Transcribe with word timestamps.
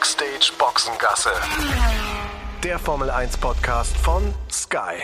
Backstage 0.00 0.52
Boxengasse. 0.58 1.28
Der 2.64 2.78
Formel 2.78 3.10
1 3.10 3.36
Podcast 3.36 3.94
von 3.98 4.32
Sky. 4.50 4.96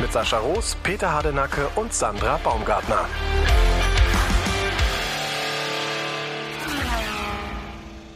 Mit 0.00 0.12
Sascha 0.12 0.38
Roos, 0.38 0.76
Peter 0.82 1.12
Hardenacke 1.12 1.68
und 1.76 1.94
Sandra 1.94 2.36
Baumgartner. 2.42 3.06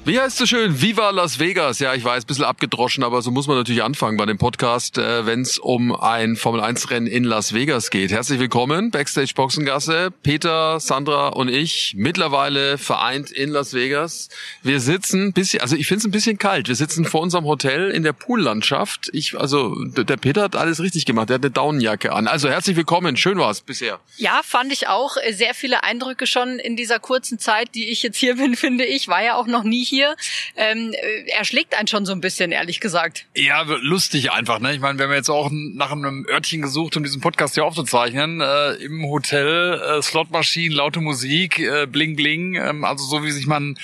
Wie 0.07 0.21
heißt 0.21 0.41
es 0.41 0.49
schön? 0.49 0.81
Viva 0.81 1.11
Las 1.11 1.41
Vegas. 1.41 1.81
Ja, 1.81 1.93
ich 1.93 2.05
weiß, 2.05 2.23
ein 2.23 2.27
bisschen 2.29 2.45
abgedroschen, 2.45 3.03
aber 3.03 3.23
so 3.23 3.33
muss 3.33 3.49
man 3.49 3.57
natürlich 3.57 3.83
anfangen 3.83 4.17
bei 4.17 4.25
dem 4.25 4.39
Podcast, 4.39 4.99
äh, 4.99 5.27
wenn 5.27 5.41
es 5.41 5.59
um 5.59 5.93
ein 5.93 6.37
Formel-1-Rennen 6.37 7.09
in 7.09 7.25
Las 7.25 7.55
Vegas 7.55 7.91
geht. 7.91 8.13
Herzlich 8.13 8.39
willkommen, 8.39 8.93
Backstage 8.93 9.33
Boxengasse. 9.35 10.13
Peter, 10.23 10.79
Sandra 10.79 11.31
und 11.31 11.49
ich, 11.49 11.95
mittlerweile 11.97 12.79
vereint 12.79 13.33
in 13.33 13.51
Las 13.51 13.75
Vegas. 13.75 14.29
Wir 14.63 14.79
sitzen 14.79 15.33
bisschen, 15.33 15.61
also 15.61 15.75
ich 15.75 15.89
finde 15.89 15.99
es 15.99 16.05
ein 16.05 16.13
bisschen 16.13 16.39
kalt. 16.39 16.69
Wir 16.69 16.77
sitzen 16.77 17.05
vor 17.05 17.21
unserem 17.21 17.45
Hotel 17.45 17.91
in 17.91 18.05
der 18.05 18.13
Poollandschaft. 18.13 19.11
Ich, 19.13 19.37
also 19.37 19.75
der 19.87 20.17
Peter 20.19 20.43
hat 20.43 20.55
alles 20.55 20.79
richtig 20.79 21.05
gemacht. 21.05 21.31
Der 21.31 21.35
hat 21.35 21.43
eine 21.43 21.51
Daunenjacke 21.51 22.13
an. 22.13 22.29
Also 22.29 22.49
herzlich 22.49 22.77
willkommen. 22.77 23.17
Schön 23.17 23.39
war's 23.41 23.61
bisher. 23.61 23.99
Ja, 24.19 24.43
fand 24.45 24.73
ich 24.73 24.87
auch. 24.87 25.17
Sehr 25.33 25.53
viele 25.53 25.83
Eindrücke 25.83 26.29
schon 26.29 26.61
in 26.61 26.77
dieser 26.77 27.01
kurzen 27.01 27.41
Zeit, 27.41 27.75
die 27.75 27.89
ich 27.89 28.05
jetzt 28.05 28.19
hier 28.19 28.37
bin, 28.37 28.55
finde 28.55 28.85
ich. 28.85 29.09
War 29.09 29.25
ja 29.25 29.35
auch 29.35 29.49
noch 29.49 29.65
nie 29.65 29.85
hier 29.85 29.96
hier. 29.97 30.17
Ähm, 30.57 30.95
er 31.27 31.45
schlägt 31.45 31.77
einen 31.77 31.89
schon 31.89 32.05
so 32.05 32.13
ein 32.13 32.21
bisschen, 32.21 32.53
ehrlich 32.53 32.81
gesagt. 32.81 33.27
Ja, 33.35 33.63
lustig 33.63 34.31
einfach. 34.31 34.61
Ne? 34.61 34.75
Ich 34.75 34.81
meine, 34.81 34.99
wir 34.99 35.07
haben 35.07 35.15
jetzt 35.15 35.31
auch 35.31 35.51
nach 35.51 35.93
einem 35.93 36.27
Örtchen 36.29 36.63
gesucht, 36.63 36.97
um 36.97 37.03
diesen 37.03 37.21
Podcast 37.21 37.55
hier 37.55 37.65
aufzuzeichnen. 37.65 38.41
Äh, 38.41 38.73
Im 38.85 39.05
Hotel, 39.07 39.81
äh, 39.81 40.03
Slotmaschinen, 40.03 40.77
laute 40.77 41.01
Musik, 41.01 41.59
äh, 41.59 41.87
Bling 41.87 42.17
Bling. 42.17 42.55
Ähm, 42.55 42.85
also 42.85 43.05
so 43.05 43.25
wie 43.25 43.31
sich 43.31 43.47
man 43.47 43.77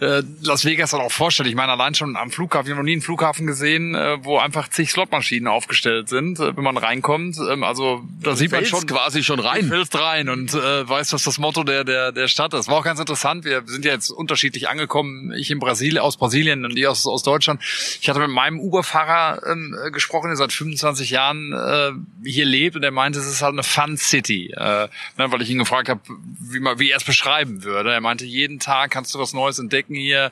äh, 0.00 0.22
Las 0.42 0.64
Vegas 0.64 0.92
dann 0.92 1.00
auch 1.00 1.12
vorstellt. 1.12 1.48
Ich 1.48 1.54
meine, 1.54 1.72
allein 1.72 1.94
schon 1.94 2.16
am 2.16 2.30
Flughafen, 2.30 2.66
ich 2.66 2.72
habe 2.72 2.82
noch 2.82 2.86
nie 2.86 2.92
einen 2.92 3.02
Flughafen 3.02 3.46
gesehen, 3.46 3.94
äh, 3.94 4.24
wo 4.24 4.38
einfach 4.38 4.68
zig 4.68 4.90
Slotmaschinen 4.90 5.48
aufgestellt 5.48 6.08
sind, 6.08 6.38
äh, 6.38 6.56
wenn 6.56 6.64
man 6.64 6.76
reinkommt. 6.76 7.36
Ähm, 7.50 7.64
also 7.64 8.04
da 8.22 8.36
sieht 8.36 8.52
man 8.52 8.64
schon 8.64 8.86
quasi 8.86 9.24
schon 9.24 9.40
rein. 9.40 9.68
Du 9.68 9.98
rein 9.98 10.28
und 10.28 10.54
äh, 10.54 10.88
weiß, 10.88 11.12
was 11.12 11.24
das 11.24 11.38
Motto 11.38 11.64
der, 11.64 11.84
der, 11.84 12.12
der 12.12 12.28
Stadt 12.28 12.54
ist. 12.54 12.68
War 12.68 12.76
auch 12.76 12.84
ganz 12.84 13.00
interessant. 13.00 13.44
Wir 13.44 13.62
sind 13.66 13.84
ja 13.84 13.92
jetzt 13.92 14.10
unterschiedlich 14.10 14.68
angekommen. 14.68 15.32
Ich 15.32 15.50
in 15.56 15.60
Brasilien, 15.60 15.98
aus 15.98 16.16
Brasilien 16.16 16.64
und 16.64 16.74
die 16.74 16.86
aus, 16.86 17.06
aus 17.06 17.22
Deutschland. 17.22 17.62
Ich 18.00 18.08
hatte 18.08 18.20
mit 18.20 18.30
meinem 18.30 18.60
Uber-Fahrer 18.60 19.42
ähm, 19.50 19.76
gesprochen, 19.92 20.28
der 20.28 20.36
seit 20.36 20.52
25 20.52 21.10
Jahren 21.10 21.52
äh, 21.52 22.28
hier 22.28 22.44
lebt 22.44 22.76
und 22.76 22.82
der 22.82 22.90
meinte, 22.90 23.18
es 23.18 23.26
ist 23.26 23.42
halt 23.42 23.52
eine 23.52 23.62
Fun 23.62 23.96
City. 23.96 24.52
Äh, 24.56 24.60
ne, 24.60 24.88
weil 25.32 25.42
ich 25.42 25.50
ihn 25.50 25.58
gefragt 25.58 25.88
habe, 25.88 26.00
wie, 26.06 26.60
wie 26.60 26.90
er 26.90 26.98
es 26.98 27.04
beschreiben 27.04 27.64
würde. 27.64 27.92
Er 27.92 28.00
meinte, 28.00 28.24
jeden 28.24 28.58
Tag 28.58 28.90
kannst 28.90 29.14
du 29.14 29.18
was 29.18 29.32
Neues 29.32 29.58
entdecken 29.58 29.94
hier. 29.94 30.30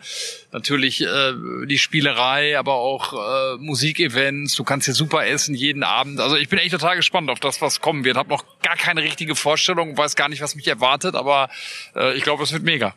Natürlich 0.53 1.01
äh, 1.03 1.33
die 1.67 1.79
Spielerei, 1.79 2.59
aber 2.59 2.75
auch 2.75 3.13
äh, 3.13 3.57
Musikevents. 3.59 4.55
Du 4.55 4.65
kannst 4.65 4.87
hier 4.87 4.95
super 4.95 5.27
essen 5.27 5.55
jeden 5.55 5.83
Abend. 5.83 6.21
Also 6.21 6.37
ich 6.37 6.49
bin 6.49 6.59
echt 6.59 6.73
total 6.73 6.97
gespannt 6.97 7.31
auf 7.31 7.41
das, 7.41 7.61
was 7.61 7.81
kommen 7.81 8.05
wird. 8.05 8.17
Hab 8.17 8.29
noch 8.29 8.45
gar 8.61 8.77
keine 8.77 9.03
richtige 9.03 9.35
Vorstellung, 9.35 9.97
weiß 9.97 10.17
gar 10.17 10.29
nicht, 10.29 10.43
was 10.43 10.55
mich 10.55 10.69
erwartet, 10.69 11.15
aber 11.15 11.49
äh, 11.95 12.15
ich 12.15 12.23
glaube, 12.23 12.43
es 12.43 12.53
wird 12.53 12.63
mega. 12.63 12.95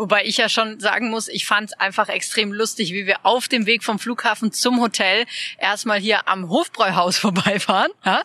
Wobei 0.00 0.24
ich 0.24 0.38
ja 0.38 0.48
schon 0.48 0.80
sagen 0.80 1.10
muss, 1.10 1.28
ich 1.28 1.44
fand 1.44 1.72
es 1.72 1.78
einfach 1.78 2.08
extrem 2.08 2.54
lustig, 2.54 2.94
wie 2.94 3.04
wir 3.04 3.18
auf 3.24 3.48
dem 3.48 3.66
Weg 3.66 3.84
vom 3.84 3.98
Flughafen 3.98 4.50
zum 4.50 4.80
Hotel 4.80 5.26
erstmal 5.58 6.00
hier 6.00 6.26
am 6.26 6.48
Hofbräuhaus 6.48 7.18
vorbeifahren. 7.18 7.90
Ja, 8.02 8.22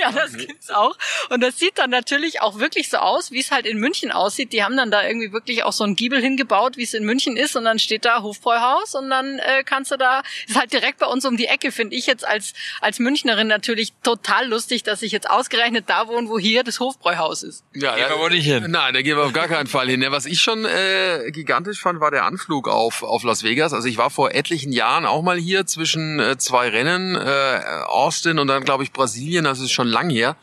ja 0.00 0.12
das 0.12 0.32
gibt's 0.32 0.70
auch. 0.70 0.96
Und 1.28 1.42
das 1.42 1.58
sieht 1.58 1.76
dann 1.76 1.90
natürlich 1.90 2.40
auch 2.40 2.58
wirklich 2.58 2.88
so 2.88 2.96
aus, 2.96 3.32
wie 3.32 3.40
es 3.40 3.50
halt 3.50 3.66
in 3.66 3.76
München 3.76 4.10
aussieht. 4.10 4.54
Die 4.54 4.64
haben 4.64 4.78
dann 4.78 4.90
da 4.90 5.06
irgendwie 5.06 5.30
wirklich 5.30 5.62
auch 5.62 5.74
so 5.74 5.84
ein 5.84 5.94
Giebel 5.94 6.22
hingebaut, 6.22 6.78
wie 6.78 6.84
es 6.84 6.94
in 6.94 7.04
München 7.04 7.36
ist. 7.36 7.54
Und 7.54 7.64
dann 7.64 7.78
steht 7.78 8.06
da 8.06 8.22
Hofbräuhaus 8.22 8.94
und 8.94 9.10
dann 9.10 9.40
äh, 9.40 9.62
kannst 9.62 9.90
du 9.90 9.98
da, 9.98 10.22
ist 10.48 10.58
halt 10.58 10.72
direkt 10.72 11.00
bei 11.00 11.06
uns 11.06 11.26
um 11.26 11.36
die 11.36 11.48
Ecke, 11.48 11.70
finde 11.70 11.96
ich 11.96 12.06
jetzt 12.06 12.26
als, 12.26 12.54
als 12.80 12.98
Münchnerin 12.98 13.46
natürlich 13.46 13.92
total 14.02 14.48
lustig, 14.48 14.84
dass 14.84 15.02
ich 15.02 15.12
jetzt 15.12 15.28
ausgerechnet 15.28 15.84
da 15.90 16.08
wohne, 16.08 16.30
wo 16.30 16.38
hier 16.38 16.64
das 16.64 16.80
Hofbräuhaus 16.80 17.42
ist. 17.42 17.62
Ja, 17.74 17.94
da 17.94 18.18
wohl 18.18 18.30
nicht 18.30 18.46
hin. 18.46 18.70
Nein, 18.70 18.94
da 18.94 19.02
gehen 19.02 19.18
wir 19.18 19.24
auf 19.24 19.34
gar 19.34 19.48
keinen 19.48 19.66
Fall 19.66 19.90
hin. 19.90 20.00
Ja, 20.00 20.12
was 20.12 20.24
ich 20.24 20.40
schon 20.40 20.64
äh, 20.64 21.09
gigantisch 21.30 21.80
fand, 21.80 22.00
war 22.00 22.10
der 22.10 22.24
Anflug 22.24 22.68
auf, 22.68 23.02
auf 23.02 23.22
Las 23.22 23.42
Vegas. 23.42 23.72
Also 23.72 23.88
ich 23.88 23.98
war 23.98 24.10
vor 24.10 24.34
etlichen 24.34 24.72
Jahren 24.72 25.06
auch 25.06 25.22
mal 25.22 25.38
hier 25.38 25.66
zwischen 25.66 26.18
äh, 26.18 26.38
zwei 26.38 26.68
Rennen, 26.68 27.16
äh, 27.16 27.60
Austin 27.86 28.38
und 28.38 28.48
dann 28.48 28.64
glaube 28.64 28.82
ich 28.82 28.92
Brasilien, 28.92 29.44
das 29.44 29.60
ist 29.60 29.72
schon 29.72 29.88
lang 29.88 30.10
her. 30.10 30.36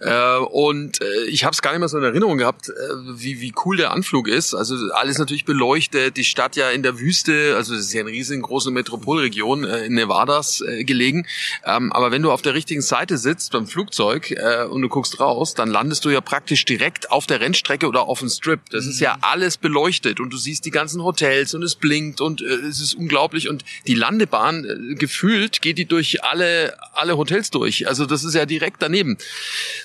Äh, 0.00 0.36
und 0.38 1.00
äh, 1.00 1.24
ich 1.24 1.44
habe 1.44 1.52
es 1.52 1.62
gar 1.62 1.72
nicht 1.72 1.80
mehr 1.80 1.88
so 1.88 1.98
in 1.98 2.04
Erinnerung 2.04 2.38
gehabt, 2.38 2.68
äh, 2.68 2.72
wie, 3.14 3.40
wie 3.40 3.52
cool 3.64 3.76
der 3.76 3.92
Anflug 3.92 4.28
ist. 4.28 4.54
Also 4.54 4.76
alles 4.92 5.18
natürlich 5.18 5.44
beleuchtet, 5.44 6.16
die 6.16 6.24
Stadt 6.24 6.56
ja 6.56 6.70
in 6.70 6.82
der 6.82 6.98
Wüste, 6.98 7.54
also 7.56 7.74
es 7.74 7.86
ist 7.86 7.92
ja 7.92 8.00
eine 8.00 8.10
riesengroße 8.10 8.70
Metropolregion 8.70 9.64
äh, 9.64 9.86
in 9.86 9.94
Nevadas 9.94 10.60
äh, 10.60 10.84
gelegen. 10.84 11.26
Ähm, 11.64 11.92
aber 11.92 12.10
wenn 12.10 12.22
du 12.22 12.30
auf 12.30 12.42
der 12.42 12.54
richtigen 12.54 12.82
Seite 12.82 13.18
sitzt 13.18 13.52
beim 13.52 13.66
Flugzeug 13.66 14.30
äh, 14.30 14.64
und 14.64 14.82
du 14.82 14.88
guckst 14.88 15.20
raus, 15.20 15.54
dann 15.54 15.68
landest 15.68 16.04
du 16.04 16.10
ja 16.10 16.20
praktisch 16.20 16.64
direkt 16.64 17.10
auf 17.10 17.26
der 17.26 17.40
Rennstrecke 17.40 17.86
oder 17.86 18.02
auf 18.02 18.20
dem 18.20 18.28
Strip. 18.28 18.60
Das 18.70 18.86
ist 18.86 19.00
ja 19.00 19.14
mhm. 19.16 19.22
alles 19.22 19.56
beleuchtet 19.56 20.20
und 20.20 20.32
du 20.32 20.36
siehst 20.36 20.64
die 20.64 20.70
ganzen 20.70 21.02
Hotels 21.02 21.54
und 21.54 21.62
es 21.62 21.74
blinkt 21.74 22.20
und 22.20 22.42
äh, 22.42 22.44
es 22.44 22.80
ist 22.80 22.94
unglaublich. 22.94 23.48
Und 23.48 23.64
die 23.86 23.94
Landebahn, 23.94 24.64
äh, 24.64 24.94
gefühlt, 24.94 25.62
geht 25.62 25.78
die 25.78 25.86
durch 25.86 26.24
alle, 26.24 26.76
alle 26.94 27.16
Hotels 27.16 27.50
durch. 27.50 27.88
Also 27.88 28.06
das 28.06 28.24
ist 28.24 28.34
ja 28.34 28.46
direkt 28.46 28.82
daneben. 28.82 29.18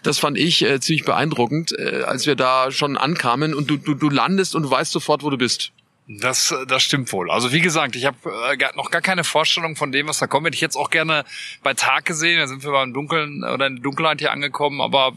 Das 0.04 0.20
fand 0.20 0.38
ich 0.38 0.64
äh, 0.64 0.80
ziemlich 0.80 1.06
beeindruckend, 1.06 1.78
äh, 1.78 2.04
als 2.06 2.26
wir 2.26 2.36
da 2.36 2.72
schon 2.72 2.98
ankamen 2.98 3.54
und 3.54 3.70
du, 3.70 3.78
du, 3.78 3.94
du 3.94 4.10
landest 4.10 4.56
und 4.56 4.64
du 4.64 4.72
weißt 4.72 4.92
sofort, 4.92 5.24
wo 5.24 5.30
du 5.30 5.38
bist. 5.38 5.72
Das, 6.10 6.56
das 6.70 6.84
stimmt 6.84 7.12
wohl. 7.12 7.30
Also 7.30 7.52
wie 7.52 7.60
gesagt, 7.60 7.98
ich 7.98 8.06
habe 8.06 8.18
äh, 8.58 8.58
noch 8.78 8.92
gar 8.92 9.02
keine 9.02 9.26
Vorstellung 9.26 9.76
von 9.76 9.92
dem, 9.92 10.08
was 10.08 10.20
da 10.20 10.28
kommt. 10.28 10.48
Hätte 10.48 10.56
ich 10.56 10.62
jetzt 10.62 10.78
auch 10.78 10.90
gerne 10.90 11.26
bei 11.64 11.74
Tag 11.74 12.06
gesehen. 12.06 12.40
Da 12.40 12.48
sind 12.48 12.64
wir 12.64 12.72
beim 12.72 12.94
Dunkeln 12.94 13.44
oder 13.44 13.68
in 13.68 13.76
der 13.76 13.84
Dunkelheit 13.84 14.20
hier 14.20 14.32
angekommen. 14.32 14.80
Aber 14.80 15.12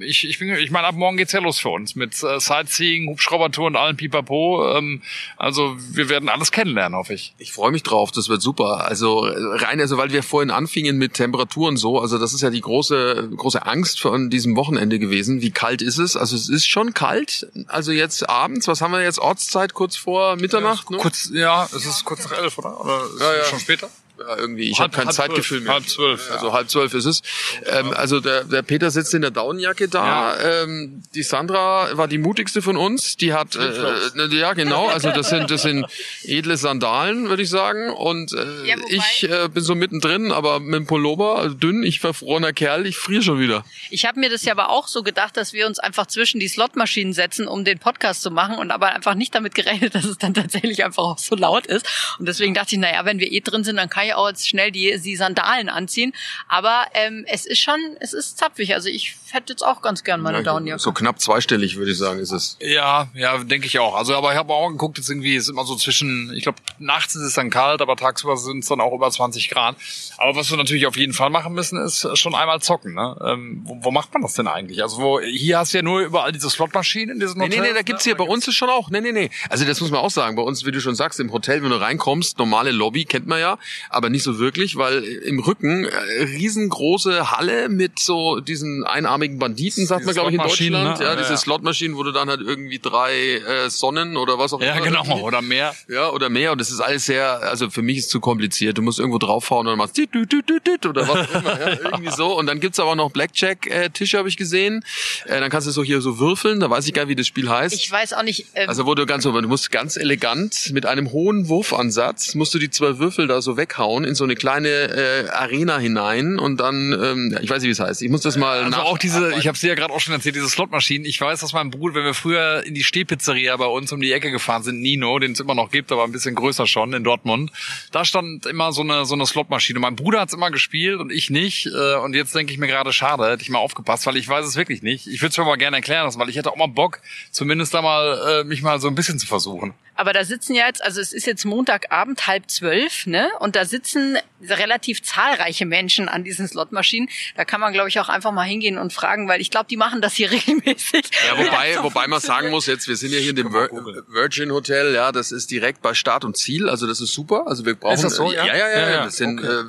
ich, 0.00 0.28
ich, 0.28 0.38
bin, 0.38 0.50
ich 0.50 0.70
meine, 0.70 0.86
ab 0.86 0.96
morgen 0.96 1.16
geht's 1.16 1.32
ja 1.32 1.40
los 1.40 1.58
für 1.58 1.70
uns 1.70 1.94
mit 1.94 2.22
äh, 2.22 2.38
Sightseeing, 2.38 3.08
Hubschraubertour 3.08 3.68
und 3.68 3.76
allem 3.76 3.96
Pipapo. 3.96 4.76
Ähm, 4.76 5.00
also 5.38 5.78
wir 5.78 6.10
werden 6.10 6.28
alles 6.28 6.52
kennenlernen, 6.52 6.98
hoffe 6.98 7.14
ich. 7.14 7.34
Ich 7.38 7.52
freue 7.52 7.72
mich 7.72 7.82
drauf. 7.82 8.12
Das 8.12 8.28
wird 8.28 8.42
super. 8.42 8.86
Also 8.86 9.20
rein, 9.20 9.80
also 9.80 9.96
weil 9.96 10.12
wir 10.12 10.22
vorhin 10.22 10.50
anfingen 10.50 10.98
mit 10.98 11.14
Temperaturen 11.14 11.78
so. 11.78 11.98
Also 12.00 12.18
das 12.18 12.34
ist 12.34 12.42
ja 12.42 12.50
die 12.50 12.60
große 12.60 13.30
große 13.34 13.64
Angst 13.64 13.98
von 13.98 14.28
diesem 14.28 14.56
Wochenende 14.56 14.98
gewesen. 14.98 15.40
Wie 15.40 15.52
kalt 15.52 15.80
ist 15.80 15.96
es? 15.96 16.18
Also 16.18 16.36
es 16.36 16.50
ist 16.50 16.66
schon 16.66 16.92
kalt. 16.92 17.46
Also 17.68 17.92
jetzt 17.92 18.28
abends. 18.28 18.68
Was 18.68 18.82
haben 18.82 18.92
wir 18.92 19.02
jetzt 19.02 19.18
Ortszeit 19.18 19.72
kurz 19.72 19.96
vor 19.96 20.33
Mitternacht, 20.36 20.86
ja, 20.90 20.96
ne? 20.96 21.02
Kurz, 21.02 21.30
ja, 21.32 21.64
es 21.64 21.84
ist 21.86 22.04
kurz 22.04 22.24
nach 22.24 22.38
elf, 22.38 22.58
oder? 22.58 22.80
Oder 22.80 23.04
ist 23.04 23.20
ja, 23.20 23.34
ja. 23.36 23.44
schon 23.44 23.60
später? 23.60 23.90
Ja, 24.18 24.36
irgendwie, 24.36 24.70
ich 24.70 24.80
habe 24.80 24.94
kein 24.94 25.06
halb 25.06 25.14
Zeitgefühl 25.14 25.58
zwölf, 25.58 25.64
mehr. 25.64 25.74
Halb 25.74 25.88
zwölf. 25.88 26.30
Also 26.30 26.52
halb 26.52 26.70
zwölf 26.70 26.94
ist 26.94 27.04
es. 27.04 27.22
Ähm, 27.66 27.92
also 27.92 28.20
der, 28.20 28.44
der 28.44 28.62
Peter 28.62 28.90
sitzt 28.90 29.12
in 29.12 29.22
der 29.22 29.32
Daunenjacke 29.32 29.88
da. 29.88 30.36
Ja. 30.36 30.62
Ähm, 30.62 31.02
die 31.14 31.24
Sandra 31.24 31.96
war 31.96 32.06
die 32.06 32.18
mutigste 32.18 32.62
von 32.62 32.76
uns. 32.76 33.16
Die 33.16 33.32
hat, 33.32 33.56
äh, 33.56 34.26
ja 34.30 34.52
genau, 34.52 34.86
also 34.86 35.10
das 35.10 35.30
sind 35.30 35.50
das 35.50 35.62
sind 35.62 35.86
edle 36.22 36.56
Sandalen, 36.56 37.28
würde 37.28 37.42
ich 37.42 37.50
sagen. 37.50 37.90
Und 37.90 38.32
äh, 38.32 38.66
ja, 38.66 38.76
ich 38.88 39.28
äh, 39.28 39.48
bin 39.48 39.64
so 39.64 39.74
mittendrin, 39.74 40.30
aber 40.30 40.60
mit 40.60 40.74
dem 40.74 40.86
Pullover, 40.86 41.38
also 41.38 41.56
dünn, 41.56 41.82
ich 41.82 41.98
verfrorener 41.98 42.52
Kerl, 42.52 42.86
ich 42.86 42.96
friere 42.96 43.22
schon 43.22 43.40
wieder. 43.40 43.64
Ich 43.90 44.06
habe 44.06 44.20
mir 44.20 44.30
das 44.30 44.44
ja 44.44 44.52
aber 44.52 44.70
auch 44.70 44.86
so 44.86 45.02
gedacht, 45.02 45.36
dass 45.36 45.52
wir 45.52 45.66
uns 45.66 45.80
einfach 45.80 46.06
zwischen 46.06 46.38
die 46.38 46.48
Slotmaschinen 46.48 47.12
setzen, 47.12 47.48
um 47.48 47.64
den 47.64 47.80
Podcast 47.80 48.22
zu 48.22 48.30
machen 48.30 48.58
und 48.58 48.70
aber 48.70 48.94
einfach 48.94 49.14
nicht 49.14 49.34
damit 49.34 49.56
gerechnet, 49.56 49.96
dass 49.96 50.04
es 50.04 50.18
dann 50.18 50.34
tatsächlich 50.34 50.84
einfach 50.84 51.02
auch 51.02 51.18
so 51.18 51.34
laut 51.34 51.66
ist. 51.66 51.86
Und 52.20 52.28
deswegen 52.28 52.54
dachte 52.54 52.76
ich, 52.76 52.80
naja, 52.80 53.04
wenn 53.04 53.18
wir 53.18 53.32
eh 53.32 53.40
drin 53.40 53.64
sind, 53.64 53.76
dann 53.76 53.88
kann 53.88 54.03
jetzt 54.08 54.48
schnell 54.48 54.70
die, 54.70 54.98
die 55.00 55.16
Sandalen 55.16 55.68
anziehen. 55.68 56.12
Aber 56.48 56.86
ähm, 56.94 57.24
es 57.28 57.46
ist 57.46 57.60
schon, 57.60 57.96
es 58.00 58.12
ist 58.12 58.38
zapfig. 58.38 58.74
Also 58.74 58.88
ich 58.88 59.16
hätte 59.34 59.52
jetzt 59.52 59.62
auch 59.62 59.82
ganz 59.82 60.04
gern 60.04 60.20
meine 60.20 60.38
ja, 60.38 60.44
Downjacke. 60.44 60.80
So 60.80 60.92
knapp 60.92 61.20
zweistellig, 61.20 61.76
würde 61.76 61.90
ich 61.90 61.98
sagen, 61.98 62.20
ist 62.20 62.30
es. 62.30 62.56
Ja, 62.60 63.08
ja, 63.14 63.38
denke 63.38 63.66
ich 63.66 63.78
auch. 63.80 63.96
Also 63.96 64.14
aber 64.14 64.32
ich 64.32 64.38
habe 64.38 64.52
auch 64.52 64.70
geguckt, 64.70 64.98
jetzt 64.98 65.10
irgendwie 65.10 65.34
ist 65.34 65.48
immer 65.48 65.64
so 65.64 65.74
zwischen, 65.74 66.32
ich 66.34 66.44
glaube, 66.44 66.58
nachts 66.78 67.16
ist 67.16 67.22
es 67.22 67.34
dann 67.34 67.50
kalt, 67.50 67.82
aber 67.82 67.96
tagsüber 67.96 68.36
sind 68.36 68.60
es 68.60 68.68
dann 68.68 68.80
auch 68.80 68.94
über 68.94 69.10
20 69.10 69.50
Grad. 69.50 69.76
Aber 70.18 70.36
was 70.36 70.50
wir 70.50 70.56
natürlich 70.56 70.86
auf 70.86 70.96
jeden 70.96 71.12
Fall 71.12 71.30
machen 71.30 71.52
müssen, 71.52 71.78
ist 71.78 72.06
schon 72.16 72.34
einmal 72.34 72.60
zocken. 72.60 72.94
Ne? 72.94 73.16
Ähm, 73.22 73.62
wo, 73.64 73.78
wo 73.82 73.90
macht 73.90 74.12
man 74.14 74.22
das 74.22 74.34
denn 74.34 74.46
eigentlich? 74.46 74.82
Also 74.82 74.98
wo, 74.98 75.20
hier 75.20 75.58
hast 75.58 75.74
du 75.74 75.78
ja 75.78 75.82
nur 75.82 76.02
überall 76.02 76.30
diese 76.30 76.48
Slotmaschinen 76.48 77.16
in 77.16 77.20
diesen 77.20 77.40
Hotels. 77.40 77.56
Nee, 77.56 77.60
nee, 77.60 77.68
nee, 77.68 77.74
da 77.74 77.82
gibt's 77.82 78.04
hier, 78.04 78.16
bei 78.16 78.24
uns 78.24 78.46
ist 78.46 78.54
schon 78.54 78.70
auch. 78.70 78.90
Nee, 78.90 79.00
nee, 79.00 79.12
nee. 79.12 79.30
Also 79.50 79.64
das 79.64 79.80
muss 79.80 79.90
man 79.90 80.00
auch 80.00 80.10
sagen. 80.10 80.36
Bei 80.36 80.42
uns, 80.42 80.64
wie 80.64 80.70
du 80.70 80.80
schon 80.80 80.94
sagst, 80.94 81.18
im 81.18 81.32
Hotel, 81.32 81.62
wenn 81.62 81.70
du 81.70 81.80
reinkommst, 81.80 82.38
normale 82.38 82.70
Lobby, 82.70 83.04
kennt 83.04 83.26
man 83.26 83.40
ja. 83.40 83.58
Aber 83.90 84.04
aber 84.04 84.10
nicht 84.10 84.22
so 84.22 84.38
wirklich, 84.38 84.76
weil 84.76 85.02
im 85.02 85.38
Rücken 85.38 85.86
äh, 85.86 86.22
riesengroße 86.24 87.30
Halle 87.30 87.70
mit 87.70 87.98
so 87.98 88.40
diesen 88.40 88.84
einarmigen 88.84 89.23
Banditen, 89.32 89.86
sagt 89.86 90.04
man 90.04 90.14
glaube 90.14 90.30
ich 90.30 90.36
in 90.36 90.40
Deutschland. 90.42 90.98
ne? 90.98 91.04
Ja, 91.04 91.10
Ja, 91.12 91.16
diese 91.16 91.30
ja. 91.30 91.36
Slotmaschinen, 91.36 91.96
wo 91.96 92.02
du 92.02 92.12
dann 92.12 92.28
halt 92.28 92.40
irgendwie 92.40 92.78
drei 92.78 93.14
äh, 93.36 93.70
Sonnen 93.70 94.16
oder 94.16 94.38
was 94.38 94.52
auch 94.52 94.60
Ja, 94.60 94.74
immer. 94.74 94.84
genau. 94.86 95.02
irgendwie- 95.04 95.22
Oder 95.22 95.42
mehr. 95.42 95.74
Ja, 95.88 96.10
oder 96.10 96.28
mehr. 96.28 96.52
Und 96.52 96.60
das 96.60 96.70
ist 96.70 96.80
alles 96.80 97.04
sehr, 97.06 97.40
also 97.42 97.70
für 97.70 97.82
mich 97.82 97.98
ist 97.98 98.04
es 98.06 98.10
zu 98.10 98.20
kompliziert. 98.20 98.78
Du 98.78 98.82
musst 98.82 98.98
irgendwo 98.98 99.18
draufhauen 99.18 99.66
und 99.66 99.72
dann 99.72 99.78
machst 99.78 99.96
du 99.98 100.06
dit, 100.06 100.32
dit, 100.32 100.48
dit, 100.48 100.66
dit 100.66 100.86
oder 100.86 101.08
was 101.08 101.28
auch 101.28 101.34
immer. 101.42 101.60
Ja, 101.60 101.78
irgendwie 101.92 102.10
so. 102.10 102.36
Und 102.38 102.46
dann 102.46 102.60
gibt's 102.60 102.78
aber 102.80 102.94
noch 102.96 103.10
Blackjack-Tische, 103.10 104.18
habe 104.18 104.28
ich 104.28 104.36
gesehen. 104.36 104.84
Äh, 105.26 105.40
dann 105.40 105.50
kannst 105.50 105.66
du 105.66 105.70
so 105.72 105.82
hier 105.82 106.00
so 106.00 106.18
würfeln. 106.18 106.60
Da 106.60 106.70
weiß 106.70 106.86
ich 106.86 106.94
gar 106.94 107.02
nicht, 107.02 107.10
wie 107.10 107.16
das 107.16 107.26
Spiel 107.26 107.48
heißt. 107.48 107.74
Ich 107.74 107.90
weiß 107.90 108.12
auch 108.14 108.22
nicht, 108.22 108.46
ähm, 108.54 108.68
Also 108.68 108.86
wo 108.86 108.94
du 108.94 109.06
ganz, 109.06 109.24
du 109.24 109.32
musst 109.42 109.70
ganz 109.70 109.96
elegant 109.96 110.70
mit 110.72 110.86
einem 110.86 111.12
hohen 111.12 111.48
Wurfansatz 111.48 112.34
musst 112.34 112.54
du 112.54 112.58
die 112.58 112.70
zwei 112.70 112.98
Würfel 112.98 113.26
da 113.26 113.40
so 113.42 113.56
weghauen 113.56 114.04
in 114.04 114.14
so 114.14 114.24
eine 114.24 114.34
kleine 114.34 114.68
äh, 114.68 115.28
Arena 115.30 115.78
hinein 115.78 116.38
und 116.38 116.58
dann, 116.58 116.92
ähm, 116.92 117.30
ja, 117.32 117.40
ich 117.40 117.50
weiß 117.50 117.62
nicht, 117.62 117.68
wie 117.68 117.72
es 117.72 117.80
heißt. 117.80 118.02
Ich 118.02 118.10
muss 118.10 118.22
das 118.22 118.36
mal 118.36 118.58
Also 118.58 118.70
nach- 118.70 118.84
auch 118.84 118.98
diese, 118.98 119.13
ich 119.38 119.46
habe 119.46 119.58
dir 119.58 119.68
ja 119.68 119.74
gerade 119.74 119.92
auch 119.92 120.00
schon 120.00 120.12
erzählt, 120.14 120.36
diese 120.36 120.48
Slotmaschinen. 120.48 121.06
Ich 121.06 121.20
weiß, 121.20 121.40
dass 121.40 121.52
mein 121.52 121.70
Bruder, 121.70 121.94
wenn 121.94 122.04
wir 122.04 122.14
früher 122.14 122.64
in 122.64 122.74
die 122.74 122.84
Stehpizzeria 122.84 123.56
bei 123.56 123.66
uns 123.66 123.92
um 123.92 124.00
die 124.00 124.12
Ecke 124.12 124.30
gefahren 124.30 124.62
sind, 124.62 124.80
Nino, 124.80 125.18
den 125.18 125.32
es 125.32 125.40
immer 125.40 125.54
noch 125.54 125.70
gibt, 125.70 125.92
aber 125.92 126.04
ein 126.04 126.12
bisschen 126.12 126.34
größer 126.34 126.66
schon 126.66 126.92
in 126.92 127.04
Dortmund, 127.04 127.50
da 127.92 128.04
stand 128.04 128.46
immer 128.46 128.72
so 128.72 128.82
eine 128.82 129.04
so 129.04 129.14
eine 129.14 129.26
Slotmaschine. 129.26 129.78
Mein 129.78 129.96
Bruder 129.96 130.20
hat's 130.20 130.32
immer 130.34 130.50
gespielt 130.50 131.00
und 131.00 131.10
ich 131.10 131.30
nicht. 131.30 131.66
Äh, 131.66 131.94
Und 131.96 132.14
jetzt 132.14 132.34
denke 132.34 132.52
ich 132.52 132.58
mir 132.58 132.66
gerade, 132.66 132.92
schade, 132.92 133.30
hätte 133.30 133.42
ich 133.42 133.50
mal 133.50 133.58
aufgepasst, 133.58 134.06
weil 134.06 134.16
ich 134.16 134.28
weiß 134.28 134.46
es 134.46 134.56
wirklich 134.56 134.82
nicht. 134.82 135.06
Ich 135.06 135.22
würde 135.22 135.30
es 135.30 135.38
mir 135.38 135.44
mal 135.44 135.56
gerne 135.56 135.76
erklären 135.76 136.04
lassen, 136.04 136.18
weil 136.18 136.28
ich 136.28 136.36
hätte 136.36 136.50
auch 136.50 136.56
mal 136.56 136.66
Bock, 136.68 137.00
zumindest 137.30 137.74
da 137.74 137.82
mal 137.82 138.40
äh, 138.40 138.44
mich 138.44 138.62
mal 138.62 138.80
so 138.80 138.88
ein 138.88 138.94
bisschen 138.94 139.18
zu 139.18 139.26
versuchen. 139.26 139.74
Aber 139.96 140.12
da 140.12 140.24
sitzen 140.24 140.54
ja 140.56 140.66
jetzt, 140.66 140.82
also 140.82 141.00
es 141.00 141.12
ist 141.12 141.24
jetzt 141.24 141.44
Montagabend 141.44 142.26
halb 142.26 142.50
zwölf, 142.50 143.06
ne? 143.06 143.30
Und 143.38 143.54
da 143.54 143.64
sitzen 143.64 144.18
relativ 144.42 145.02
zahlreiche 145.02 145.66
Menschen 145.66 146.08
an 146.08 146.24
diesen 146.24 146.48
Slotmaschinen. 146.48 147.08
Da 147.36 147.44
kann 147.44 147.60
man, 147.60 147.72
glaube 147.72 147.88
ich, 147.88 148.00
auch 148.00 148.08
einfach 148.08 148.32
mal 148.32 148.42
hingehen 148.42 148.76
und 148.76 148.92
fragen, 148.92 149.03
weil 149.28 149.40
ich 149.40 149.50
glaube, 149.50 149.66
die 149.68 149.76
machen 149.76 150.00
das 150.00 150.14
hier 150.14 150.30
regelmäßig. 150.30 151.10
Ja, 151.28 151.38
wobei, 151.38 151.82
wobei 151.82 152.06
man 152.06 152.20
sagen 152.20 152.50
muss, 152.50 152.66
jetzt, 152.66 152.88
wir 152.88 152.96
sind 152.96 153.12
ja 153.12 153.18
hier 153.18 153.30
in 153.30 153.36
dem 153.36 153.52
Vir 153.52 153.68
Virgin 154.08 154.52
Hotel, 154.52 154.94
ja, 154.94 155.12
das 155.12 155.32
ist 155.32 155.50
direkt 155.50 155.82
bei 155.82 155.94
Start 155.94 156.24
und 156.24 156.36
Ziel, 156.36 156.68
also 156.68 156.86
das 156.86 157.00
ist 157.00 157.12
super. 157.12 157.46
Also 157.46 157.64
wir 157.64 157.74
brauchen, 157.74 157.94
Ist 157.94 158.04
das 158.04 158.16
so, 158.16 158.32
ja? 158.32 158.44
ja, 158.44 158.56
ja, 158.56 158.68
ja, 158.68 158.80
Ja, 158.80 158.90
ja, 158.90 159.04
das 159.04 159.16
sind, 159.16 159.38
okay. 159.38 159.48
äh, 159.48 159.64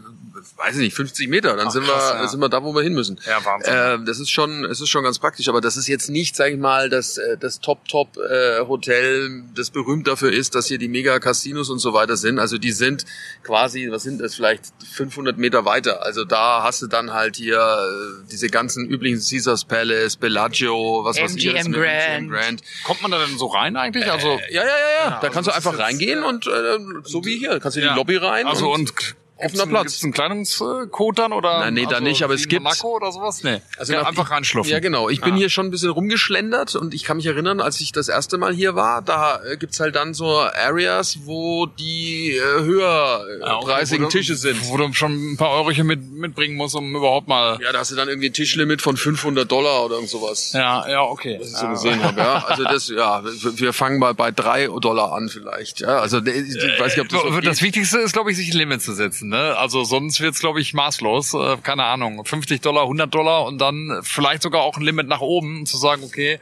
weiß 0.58 0.76
ich 0.76 0.82
nicht, 0.82 0.96
50 0.96 1.30
Meter, 1.30 1.56
dann 1.56 1.68
Ach, 1.68 1.72
sind 1.72 1.86
krass, 1.86 2.14
wir, 2.14 2.22
ja. 2.22 2.28
sind 2.28 2.40
wir 2.40 2.50
da, 2.50 2.64
wo 2.64 2.74
wir 2.74 2.82
hin 2.82 2.94
müssen. 2.94 3.20
Ja, 3.26 3.44
Wahnsinn. 3.44 3.74
Äh, 3.74 4.06
das 4.06 4.20
ist 4.20 4.30
schon, 4.30 4.66
es 4.66 4.82
ist 4.82 4.90
schon 4.90 5.04
ganz 5.04 5.20
praktisch, 5.20 5.48
aber 5.50 5.62
das 5.62 5.78
ist 5.78 5.88
jetzt 5.88 6.10
nicht, 6.10 6.36
sage 6.36 6.54
ich 6.54 6.60
mal, 6.60 6.90
das, 6.90 7.18
äh, 7.18 7.38
das 7.38 7.60
Top 7.60 7.88
Top 7.88 8.18
äh, 8.18 8.66
Hotel, 8.68 9.44
das 9.56 9.70
berühmt 9.70 10.08
dafür 10.08 10.32
ist, 10.32 10.56
dass 10.56 10.68
hier 10.68 10.78
die 10.78 10.88
Mega 10.88 11.20
Casinos 11.20 11.70
und 11.70 11.80
so 11.80 11.94
weiter 11.94 12.18
sind. 12.18 12.40
Also 12.40 12.58
die 12.58 12.72
sind 12.72 13.06
quasi, 13.44 13.88
was 13.92 14.04
sind 14.04 14.22
das, 14.22 14.36
vielleicht 14.36 14.66
500 14.94 15.38
Meter 15.38 15.66
weiter. 15.66 16.04
Also 16.04 16.26
da 16.26 16.64
hast 16.64 16.82
du 16.82 16.88
dann 16.88 17.14
halt 17.14 17.36
hier 17.36 17.58
äh, 17.58 18.28
diese 18.32 18.48
ganzen 18.48 18.86
üblichen 18.88 19.20
Caesars 19.20 19.66
Palace, 19.66 20.16
Bellagio, 20.16 21.02
was 21.04 21.20
weiß 21.20 21.36
ich, 21.36 21.46
MGM 21.46 21.56
alles 21.56 21.68
mit 21.68 21.78
Grand. 21.78 22.32
Grand. 22.32 22.62
Kommt 22.84 23.02
man 23.02 23.12
da 23.12 23.26
denn 23.26 23.38
so 23.38 23.48
rein 23.48 23.76
eigentlich? 23.76 24.12
Also 24.12 24.40
Ja, 24.50 24.62
ja, 24.62 24.64
ja, 24.64 25.06
ja. 25.06 25.10
da 25.10 25.16
also 25.18 25.32
kannst 25.32 25.48
du 25.48 25.52
ist 25.52 25.58
einfach 25.58 25.74
jetzt, 25.74 25.82
reingehen 25.82 26.20
ja. 26.22 26.30
und 26.30 26.48
äh, 26.48 26.78
so 27.04 27.24
wie 27.26 27.38
hier, 27.38 27.60
kannst 27.60 27.78
du 27.78 27.82
in 27.82 27.90
die 27.90 27.96
Lobby 27.96 28.18
rein. 28.18 28.46
Also 28.46 28.72
und, 28.72 28.94
offener 29.38 29.66
Platz. 29.68 29.84
Gibt's 29.88 30.04
einen 30.04 30.14
Kleidungscode 30.14 31.20
dann 31.20 31.34
oder? 31.34 31.60
Nein, 31.60 31.74
nee, 31.74 31.84
da 31.84 31.96
also 31.96 32.04
nicht, 32.04 32.24
aber 32.24 32.34
es 32.34 32.48
gibt- 32.48 32.64
Monaco 32.64 32.96
oder 32.96 33.12
sowas? 33.12 33.44
Nee. 33.44 33.62
Also 33.78 33.94
ja, 33.94 34.04
einfach 34.04 34.32
reinschlupfen. 34.32 34.72
Ja, 34.72 34.80
genau. 34.80 35.10
Ich 35.10 35.22
bin 35.22 35.34
Ah. 35.34 35.38
hier 35.38 35.50
schon 35.50 35.68
ein 35.68 35.72
bisschen 35.72 35.90
rumgeschlendert 35.92 36.76
und 36.76 36.94
ich 36.94 37.04
kann 37.04 37.18
mich 37.18 37.26
erinnern, 37.26 37.60
als 37.62 37.80
ich 37.82 37.92
das 37.92 38.08
erste 38.10 38.38
Mal 38.38 38.54
hier 38.54 38.76
war, 38.76 39.02
da 39.02 39.42
äh, 39.44 39.58
gibt's 39.58 39.80
halt 39.80 39.96
dann 39.96 40.14
so 40.14 40.40
Areas, 40.40 41.20
wo 41.26 41.66
die 41.66 42.32
äh, 42.38 42.64
höherpreisigen 42.64 44.06
Wo 44.06 44.10
du- 44.10 44.18
Tische 44.18 44.36
sind. 44.36 44.68
Wo 44.70 44.78
du 44.78 44.92
schon 44.94 45.34
ein 45.34 45.38
paar 45.38 45.50
Eurochen 45.52 45.86
mit, 45.88 46.02
mitbringen 46.12 46.56
musst, 46.56 46.76
um 46.76 46.96
überhaupt 46.96 47.28
mal. 47.28 47.58
Ja, 47.62 47.72
da 47.72 47.80
hast 47.80 47.92
du 47.92 47.96
dann 47.96 48.08
irgendwie 48.08 48.30
ein 48.30 48.34
Tischlimit 48.34 48.82
von 48.82 48.98
500 48.98 49.50
Dollar 49.52 49.86
oder 49.86 49.96
irgend 49.96 50.10
sowas. 50.10 50.52
Ja, 50.54 50.88
ja, 50.90 51.02
okay. 51.02 51.38
Was 51.42 51.52
ich 51.52 51.58
so 51.58 51.68
gesehen 51.68 52.04
habe, 52.04 52.20
ja. 52.20 52.46
Also 52.46 52.64
das, 52.64 52.90
ja, 52.90 53.22
wir 53.24 53.74
fangen 53.74 54.00
mal 54.00 54.14
bei 54.14 54.32
drei 54.32 54.68
Dollar 54.68 55.14
an 55.14 55.30
vielleicht. 55.30 55.80
Ja, 55.82 56.00
also 56.00 56.20
ich 56.20 56.26
weiß 56.80 56.96
nicht, 56.98 57.02
ob 57.02 57.10
das, 57.10 57.44
Das. 57.44 57.62
Wichtigste 57.62 57.98
ist, 58.00 58.14
glaube 58.14 58.32
ich, 58.32 58.38
sich 58.38 58.52
ein 58.54 58.58
Limit 58.58 58.82
zu 58.82 58.94
setzen. 58.94 59.25
Ne? 59.27 59.56
Also 59.57 59.83
sonst 59.83 60.19
wird's, 60.22 60.39
glaube 60.39 60.62
ich, 60.62 60.74
maßlos. 60.74 61.33
Äh, 61.33 61.57
keine 61.63 61.86
Ahnung, 61.86 62.24
50 62.25 62.62
Dollar, 62.62 62.83
100 62.83 63.13
Dollar 63.13 63.45
und 63.45 63.60
dann 63.60 64.00
vielleicht 64.04 64.42
sogar 64.42 64.62
auch 64.62 64.77
ein 64.77 64.83
Limit 64.83 65.07
nach 65.07 65.22
oben, 65.22 65.66
zu 65.66 65.77
sagen, 65.77 66.04
okay, 66.04 66.39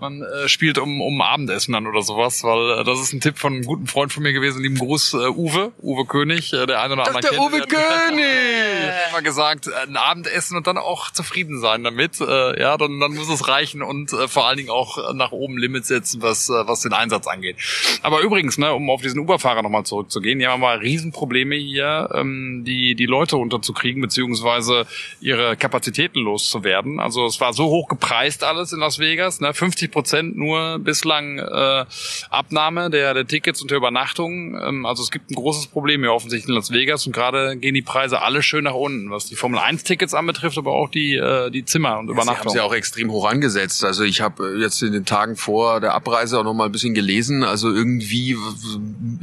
man 0.00 0.22
äh, 0.22 0.48
spielt 0.48 0.78
um, 0.78 1.00
um 1.00 1.20
Abendessen 1.20 1.72
dann 1.72 1.86
oder 1.86 2.02
sowas, 2.02 2.42
weil 2.42 2.80
äh, 2.80 2.84
das 2.84 3.00
ist 3.00 3.12
ein 3.12 3.20
Tipp 3.20 3.38
von 3.38 3.54
einem 3.54 3.64
guten 3.64 3.86
Freund 3.86 4.12
von 4.12 4.22
mir 4.22 4.32
gewesen, 4.32 4.62
lieben 4.62 4.78
Gruß, 4.78 5.14
äh, 5.14 5.28
Uwe, 5.28 5.72
Uwe 5.80 6.04
König, 6.04 6.52
äh, 6.52 6.66
der 6.66 6.82
eine 6.82 6.94
oder 6.94 7.06
andere 7.06 7.20
der 7.20 7.30
kennt. 7.30 7.42
Uwe. 7.42 7.60
König! 7.68 8.24
Hat 8.24 9.10
immer 9.10 9.22
gesagt, 9.22 9.68
äh, 9.68 9.86
ein 9.86 9.96
Abendessen 9.96 10.56
und 10.56 10.66
dann 10.66 10.78
auch 10.78 11.10
zufrieden 11.10 11.60
sein 11.60 11.84
damit. 11.84 12.20
Äh, 12.20 12.60
ja, 12.60 12.76
dann, 12.76 12.98
dann 12.98 13.14
muss 13.14 13.28
es 13.28 13.46
reichen 13.48 13.82
und 13.82 14.12
äh, 14.12 14.26
vor 14.28 14.46
allen 14.46 14.56
Dingen 14.56 14.70
auch 14.70 15.14
nach 15.14 15.32
oben 15.32 15.58
Limits 15.58 15.88
setzen, 15.88 16.22
was, 16.22 16.48
äh, 16.48 16.66
was 16.66 16.80
den 16.80 16.92
Einsatz 16.92 17.26
angeht. 17.26 17.56
Aber 18.02 18.20
übrigens, 18.20 18.58
ne, 18.58 18.74
um 18.74 18.90
auf 18.90 19.00
diesen 19.00 19.20
Uber-Fahrer 19.20 19.62
nochmal 19.62 19.84
zurückzugehen, 19.84 20.38
die 20.38 20.46
haben 20.46 20.60
mal 20.60 20.78
Riesenprobleme 20.78 21.54
hier, 21.54 22.10
ähm, 22.12 22.64
die, 22.66 22.94
die 22.94 23.06
Leute 23.06 23.36
unterzukriegen, 23.36 24.02
beziehungsweise 24.02 24.86
ihre 25.20 25.56
Kapazitäten 25.56 26.18
loszuwerden. 26.18 26.98
Also 27.00 27.26
es 27.26 27.40
war 27.40 27.52
so 27.52 27.66
hoch 27.66 27.88
gepreist 27.88 28.42
alles 28.44 28.72
in 28.72 28.80
Las 28.80 28.98
Vegas, 28.98 29.40
ne, 29.40 29.54
50 29.54 29.83
Prozent 29.88 30.36
nur 30.36 30.78
bislang 30.78 31.38
äh, 31.38 31.84
Abnahme 32.30 32.90
der, 32.90 33.14
der 33.14 33.26
Tickets 33.26 33.62
und 33.62 33.70
der 33.70 33.78
Übernachtungen. 33.78 34.60
Ähm, 34.62 34.86
also 34.86 35.02
es 35.02 35.10
gibt 35.10 35.30
ein 35.30 35.34
großes 35.34 35.68
Problem 35.68 36.02
hier 36.02 36.12
offensichtlich 36.12 36.48
in 36.48 36.54
Las 36.54 36.70
Vegas 36.70 37.06
und 37.06 37.12
gerade 37.12 37.56
gehen 37.56 37.74
die 37.74 37.82
Preise 37.82 38.22
alle 38.22 38.42
schön 38.42 38.64
nach 38.64 38.74
unten, 38.74 39.10
was 39.10 39.26
die 39.26 39.36
Formel 39.36 39.58
1 39.58 39.84
Tickets 39.84 40.14
anbetrifft, 40.14 40.58
aber 40.58 40.72
auch 40.72 40.88
die, 40.88 41.14
äh, 41.16 41.50
die 41.50 41.64
Zimmer 41.64 41.98
und 41.98 42.06
Sie 42.06 42.12
haben 42.12 42.22
Übernachtungen. 42.22 42.54
sie 42.54 42.60
auch 42.60 42.74
extrem 42.74 43.10
hoch 43.10 43.26
angesetzt. 43.26 43.84
Also 43.84 44.04
ich 44.04 44.20
habe 44.20 44.56
jetzt 44.60 44.82
in 44.82 44.92
den 44.92 45.04
Tagen 45.04 45.36
vor 45.36 45.80
der 45.80 45.94
Abreise 45.94 46.38
auch 46.38 46.44
noch 46.44 46.54
mal 46.54 46.66
ein 46.66 46.72
bisschen 46.72 46.94
gelesen. 46.94 47.44
Also 47.44 47.72
irgendwie 47.72 48.36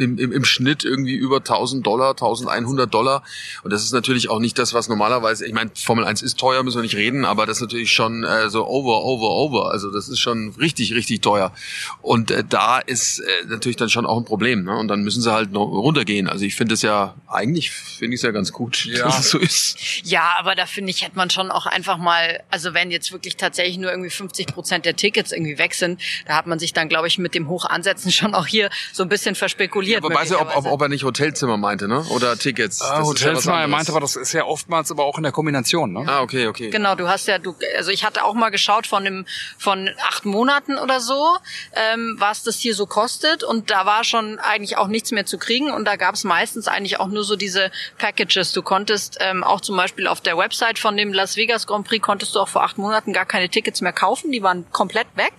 im, 0.01 0.17
im, 0.17 0.31
im 0.31 0.45
Schnitt 0.45 0.83
irgendwie 0.83 1.15
über 1.15 1.37
1000 1.37 1.85
Dollar, 1.85 2.11
1100 2.11 2.93
Dollar. 2.93 3.23
Und 3.63 3.71
das 3.71 3.83
ist 3.83 3.93
natürlich 3.93 4.29
auch 4.29 4.39
nicht 4.39 4.57
das, 4.59 4.73
was 4.73 4.89
normalerweise, 4.89 5.45
ich 5.45 5.53
meine, 5.53 5.71
Formel 5.75 6.05
1 6.05 6.21
ist 6.21 6.39
teuer, 6.39 6.63
müssen 6.63 6.77
wir 6.77 6.83
nicht 6.83 6.95
reden, 6.95 7.25
aber 7.25 7.45
das 7.45 7.57
ist 7.57 7.61
natürlich 7.61 7.91
schon 7.91 8.23
äh, 8.23 8.49
so 8.49 8.67
over, 8.67 9.03
over, 9.03 9.29
over. 9.29 9.71
Also 9.71 9.91
das 9.91 10.09
ist 10.09 10.19
schon 10.19 10.53
richtig, 10.59 10.93
richtig 10.93 11.21
teuer. 11.21 11.53
Und 12.01 12.31
äh, 12.31 12.43
da 12.47 12.79
ist 12.79 13.19
äh, 13.19 13.45
natürlich 13.47 13.77
dann 13.77 13.89
schon 13.89 14.05
auch 14.05 14.17
ein 14.17 14.25
Problem. 14.25 14.63
Ne? 14.63 14.75
Und 14.77 14.87
dann 14.87 15.01
müssen 15.03 15.21
sie 15.21 15.31
halt 15.31 15.51
noch 15.51 15.65
runtergehen. 15.65 16.27
Also 16.27 16.45
ich 16.45 16.55
finde 16.55 16.73
es 16.73 16.81
ja, 16.81 17.15
eigentlich 17.27 17.71
finde 17.71 18.15
ich 18.15 18.19
es 18.19 18.23
ja 18.23 18.31
ganz 18.31 18.51
gut, 18.51 18.85
Ja. 18.91 19.05
dass 19.05 19.19
es 19.19 19.29
so 19.29 19.37
ist. 19.37 19.77
Ja, 20.03 20.33
aber 20.39 20.55
da 20.55 20.65
finde 20.65 20.89
ich, 20.91 21.03
hätte 21.03 21.15
man 21.15 21.29
schon 21.29 21.51
auch 21.51 21.65
einfach 21.65 21.97
mal, 21.97 22.41
also 22.49 22.73
wenn 22.73 22.91
jetzt 22.91 23.11
wirklich 23.11 23.37
tatsächlich 23.37 23.77
nur 23.77 23.91
irgendwie 23.91 24.09
50 24.09 24.47
Prozent 24.47 24.85
der 24.85 24.95
Tickets 24.95 25.31
irgendwie 25.31 25.57
weg 25.57 25.73
sind, 25.73 26.01
da 26.25 26.35
hat 26.35 26.47
man 26.47 26.59
sich 26.59 26.73
dann, 26.73 26.89
glaube 26.89 27.07
ich, 27.07 27.17
mit 27.17 27.35
dem 27.35 27.47
Hochansetzen 27.47 28.11
schon 28.11 28.33
auch 28.33 28.47
hier 28.47 28.69
so 28.91 29.03
ein 29.03 29.09
bisschen 29.09 29.35
verspekuliert. 29.35 29.90
Aber 29.97 30.13
weißt 30.13 30.31
du, 30.31 30.39
ob, 30.39 30.55
ob, 30.55 30.65
ob 30.65 30.81
er 30.81 30.89
nicht 30.89 31.03
Hotelzimmer 31.03 31.57
meinte, 31.57 31.87
ne? 31.87 32.05
Oder 32.09 32.37
Tickets? 32.37 32.81
Ah, 32.81 32.99
Das 32.99 33.09
ist 33.09 33.21
ja 33.21 33.27
Hotelzimmer, 33.29 33.61
er 33.61 33.67
meinte 33.67 33.91
aber, 33.91 34.01
das 34.01 34.15
ist 34.15 34.33
ja 34.33 34.45
oftmals 34.45 34.91
aber 34.91 35.05
auch 35.05 35.17
in 35.17 35.23
der 35.23 35.31
Kombination, 35.31 35.93
ne? 35.93 36.05
Ah, 36.07 36.21
okay, 36.21 36.47
okay. 36.47 36.69
Genau, 36.69 36.95
du 36.95 37.07
hast 37.07 37.27
ja, 37.27 37.37
du, 37.37 37.55
also 37.77 37.91
ich 37.91 38.03
hatte 38.03 38.23
auch 38.23 38.33
mal 38.33 38.49
geschaut 38.49 38.87
von 38.87 39.03
dem, 39.05 39.25
von 39.57 39.89
acht 40.07 40.25
Monaten 40.25 40.77
oder 40.77 40.99
so, 40.99 41.37
ähm, 41.73 42.15
was 42.19 42.43
das 42.43 42.57
hier 42.57 42.75
so 42.75 42.85
kostet 42.85 43.43
und 43.43 43.71
da 43.71 43.85
war 43.85 44.03
schon 44.03 44.39
eigentlich 44.39 44.77
auch 44.77 44.87
nichts 44.87 45.11
mehr 45.11 45.25
zu 45.25 45.37
kriegen 45.37 45.71
und 45.71 45.85
da 45.85 45.95
gab 45.95 46.15
es 46.15 46.23
meistens 46.23 46.67
eigentlich 46.67 46.99
auch 46.99 47.07
nur 47.07 47.23
so 47.23 47.35
diese 47.35 47.71
Packages. 47.97 48.51
Du 48.53 48.61
konntest 48.61 49.17
ähm, 49.19 49.43
auch 49.43 49.61
zum 49.61 49.77
Beispiel 49.77 50.07
auf 50.07 50.21
der 50.21 50.37
Website 50.37 50.79
von 50.79 50.97
dem 50.97 51.13
Las 51.13 51.37
Vegas 51.37 51.67
Grand 51.67 51.87
Prix 51.87 52.03
konntest 52.03 52.35
du 52.35 52.39
auch 52.39 52.47
vor 52.49 52.63
acht 52.63 52.77
Monaten 52.77 53.13
gar 53.13 53.25
keine 53.25 53.49
Tickets 53.49 53.81
mehr 53.81 53.93
kaufen, 53.93 54.31
die 54.31 54.43
waren 54.43 54.69
komplett 54.71 55.07
weg 55.15 55.33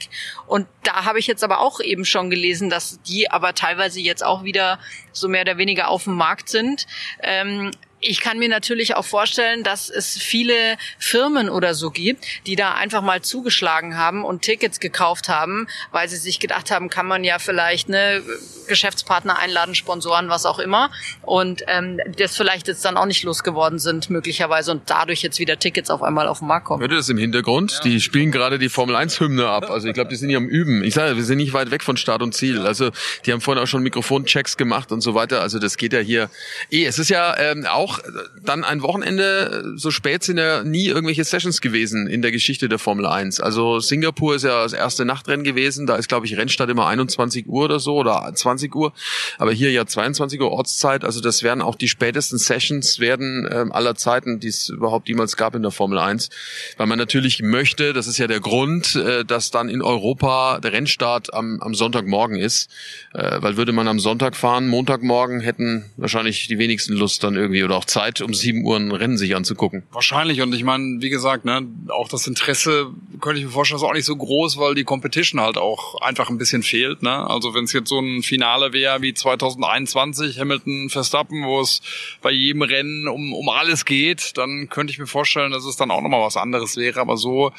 und 0.47 0.67
da 0.83 1.05
habe 1.05 1.19
ich 1.19 1.27
jetzt 1.27 1.45
aber 1.45 1.61
auch 1.61 1.81
eben 1.81 2.05
schon 2.05 2.31
gelesen, 2.31 2.71
dass 2.71 3.01
die 3.03 3.31
aber 3.31 3.55
teilweise 3.55 4.01
jetzt 4.01 4.25
auch 4.25 4.32
wieder 4.45 4.79
so 5.13 5.29
mehr 5.29 5.43
oder 5.43 5.59
weniger 5.59 5.89
auf 5.89 6.05
dem 6.05 6.15
Markt 6.15 6.49
sind. 6.49 6.87
Ähm, 7.23 7.71
ich 8.03 8.21
kann 8.21 8.39
mir 8.39 8.49
natürlich 8.49 8.97
auch 8.97 9.05
vorstellen, 9.05 9.63
dass 9.63 9.89
es 9.89 10.19
viele 10.19 10.77
Firmen 10.99 11.49
oder 11.49 11.75
so 11.75 11.91
gibt, 11.91 12.25
die 12.47 12.57
da 12.57 12.75
einfach 12.75 13.01
mal 13.01 13.23
zugeschlagen 13.23 13.97
haben 13.97 14.25
und 14.25 14.43
Tickets 14.43 14.81
gekauft 14.81 15.29
haben, 15.29 15.69
weil 15.93 16.09
sie 16.09 16.17
sich 16.17 16.41
gedacht 16.41 16.71
haben, 16.71 16.91
kann 16.91 17.07
man 17.07 17.25
ja 17.25 17.39
vielleicht 17.39 17.89
ne 17.89 18.23
Geschäftspartner 18.69 19.39
einladen, 19.39 19.75
Sponsoren, 19.75 20.29
was 20.29 20.47
auch 20.47 20.59
immer, 20.59 20.91
und 21.23 21.63
ähm, 21.69 22.01
das 22.17 22.37
vielleicht 22.37 22.69
jetzt 22.69 22.85
dann 22.85 22.97
auch 22.97 23.07
nicht 23.07 23.23
losgeworden 23.23 23.79
sind 23.79 24.11
möglicherweise 24.11 24.73
und 24.73 24.83
dadurch 24.87 25.23
jetzt 25.23 25.39
wieder 25.39 25.59
Tickets 25.59 25.91
auf 25.91 26.03
einmal 26.03 26.27
auf 26.27 26.41
den 26.41 26.49
Markt 26.49 26.67
kommen. 26.67 26.81
Hört 26.81 26.91
ihr 26.91 26.97
das 26.97 27.09
im 27.09 27.19
Hintergrund? 27.19 27.81
Die 27.85 28.01
spielen 28.01 28.33
gerade 28.33 28.59
die 28.59 28.69
Formel 28.69 28.97
1 28.97 29.21
Hymne 29.21 29.47
ab. 29.49 29.71
Also 29.71 29.89
ich 29.89 29.95
glaube, 29.95 30.11
die 30.11 30.17
sind 30.17 30.29
hier 30.29 30.39
am 30.39 30.49
Üben. 30.49 30.83
Ich 30.85 30.95
sage, 30.95 31.17
wir 31.17 31.25
sind 31.25 31.39
nicht 31.39 31.53
weit 31.53 31.71
weg 31.71 31.83
von 31.83 31.97
Start 31.97 32.23
und 32.23 32.35
Ziel. 32.35 32.67
Also 32.67 32.91
die 33.27 33.33
haben 33.33 33.41
vorhin 33.41 33.63
auch 33.63 33.67
schon 33.67 33.83
Mikrofonchecks 33.83 34.57
gemacht 34.57 34.91
und 34.93 35.01
so 35.01 35.15
weiter. 35.15 35.41
Also 35.41 35.59
das 35.59 35.77
geht 35.77 35.93
ja 35.93 36.01
hier. 36.01 36.31
Eh, 36.71 36.85
es 36.85 36.99
ist 36.99 37.11
ja 37.11 37.37
ähm, 37.37 37.67
auch 37.67 37.92
auch 37.93 37.99
äh, 37.99 38.11
dann 38.45 38.65
ein 38.65 38.83
Wochenende, 38.83 39.65
äh, 39.75 39.79
so 39.79 39.91
spät 39.91 40.25
sind 40.25 40.39
ja 40.39 40.65
nie 40.65 40.87
irgendwelche 40.87 41.25
Sessions 41.25 41.61
gewesen 41.61 42.07
in 42.07 42.23
der 42.23 42.33
Geschichte 42.33 42.69
der 42.69 42.79
Formel 42.79 43.07
1. 43.07 43.41
Also 43.41 43.81
Singapur 43.81 44.35
ist 44.35 44.45
ja 44.45 44.63
das 44.63 44.73
erste 44.73 45.05
Nachtrennen 45.05 45.45
gewesen, 45.45 45.87
da 45.87 45.97
ist 45.97 46.09
glaube 46.09 46.27
ich 46.27 46.37
Rennstart 46.37 46.71
immer 46.71 46.87
21 46.87 47.47
Uhr 47.47 47.65
oder 47.65 47.81
so 47.81 47.97
oder 47.97 48.31
20 48.35 48.75
Uhr, 48.75 48.93
aber 49.39 49.53
hier 49.53 49.71
ja 49.71 49.87
22 49.87 50.41
Uhr 50.41 50.51
Ortszeit, 50.51 51.05
also 51.05 51.21
das 51.21 51.43
werden 51.43 51.63
auch 51.63 51.75
die 51.75 51.89
spätesten 51.89 52.39
Sessions 52.39 52.99
werden 52.99 53.49
ähm, 53.51 53.73
aller 53.73 53.95
Zeiten, 53.95 54.41
die 54.41 54.49
es 54.49 54.69
überhaupt 54.69 55.09
jemals 55.09 55.37
gab 55.37 55.55
in 55.55 55.63
der 55.63 55.71
Formel 55.71 55.99
1, 55.99 56.31
weil 56.77 56.87
man 56.87 56.99
natürlich 56.99 57.43
möchte, 57.43 57.93
das 57.93 58.07
ist 58.07 58.19
ja 58.19 58.27
der 58.27 58.41
Grund, 58.41 58.97
äh, 58.97 59.25
dass 59.25 59.51
dann 59.51 59.69
in 59.69 59.83
Europa 59.83 60.61
der 60.61 60.73
Rennstart 60.73 61.35
am, 61.35 61.61
am 61.61 61.75
Sonntagmorgen 61.75 62.37
ist, 62.37 62.71
äh, 63.15 63.39
weil 63.41 63.57
würde 63.57 63.73
man 63.73 63.89
am 63.89 64.01
Sonntag 64.01 64.37
fahren, 64.37 64.69
Montagmorgen 64.69 65.41
hätten 65.41 65.91
wahrscheinlich 65.97 66.49
die 66.49 66.59
wenigsten 66.59 66.95
Lust 66.95 67.23
dann 67.25 67.35
irgendwie 67.35 67.65
oder 67.65 67.77
auch 67.83 67.85
Zeit, 67.85 68.21
um 68.21 68.33
7 68.33 68.65
Uhr 68.65 68.77
ein 68.77 68.93
Rennen 68.93 69.19
sich 69.19 69.35
anzugucken. 69.35 69.83
Wahrscheinlich 69.93 70.41
und 70.41 70.55
ich 70.55 70.65
meine, 70.65 71.01
wie 71.01 71.11
gesagt, 71.11 71.45
ne, 71.45 71.67
auch 71.89 72.09
das 72.09 72.27
Interesse 72.27 72.91
könnte 73.21 73.41
ich 73.41 73.47
mir 73.47 73.53
vorstellen, 73.53 73.79
ist 73.79 73.85
auch 73.85 73.93
nicht 73.93 74.05
so 74.05 74.17
groß, 74.17 74.59
weil 74.59 74.75
die 74.75 74.85
Competition 74.85 75.41
halt 75.41 75.59
auch 75.59 76.01
einfach 76.01 76.31
ein 76.31 76.39
bisschen 76.39 76.63
fehlt. 76.63 77.03
Ne? 77.03 77.11
Also 77.29 77.55
wenn 77.55 77.65
es 77.65 77.73
jetzt 77.73 77.89
so 77.89 77.99
ein 77.99 78.23
Finale 78.23 78.73
wäre 78.73 79.03
wie 79.03 79.15
2021 79.15 80.39
Hamilton 80.39 80.89
Verstappen, 80.89 81.45
wo 81.45 81.61
es 81.61 81.81
bei 82.21 82.31
jedem 82.31 82.63
Rennen 82.63 83.09
um, 83.09 83.33
um 83.33 83.49
alles 83.49 83.85
geht, 83.85 84.37
dann 84.37 84.69
könnte 84.69 84.93
ich 84.93 84.99
mir 84.99 85.07
vorstellen, 85.07 85.53
dass 85.53 85.65
es 85.65 85.77
dann 85.77 85.91
auch 85.91 86.01
nochmal 86.01 86.23
was 86.23 86.37
anderes 86.37 86.77
wäre. 86.77 87.01
Aber 87.01 87.17
so 87.17 87.53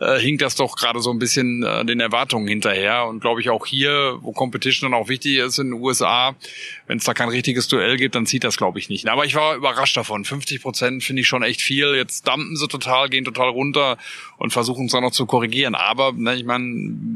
äh, 0.00 0.18
hinkt 0.18 0.42
das 0.42 0.54
doch 0.54 0.76
gerade 0.76 1.00
so 1.00 1.10
ein 1.10 1.18
bisschen 1.18 1.62
äh, 1.62 1.84
den 1.84 2.00
Erwartungen 2.00 2.48
hinterher. 2.48 3.06
Und 3.06 3.20
glaube 3.20 3.40
ich 3.40 3.50
auch 3.50 3.66
hier, 3.66 4.18
wo 4.20 4.32
Competition 4.32 4.90
dann 4.90 5.00
auch 5.00 5.08
wichtig 5.08 5.36
ist 5.36 5.58
in 5.58 5.70
den 5.70 5.80
USA, 5.80 6.34
wenn 6.86 6.98
es 6.98 7.04
da 7.04 7.14
kein 7.14 7.28
richtiges 7.28 7.68
Duell 7.68 7.96
gibt, 7.96 8.14
dann 8.14 8.26
zieht 8.26 8.44
das, 8.44 8.56
glaube 8.56 8.78
ich, 8.78 8.88
nicht. 8.88 9.08
Aber 9.08 9.24
ich 9.24 9.34
war 9.34 9.51
überrascht 9.54 9.96
davon. 9.96 10.24
50 10.24 10.62
Prozent 10.62 11.04
finde 11.04 11.22
ich 11.22 11.28
schon 11.28 11.42
echt 11.42 11.60
viel. 11.60 11.94
Jetzt 11.94 12.26
dampen 12.26 12.56
sie 12.56 12.68
total, 12.68 13.08
gehen 13.08 13.24
total 13.24 13.48
runter 13.48 13.98
und 14.38 14.52
versuchen 14.52 14.86
es 14.86 14.92
dann 14.92 15.02
noch 15.02 15.12
zu 15.12 15.26
korrigieren. 15.26 15.74
Aber, 15.74 16.12
ne, 16.12 16.34
ich 16.34 16.44
meine, 16.44 16.64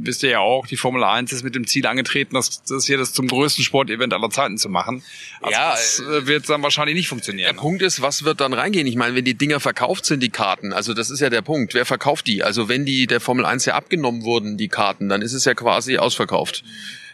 wisst 0.03 0.23
ihr 0.23 0.31
ja 0.31 0.39
auch, 0.41 0.67
die 0.67 0.77
Formel 0.77 1.03
1 1.05 1.33
ist 1.33 1.43
mit 1.43 1.55
dem 1.55 1.67
Ziel 1.67 1.87
angetreten, 1.87 2.35
das, 2.35 2.63
das 2.65 2.87
hier 2.87 2.99
das 2.99 3.13
zum 3.13 3.29
größten 3.29 3.65
Sportevent 3.65 4.13
aller 4.15 4.31
Zeiten 4.31 4.59
zu 4.59 4.69
machen. 4.69 5.03
Also 5.41 5.53
Ja, 5.53 5.71
das 5.73 6.01
äh, 6.01 6.27
wird 6.27 6.49
dann 6.49 6.63
wahrscheinlich 6.63 6.97
nicht 6.97 7.09
funktionieren. 7.09 7.55
Der 7.55 7.61
Punkt 7.61 7.83
ist, 7.83 8.03
was 8.03 8.25
wird 8.25 8.41
dann 8.41 8.53
reingehen? 8.53 8.87
Ich 8.87 8.97
meine, 8.97 9.15
wenn 9.15 9.25
die 9.25 9.35
Dinger 9.35 9.61
verkauft 9.61 10.07
sind, 10.07 10.23
die 10.23 10.31
Karten, 10.31 10.73
also 10.73 10.95
das 10.95 11.11
ist 11.11 11.21
ja 11.21 11.31
der 11.31 11.43
Punkt. 11.43 11.75
Wer 11.75 11.85
verkauft 11.85 12.27
die? 12.27 12.43
Also 12.43 12.69
wenn 12.69 12.85
die 12.85 13.07
der 13.07 13.21
Formel 13.21 13.45
1 13.45 13.65
ja 13.65 13.75
abgenommen 13.75 14.23
wurden, 14.23 14.57
die 14.57 14.69
Karten, 14.69 15.09
dann 15.09 15.23
ist 15.23 15.33
es 15.33 15.45
ja 15.45 15.55
quasi 15.55 15.99
ausverkauft. 15.99 16.65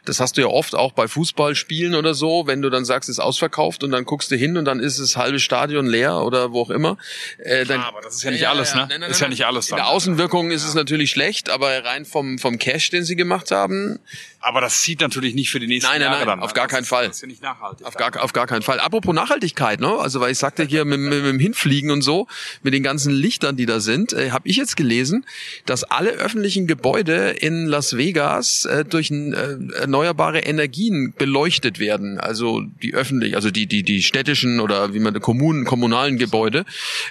Das 0.05 0.19
hast 0.19 0.37
du 0.37 0.41
ja 0.41 0.49
oft 0.49 0.75
auch 0.75 0.93
bei 0.93 1.07
Fußballspielen 1.07 1.95
oder 1.95 2.15
so, 2.15 2.47
wenn 2.47 2.61
du 2.61 2.71
dann 2.71 2.85
sagst, 2.85 3.09
es 3.09 3.17
ist 3.19 3.21
ausverkauft 3.21 3.85
und 3.85 3.93
dann 3.93 4.05
guckst 4.05 4.31
du 4.31 4.37
hin 4.37 4.57
und 4.57 4.65
dann 4.65 4.81
ist 4.81 4.99
das 4.99 5.17
halbe 5.17 5.39
Stadion 5.39 5.87
leer 5.87 6.23
oder 6.23 6.53
wo 6.53 6.63
auch 6.63 6.71
immer. 6.71 6.99
Äh, 7.39 7.65
dann, 7.65 7.81
Klar, 7.81 7.89
aber 7.89 8.01
das 8.01 8.17
ist 8.17 8.23
ja 8.25 8.31
nicht 8.33 8.49
alles, 8.49 8.75
ne? 8.75 8.89
Ist 9.09 9.21
ja 9.21 9.29
nicht 9.29 9.47
alles 9.47 9.69
In 9.69 9.77
dann. 9.77 9.85
der 9.85 9.89
Außenwirkung 9.89 10.51
ist 10.51 10.65
es 10.65 10.75
natürlich 10.75 11.11
schlecht, 11.11 11.51
aber 11.51 11.85
rein 11.85 12.05
vom, 12.05 12.39
vom 12.39 12.59
Cash, 12.59 12.91
den 12.91 13.05
sie 13.05 13.17
gemacht 13.17 13.51
haben, 13.51 14.01
Aber 14.43 14.61
das 14.61 14.81
zieht 14.81 15.01
natürlich 15.01 15.35
nicht 15.35 15.51
für 15.51 15.61
die 15.61 15.69
nächsten 15.69 15.89
Nein, 15.89 16.01
nein, 16.01 16.11
Jahre 16.11 16.19
nein, 16.19 16.27
dann. 16.27 16.41
auf 16.41 16.51
ne? 16.51 16.55
gar 16.55 16.67
Das 16.67 16.73
keinen 16.73 16.85
Fall. 16.85 17.07
Das 17.07 17.17
ist 17.17 17.23
ja 17.23 17.29
nicht 17.29 17.43
nachhaltig. 17.43 17.87
Auf 17.87 17.95
gar, 17.95 18.23
auf 18.23 18.33
gar 18.33 18.49
keinen 18.49 18.63
Fall. 18.63 18.81
Apropos 18.81 19.15
Nachhaltigkeit, 19.15 19.81
ne? 19.81 19.89
Also 19.89 20.21
weil 20.21 20.33
ich 20.33 20.39
sagte 20.39 20.65
hier 20.65 20.85
mit, 20.85 20.99
mit, 20.99 21.11
mit 21.11 21.27
dem 21.27 21.39
Hinfliegen 21.39 21.93
und 21.93 22.03
so, 22.03 22.27
mit 22.63 22.75
den 22.75 22.83
ganzen 22.83 23.13
Lichtern, 23.13 23.57
die 23.57 23.67
da 23.67 23.79
sind, 23.79 24.13
äh, 24.13 24.33
habe 24.33 24.49
ich 24.49 24.57
jetzt 24.57 24.77
gelesen, 24.77 25.25
dass 25.65 25.85
alle 25.85 26.11
öffentlichen 26.11 26.67
Gebäude 26.67 27.31
in 27.31 27.67
Las 27.67 27.97
Vegas 27.97 28.65
äh, 28.65 28.85
durch 28.85 29.13
äh, 29.13 29.33
erneuerbare 29.77 30.41
Energien 30.41 31.15
beleuchtet 31.17 31.79
werden. 31.79 32.19
Also 32.19 32.63
die 32.83 32.95
öffentlich, 32.95 33.37
also 33.37 33.53
die 33.53 33.67
die 33.67 33.85
die 33.85 34.03
städtischen 34.03 34.59
oder 34.59 34.93
wie 34.93 34.99
man 34.99 35.13
Kommunen, 35.21 35.65
kommunalen 35.65 36.19
Gebäude, 36.19 36.65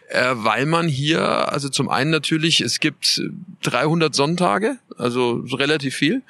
äh, 0.10 0.32
weil 0.34 0.66
man 0.66 0.90
hier 0.90 1.22
also 1.52 1.70
zum 1.70 1.88
einen 1.88 2.12
natürlich 2.12 2.60
es 2.60 2.82
gibt 2.82 3.22
300 3.64 4.14
Sonntage, 4.14 4.78
also 4.98 5.46
so 5.48 5.56
relativ 5.56 5.96
viel. 5.96 6.24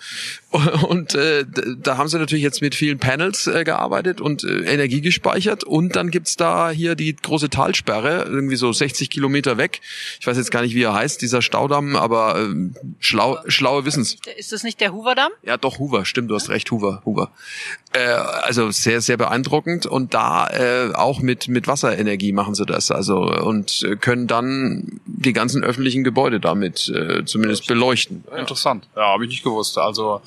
Und 0.87 1.15
äh, 1.15 1.45
da 1.77 1.97
haben 1.97 2.09
sie 2.09 2.19
natürlich 2.19 2.43
jetzt 2.43 2.61
mit 2.61 2.75
vielen 2.75 2.99
Panels 2.99 3.47
äh, 3.47 3.63
gearbeitet 3.63 4.19
und 4.19 4.43
äh, 4.43 4.65
Energie 4.65 4.99
gespeichert. 4.99 5.63
Und 5.63 5.95
dann 5.95 6.11
gibt's 6.11 6.35
da 6.35 6.71
hier 6.71 6.95
die 6.95 7.15
große 7.15 7.49
Talsperre, 7.49 8.25
irgendwie 8.25 8.57
so 8.57 8.73
60 8.73 9.09
Kilometer 9.09 9.57
weg. 9.57 9.79
Ich 10.19 10.27
weiß 10.27 10.35
jetzt 10.35 10.51
gar 10.51 10.61
nicht, 10.61 10.75
wie 10.75 10.83
er 10.83 10.93
heißt, 10.93 11.21
dieser 11.21 11.41
Staudamm, 11.41 11.95
aber 11.95 12.35
ähm, 12.37 12.75
schlau, 12.99 13.39
schlaue 13.47 13.85
Wissens. 13.85 14.17
Ist 14.37 14.51
das 14.51 14.63
nicht 14.63 14.81
der 14.81 14.93
Hoover-Damm? 14.93 15.31
Ja, 15.43 15.55
doch, 15.55 15.79
Hoover, 15.79 16.03
stimmt, 16.03 16.29
du 16.29 16.35
hast 16.35 16.49
recht, 16.49 16.69
Hoover, 16.71 17.01
Hoover. 17.05 17.31
Äh, 17.93 18.07
also 18.07 18.71
sehr, 18.71 18.99
sehr 18.99 19.17
beeindruckend 19.17 19.85
und 19.85 20.13
da 20.13 20.47
äh, 20.47 20.93
auch 20.93 21.21
mit, 21.21 21.47
mit 21.47 21.67
Wasserenergie 21.67 22.33
machen 22.33 22.55
sie 22.55 22.65
das. 22.65 22.91
Also 22.91 23.21
und 23.21 23.83
äh, 23.83 23.95
können 23.95 24.27
dann 24.27 24.99
die 25.05 25.33
ganzen 25.33 25.63
öffentlichen 25.63 26.03
Gebäude 26.03 26.39
damit 26.39 26.89
äh, 26.89 27.23
zumindest 27.25 27.67
beleuchten. 27.67 28.25
Interessant. 28.37 28.87
Ja, 28.95 29.13
habe 29.13 29.25
ich 29.25 29.29
nicht 29.29 29.43
gewusst. 29.43 29.77
Also 29.77 30.21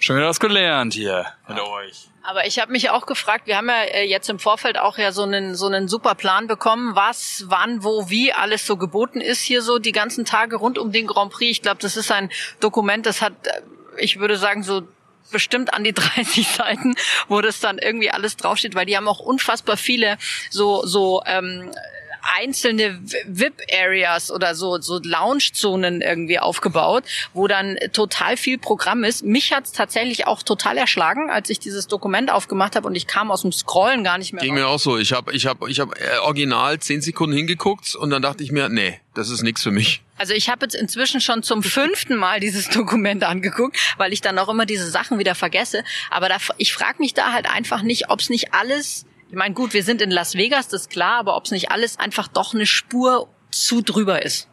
schon 0.00 0.16
wieder 0.16 0.28
was 0.28 0.40
gelernt 0.40 0.94
hier 0.94 1.26
mit 1.48 1.58
euch. 1.60 2.08
Aber 2.22 2.46
ich 2.46 2.58
habe 2.58 2.72
mich 2.72 2.90
auch 2.90 3.06
gefragt, 3.06 3.46
wir 3.46 3.56
haben 3.56 3.70
ja 3.70 3.84
äh, 3.84 4.04
jetzt 4.04 4.28
im 4.28 4.38
Vorfeld 4.38 4.78
auch 4.78 4.98
ja 4.98 5.12
so 5.12 5.22
einen 5.22 5.54
so 5.54 5.66
einen 5.66 5.88
super 5.88 6.14
Plan 6.14 6.46
bekommen, 6.46 6.94
was, 6.94 7.44
wann, 7.46 7.82
wo, 7.82 8.10
wie 8.10 8.34
alles 8.34 8.66
so 8.66 8.76
geboten 8.76 9.22
ist 9.22 9.40
hier 9.40 9.62
so 9.62 9.78
die 9.78 9.92
ganzen 9.92 10.26
Tage 10.26 10.56
rund 10.56 10.78
um 10.78 10.92
den 10.92 11.06
Grand 11.06 11.32
Prix. 11.32 11.50
Ich 11.50 11.62
glaube, 11.62 11.80
das 11.80 11.96
ist 11.96 12.12
ein 12.12 12.30
Dokument, 12.60 13.06
das 13.06 13.22
hat, 13.22 13.32
äh, 13.44 13.62
ich 13.96 14.18
würde 14.18 14.36
sagen, 14.36 14.62
so 14.62 14.82
bestimmt 15.30 15.72
an 15.72 15.84
die 15.84 15.92
30 15.94 16.48
Seiten, 16.48 16.96
wo 17.28 17.40
das 17.40 17.60
dann 17.60 17.78
irgendwie 17.78 18.10
alles 18.10 18.36
draufsteht, 18.36 18.74
weil 18.74 18.86
die 18.86 18.96
haben 18.96 19.08
auch 19.08 19.20
unfassbar 19.20 19.78
viele 19.78 20.18
so 20.50 20.84
so 20.84 21.22
ähm, 21.24 21.70
einzelne 22.36 23.00
VIP-Areas 23.26 24.30
oder 24.30 24.54
so, 24.54 24.80
so 24.80 25.00
Lounge-Zonen 25.02 26.00
irgendwie 26.00 26.38
aufgebaut, 26.38 27.04
wo 27.32 27.46
dann 27.46 27.78
total 27.92 28.36
viel 28.36 28.58
Programm 28.58 29.04
ist. 29.04 29.24
Mich 29.24 29.52
hat's 29.52 29.72
tatsächlich 29.72 30.26
auch 30.26 30.42
total 30.42 30.76
erschlagen, 30.76 31.30
als 31.30 31.50
ich 31.50 31.58
dieses 31.58 31.86
Dokument 31.86 32.30
aufgemacht 32.30 32.76
habe 32.76 32.86
und 32.86 32.94
ich 32.94 33.06
kam 33.06 33.30
aus 33.30 33.42
dem 33.42 33.52
Scrollen 33.52 34.04
gar 34.04 34.18
nicht 34.18 34.32
mehr 34.32 34.42
Ging 34.42 34.52
raus. 34.52 34.60
mir 34.60 34.68
auch 34.68 34.78
so. 34.78 34.98
Ich 34.98 35.12
habe 35.12 35.32
ich 35.32 35.46
hab, 35.46 35.66
ich 35.68 35.80
hab, 35.80 35.98
äh, 36.00 36.18
original 36.22 36.78
zehn 36.78 37.00
Sekunden 37.00 37.36
hingeguckt 37.36 37.94
und 37.94 38.10
dann 38.10 38.22
dachte 38.22 38.42
ich 38.42 38.52
mir, 38.52 38.68
nee, 38.68 39.00
das 39.14 39.30
ist 39.30 39.42
nichts 39.42 39.62
für 39.62 39.70
mich. 39.70 40.02
Also 40.16 40.34
ich 40.34 40.48
habe 40.48 40.64
jetzt 40.66 40.74
inzwischen 40.74 41.20
schon 41.20 41.42
zum 41.42 41.62
fünften 41.62 42.16
Mal 42.16 42.40
dieses 42.40 42.68
Dokument 42.68 43.22
angeguckt, 43.24 43.76
weil 43.96 44.12
ich 44.12 44.20
dann 44.20 44.38
auch 44.38 44.48
immer 44.48 44.66
diese 44.66 44.90
Sachen 44.90 45.18
wieder 45.18 45.34
vergesse. 45.34 45.84
Aber 46.10 46.28
da, 46.28 46.36
ich 46.56 46.72
frage 46.72 46.96
mich 46.98 47.14
da 47.14 47.32
halt 47.32 47.48
einfach 47.48 47.82
nicht, 47.82 48.10
ob 48.10 48.20
es 48.20 48.28
nicht 48.28 48.52
alles, 48.52 49.06
ich 49.28 49.34
meine 49.34 49.54
gut, 49.54 49.74
wir 49.74 49.82
sind 49.82 50.00
in 50.00 50.10
Las 50.10 50.34
Vegas, 50.34 50.68
das 50.68 50.82
ist 50.82 50.90
klar, 50.90 51.18
aber 51.18 51.36
ob 51.36 51.44
es 51.44 51.50
nicht 51.50 51.70
alles 51.70 51.98
einfach 51.98 52.28
doch 52.28 52.54
eine 52.54 52.66
Spur 52.66 53.28
zu 53.50 53.82
drüber 53.82 54.24
ist. 54.24 54.48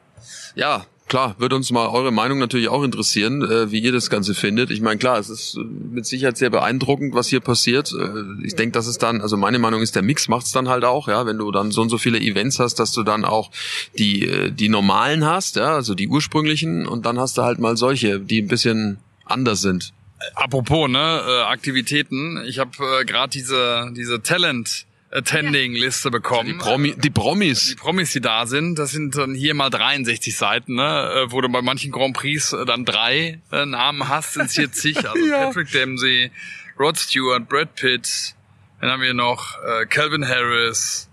Ja, 0.55 0.85
klar, 1.07 1.35
würde 1.37 1.55
uns 1.55 1.71
mal 1.71 1.87
eure 1.87 2.11
Meinung 2.11 2.39
natürlich 2.39 2.67
auch 2.67 2.83
interessieren, 2.83 3.41
äh, 3.41 3.71
wie 3.71 3.79
ihr 3.79 3.91
das 3.91 4.09
Ganze 4.09 4.33
findet. 4.33 4.71
Ich 4.71 4.81
meine, 4.81 4.97
klar, 4.97 5.17
es 5.17 5.29
ist 5.29 5.55
äh, 5.55 5.63
mit 5.63 6.05
Sicherheit 6.05 6.37
sehr 6.37 6.49
beeindruckend, 6.49 7.13
was 7.13 7.27
hier 7.27 7.39
passiert. 7.39 7.93
Äh, 7.93 8.45
ich 8.45 8.55
denke, 8.55 8.73
dass 8.73 8.87
es 8.87 8.97
dann, 8.97 9.21
also 9.21 9.37
meine 9.37 9.59
Meinung 9.59 9.81
ist, 9.81 9.95
der 9.95 10.03
Mix 10.03 10.27
macht's 10.27 10.51
dann 10.51 10.67
halt 10.67 10.83
auch, 10.83 11.07
ja, 11.07 11.25
wenn 11.25 11.37
du 11.37 11.51
dann 11.51 11.71
so 11.71 11.81
und 11.81 11.89
so 11.89 11.97
viele 11.97 12.19
Events 12.19 12.59
hast, 12.59 12.75
dass 12.79 12.91
du 12.91 13.03
dann 13.03 13.23
auch 13.23 13.51
die 13.97 14.27
äh, 14.27 14.51
die 14.51 14.69
normalen 14.69 15.25
hast, 15.25 15.55
ja, 15.55 15.75
also 15.75 15.95
die 15.95 16.07
ursprünglichen 16.07 16.85
und 16.85 17.05
dann 17.05 17.19
hast 17.19 17.37
du 17.37 17.43
halt 17.43 17.59
mal 17.59 17.77
solche, 17.77 18.19
die 18.19 18.41
ein 18.41 18.47
bisschen 18.47 18.97
anders 19.25 19.61
sind. 19.61 19.93
Apropos, 20.33 20.89
ne, 20.89 21.23
äh, 21.27 21.41
Aktivitäten. 21.43 22.43
Ich 22.45 22.59
habe 22.59 22.71
äh, 23.01 23.05
gerade 23.05 23.31
diese, 23.31 23.91
diese 23.95 24.21
Talent 24.21 24.85
Attending-Liste 25.11 26.11
bekommen. 26.11 26.49
Die, 26.49 26.53
Promi, 26.53 26.95
die 26.97 27.09
Promis. 27.09 27.67
Die 27.67 27.75
Promis, 27.75 28.11
die 28.11 28.21
da 28.21 28.45
sind, 28.45 28.77
das 28.77 28.91
sind 28.91 29.15
dann 29.15 29.33
hier 29.33 29.53
mal 29.53 29.69
63 29.69 30.35
Seiten, 30.35 30.75
ne? 30.75 31.25
äh, 31.27 31.31
wo 31.31 31.41
du 31.41 31.49
bei 31.49 31.61
manchen 31.61 31.91
Grand 31.91 32.15
Prix 32.15 32.53
äh, 32.53 32.65
dann 32.65 32.85
drei 32.85 33.39
äh, 33.51 33.65
Namen 33.65 34.09
hast, 34.09 34.33
sind 34.33 34.51
hier 34.51 34.71
zig. 34.71 34.97
Also 35.05 35.29
Patrick 35.29 35.71
Dempsey, 35.71 36.31
Rod 36.79 36.97
Stewart, 36.97 37.47
Brad 37.47 37.75
Pitt, 37.75 38.35
dann 38.81 38.89
haben 38.89 39.01
wir 39.01 39.13
noch 39.13 39.57
äh, 39.63 39.85
Calvin 39.85 40.27
Harris 40.27 41.09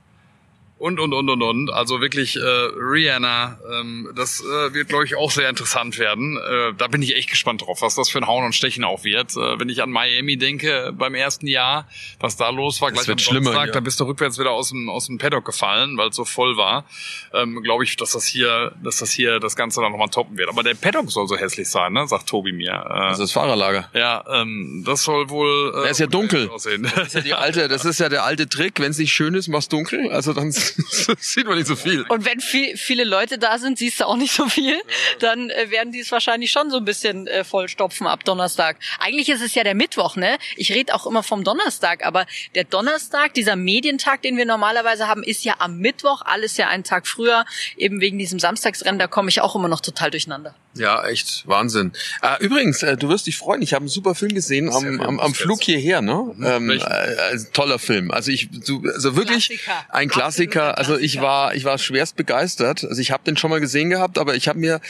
und, 0.83 0.99
und, 0.99 1.13
und, 1.15 1.31
und, 1.31 1.43
und. 1.43 1.71
Also 1.73 2.01
wirklich 2.01 2.35
äh, 2.35 2.41
Rihanna, 2.41 3.57
ähm, 3.73 4.11
das 4.17 4.41
äh, 4.41 4.75
wird, 4.75 4.89
glaube 4.89 5.05
ich, 5.05 5.15
auch 5.15 5.31
sehr 5.31 5.49
interessant 5.49 5.97
werden. 5.97 6.37
Äh, 6.37 6.75
da 6.77 6.89
bin 6.89 7.03
ich 7.03 7.15
echt 7.15 7.31
gespannt 7.31 7.63
drauf, 7.63 7.83
was 7.83 7.95
das 7.95 8.09
für 8.11 8.19
ein 8.19 8.27
Hauen 8.27 8.45
und 8.45 8.53
Stechen 8.53 8.83
auch 8.83 9.05
wird. 9.05 9.31
Äh, 9.37 9.61
wenn 9.61 9.69
ich 9.69 9.81
an 9.81 9.91
Miami 9.91 10.37
denke, 10.37 10.93
beim 10.99 11.15
ersten 11.15 11.47
Jahr, 11.47 11.87
was 12.19 12.37
da 12.37 12.51
los 12.51 12.81
war, 12.81 12.91
gleich 12.91 13.07
wird 13.07 13.21
am 13.21 13.25
schlimmer, 13.25 13.51
Donnerstag, 13.53 13.67
ja. 13.69 13.73
da 13.75 13.81
bist 13.81 14.01
du 14.01 14.05
rückwärts 14.05 14.41
wieder 14.41 14.51
aus 14.51 14.71
dem, 14.71 14.89
aus 14.89 15.07
dem 15.07 15.19
Paddock 15.19 15.45
gefallen, 15.45 15.97
weil 15.99 16.09
es 16.09 16.17
so 16.17 16.25
voll 16.25 16.57
war. 16.57 16.85
Ähm, 17.33 17.63
glaube 17.63 17.85
ich, 17.85 17.97
dass 17.97 18.11
das 18.11 18.27
hier, 18.27 18.73
dass 18.83 18.99
das 18.99 19.13
hier 19.13 19.39
das 19.39 19.55
Ganze 19.55 19.81
dann 19.83 19.93
nochmal 19.93 20.09
toppen 20.09 20.37
wird. 20.37 20.49
Aber 20.49 20.65
der 20.65 20.75
Paddock 20.75 21.13
soll 21.13 21.29
so 21.29 21.37
hässlich 21.37 21.69
sein, 21.71 21.93
ne? 21.93 22.09
sagt 22.09 22.29
Tobi 22.29 22.51
mir. 22.51 22.73
Äh, 22.73 22.99
Das 23.11 23.13
ist 23.13 23.21
das 23.21 23.33
Fahrerlager. 23.33 23.89
ja, 23.95 24.25
ähm, 24.29 24.83
das 24.85 25.05
soll 25.05 25.31
wohl. 25.31 25.75
Äh, 25.77 25.83
Der 25.83 25.91
ist 25.93 26.01
ja 26.01 26.09
dunkel. 26.09 26.49
Aussehen. 26.51 26.91
Das 26.97 27.07
ist 27.07 27.15
ja 27.15 27.21
die 27.21 27.35
alte, 27.35 27.69
das 27.69 27.85
ist 27.85 28.01
ja 28.01 28.09
der 28.09 28.25
alte 28.25 28.49
Trick, 28.49 28.81
wenn 28.81 28.91
es 28.91 28.99
nicht 28.99 29.13
schön 29.13 29.35
ist, 29.35 29.47
mach's 29.47 29.69
dunkel. 29.69 30.11
Also 30.11 30.33
dann 30.33 30.49
das 30.49 30.72
sieht 31.19 31.47
man 31.47 31.57
nicht 31.57 31.67
so 31.67 31.77
viel. 31.77 32.03
Und 32.09 32.25
wenn 32.25 32.41
viel, 32.41 32.77
viele 32.77 33.05
Leute 33.05 33.39
da 33.39 33.59
sind, 33.59 33.79
siehst 33.79 34.01
du 34.01 34.07
auch 34.07 34.17
nicht 34.17 34.33
so 34.33 34.49
viel, 34.49 34.81
dann 35.19 35.51
äh, 35.51 35.71
werden 35.71 35.93
die 35.93 36.01
es 36.01 36.11
wahrscheinlich 36.13 36.51
schon 36.51 36.71
so 36.71 36.79
ein 36.79 36.85
bisschen 36.85 37.27
äh, 37.27 37.45
vollstopfen 37.45 38.07
ab 38.07 38.25
Donnerstag. 38.25 38.79
Eigentlich 38.99 39.29
ist 39.29 39.43
es 39.43 39.55
ja 39.55 39.65
der 39.65 39.75
Mittwoch, 39.75 40.17
ne? 40.17 40.39
Ich 40.57 40.73
rede 40.73 40.95
auch 40.95 41.07
immer 41.07 41.23
vom 41.23 41.45
Donnerstag, 41.45 42.05
aber 42.05 42.27
der 42.55 42.65
Donnerstag, 42.65 43.35
dieser 43.35 43.57
Medientag, 43.57 44.23
den 44.23 44.37
wir 44.37 44.47
normalerweise 44.47 45.09
haben, 45.09 45.23
ist 45.23 45.45
ja 45.45 45.57
am 45.59 45.79
Mittwoch, 45.79 46.23
alles 46.25 46.57
ja 46.57 46.69
einen 46.69 46.85
Tag 46.85 47.07
früher, 47.07 47.45
eben 47.77 48.01
wegen 48.01 48.19
diesem 48.19 48.39
Samstagsrennen, 48.39 48.99
da 48.99 49.07
komme 49.07 49.29
ich 49.29 49.41
auch 49.41 49.57
immer 49.57 49.69
noch 49.69 49.81
total 49.81 50.11
durcheinander. 50.11 50.55
Ja, 50.75 51.05
echt 51.07 51.47
Wahnsinn. 51.47 51.93
Äh, 52.23 52.43
übrigens, 52.43 52.83
äh, 52.83 52.97
du 52.97 53.09
wirst 53.09 53.27
dich 53.27 53.37
freuen, 53.37 53.61
ich 53.63 53.75
habe 53.75 53.83
einen 53.83 53.89
super 53.89 54.15
Film 54.15 54.35
gesehen 54.35 54.71
am, 54.73 55.01
am, 55.01 55.21
am 55.21 55.35
Flug 55.35 55.63
hierher, 55.63 56.01
ne? 56.01 56.35
Ähm, 56.43 56.71
äh, 56.71 56.77
äh, 56.77 57.39
toller 57.53 57.79
Film. 57.79 58.11
Also 58.11 58.31
ich, 58.31 58.49
du, 58.51 58.83
also 58.95 59.17
wirklich 59.17 59.49
Klassiker. 59.49 59.85
ein 59.91 60.09
Klassiker. 60.09 60.79
Absoluter 60.79 60.79
Also 60.79 61.05
ich 61.05 61.21
war, 61.21 61.55
ich 61.55 61.65
war 61.65 61.79
schwerst 61.79 62.17
begeistert. 62.17 62.85
Also 62.85 63.01
ich 63.01 63.11
habe 63.11 63.23
den 63.25 63.37
schon 63.37 63.51
mal 63.51 63.61
gesehen 63.61 63.91
gehabt, 63.91 64.19
aber 64.19 64.35
ich 64.35 64.49
habe 64.49 64.59
mir 64.59 64.81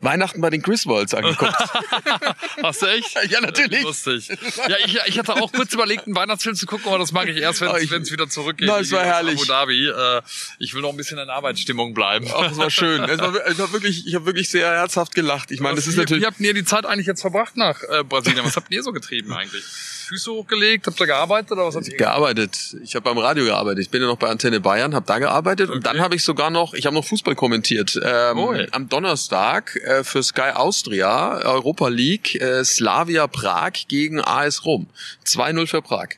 Weihnachten 0.00 0.40
bei 0.40 0.50
den 0.50 0.62
Griswolds 0.62 1.14
angeguckt. 1.14 1.52
Hast 2.62 2.82
du 2.82 2.86
echt? 2.86 3.16
Ja, 3.30 3.40
natürlich. 3.40 3.82
Lustig. 3.82 4.28
Ja, 4.68 4.76
ich, 4.84 4.98
ich 5.06 5.18
hatte 5.18 5.34
auch 5.34 5.52
kurz 5.52 5.72
überlegt, 5.72 6.06
einen 6.06 6.16
Weihnachtsfilm 6.16 6.54
zu 6.56 6.66
gucken, 6.66 6.88
aber 6.88 6.98
das 6.98 7.12
mag 7.12 7.28
ich 7.28 7.36
erst, 7.38 7.60
wenn 7.60 7.68
Oh, 7.70 7.76
es 7.76 8.12
wieder 8.12 8.28
zurückgeht. 8.28 8.68
Na, 8.68 8.80
es 8.80 8.90
war 8.92 9.04
herrlich. 9.04 9.36
Abu 9.36 9.44
Dhabi. 9.44 9.88
Äh, 9.88 10.22
ich 10.58 10.74
will 10.74 10.82
noch 10.82 10.90
ein 10.90 10.96
bisschen 10.96 11.18
in 11.18 11.30
Arbeitsstimmung 11.30 11.94
bleiben. 11.94 12.26
Ach, 12.34 12.48
das 12.48 12.58
war 12.58 12.70
schön. 12.70 13.02
Es 13.04 13.20
war, 13.20 13.34
es 13.46 13.58
war 13.58 13.72
wirklich, 13.72 14.06
ich 14.06 14.14
habe 14.14 14.26
wirklich 14.26 14.48
sehr 14.48 14.68
herzhaft 14.70 15.14
gelacht. 15.14 15.29
Ich 15.50 15.60
meine, 15.60 15.76
das 15.76 15.86
ist 15.86 15.96
wie, 15.96 16.00
natürlich. 16.00 16.22
Wie 16.22 16.26
habt 16.26 16.40
ihr 16.40 16.54
die 16.54 16.64
Zeit 16.64 16.86
eigentlich 16.86 17.06
jetzt 17.06 17.20
verbracht 17.20 17.56
nach 17.56 17.82
äh, 17.82 18.04
Brasilien? 18.04 18.44
Was 18.44 18.56
habt 18.56 18.72
ihr 18.72 18.82
so 18.82 18.92
getrieben 18.92 19.32
eigentlich? 19.32 19.64
Füße 19.64 20.30
hochgelegt? 20.32 20.86
Habt 20.88 20.98
ihr 21.00 21.06
gearbeitet 21.06 21.52
oder 21.52 21.66
was 21.66 21.76
habt 21.76 21.86
ihr 21.88 21.96
gearbeitet. 21.96 22.76
Ich 22.82 22.96
habe 22.96 23.04
beim 23.04 23.18
Radio 23.18 23.44
gearbeitet. 23.44 23.80
Ich 23.80 23.90
bin 23.90 24.02
ja 24.02 24.08
noch 24.08 24.16
bei 24.16 24.28
Antenne 24.28 24.60
Bayern, 24.60 24.94
habe 24.94 25.06
da 25.06 25.18
gearbeitet 25.20 25.70
und 25.70 25.86
dann 25.86 26.00
habe 26.00 26.16
ich 26.16 26.24
sogar 26.24 26.50
noch, 26.50 26.74
ich 26.74 26.86
habe 26.86 26.94
noch 26.94 27.04
Fußball 27.04 27.36
kommentiert. 27.36 27.98
Ähm, 28.02 28.38
Cool. 28.38 28.66
Am 28.72 28.88
Donnerstag 28.88 29.76
äh, 29.76 30.02
für 30.02 30.22
Sky 30.22 30.50
Austria 30.54 31.38
Europa 31.44 31.88
League 31.88 32.34
äh, 32.40 32.64
Slavia 32.64 33.26
Prag 33.28 33.72
gegen 33.86 34.20
AS 34.20 34.64
Rom. 34.64 34.88
2-0 35.26 35.66
für 35.66 35.82
Prag. 35.82 36.08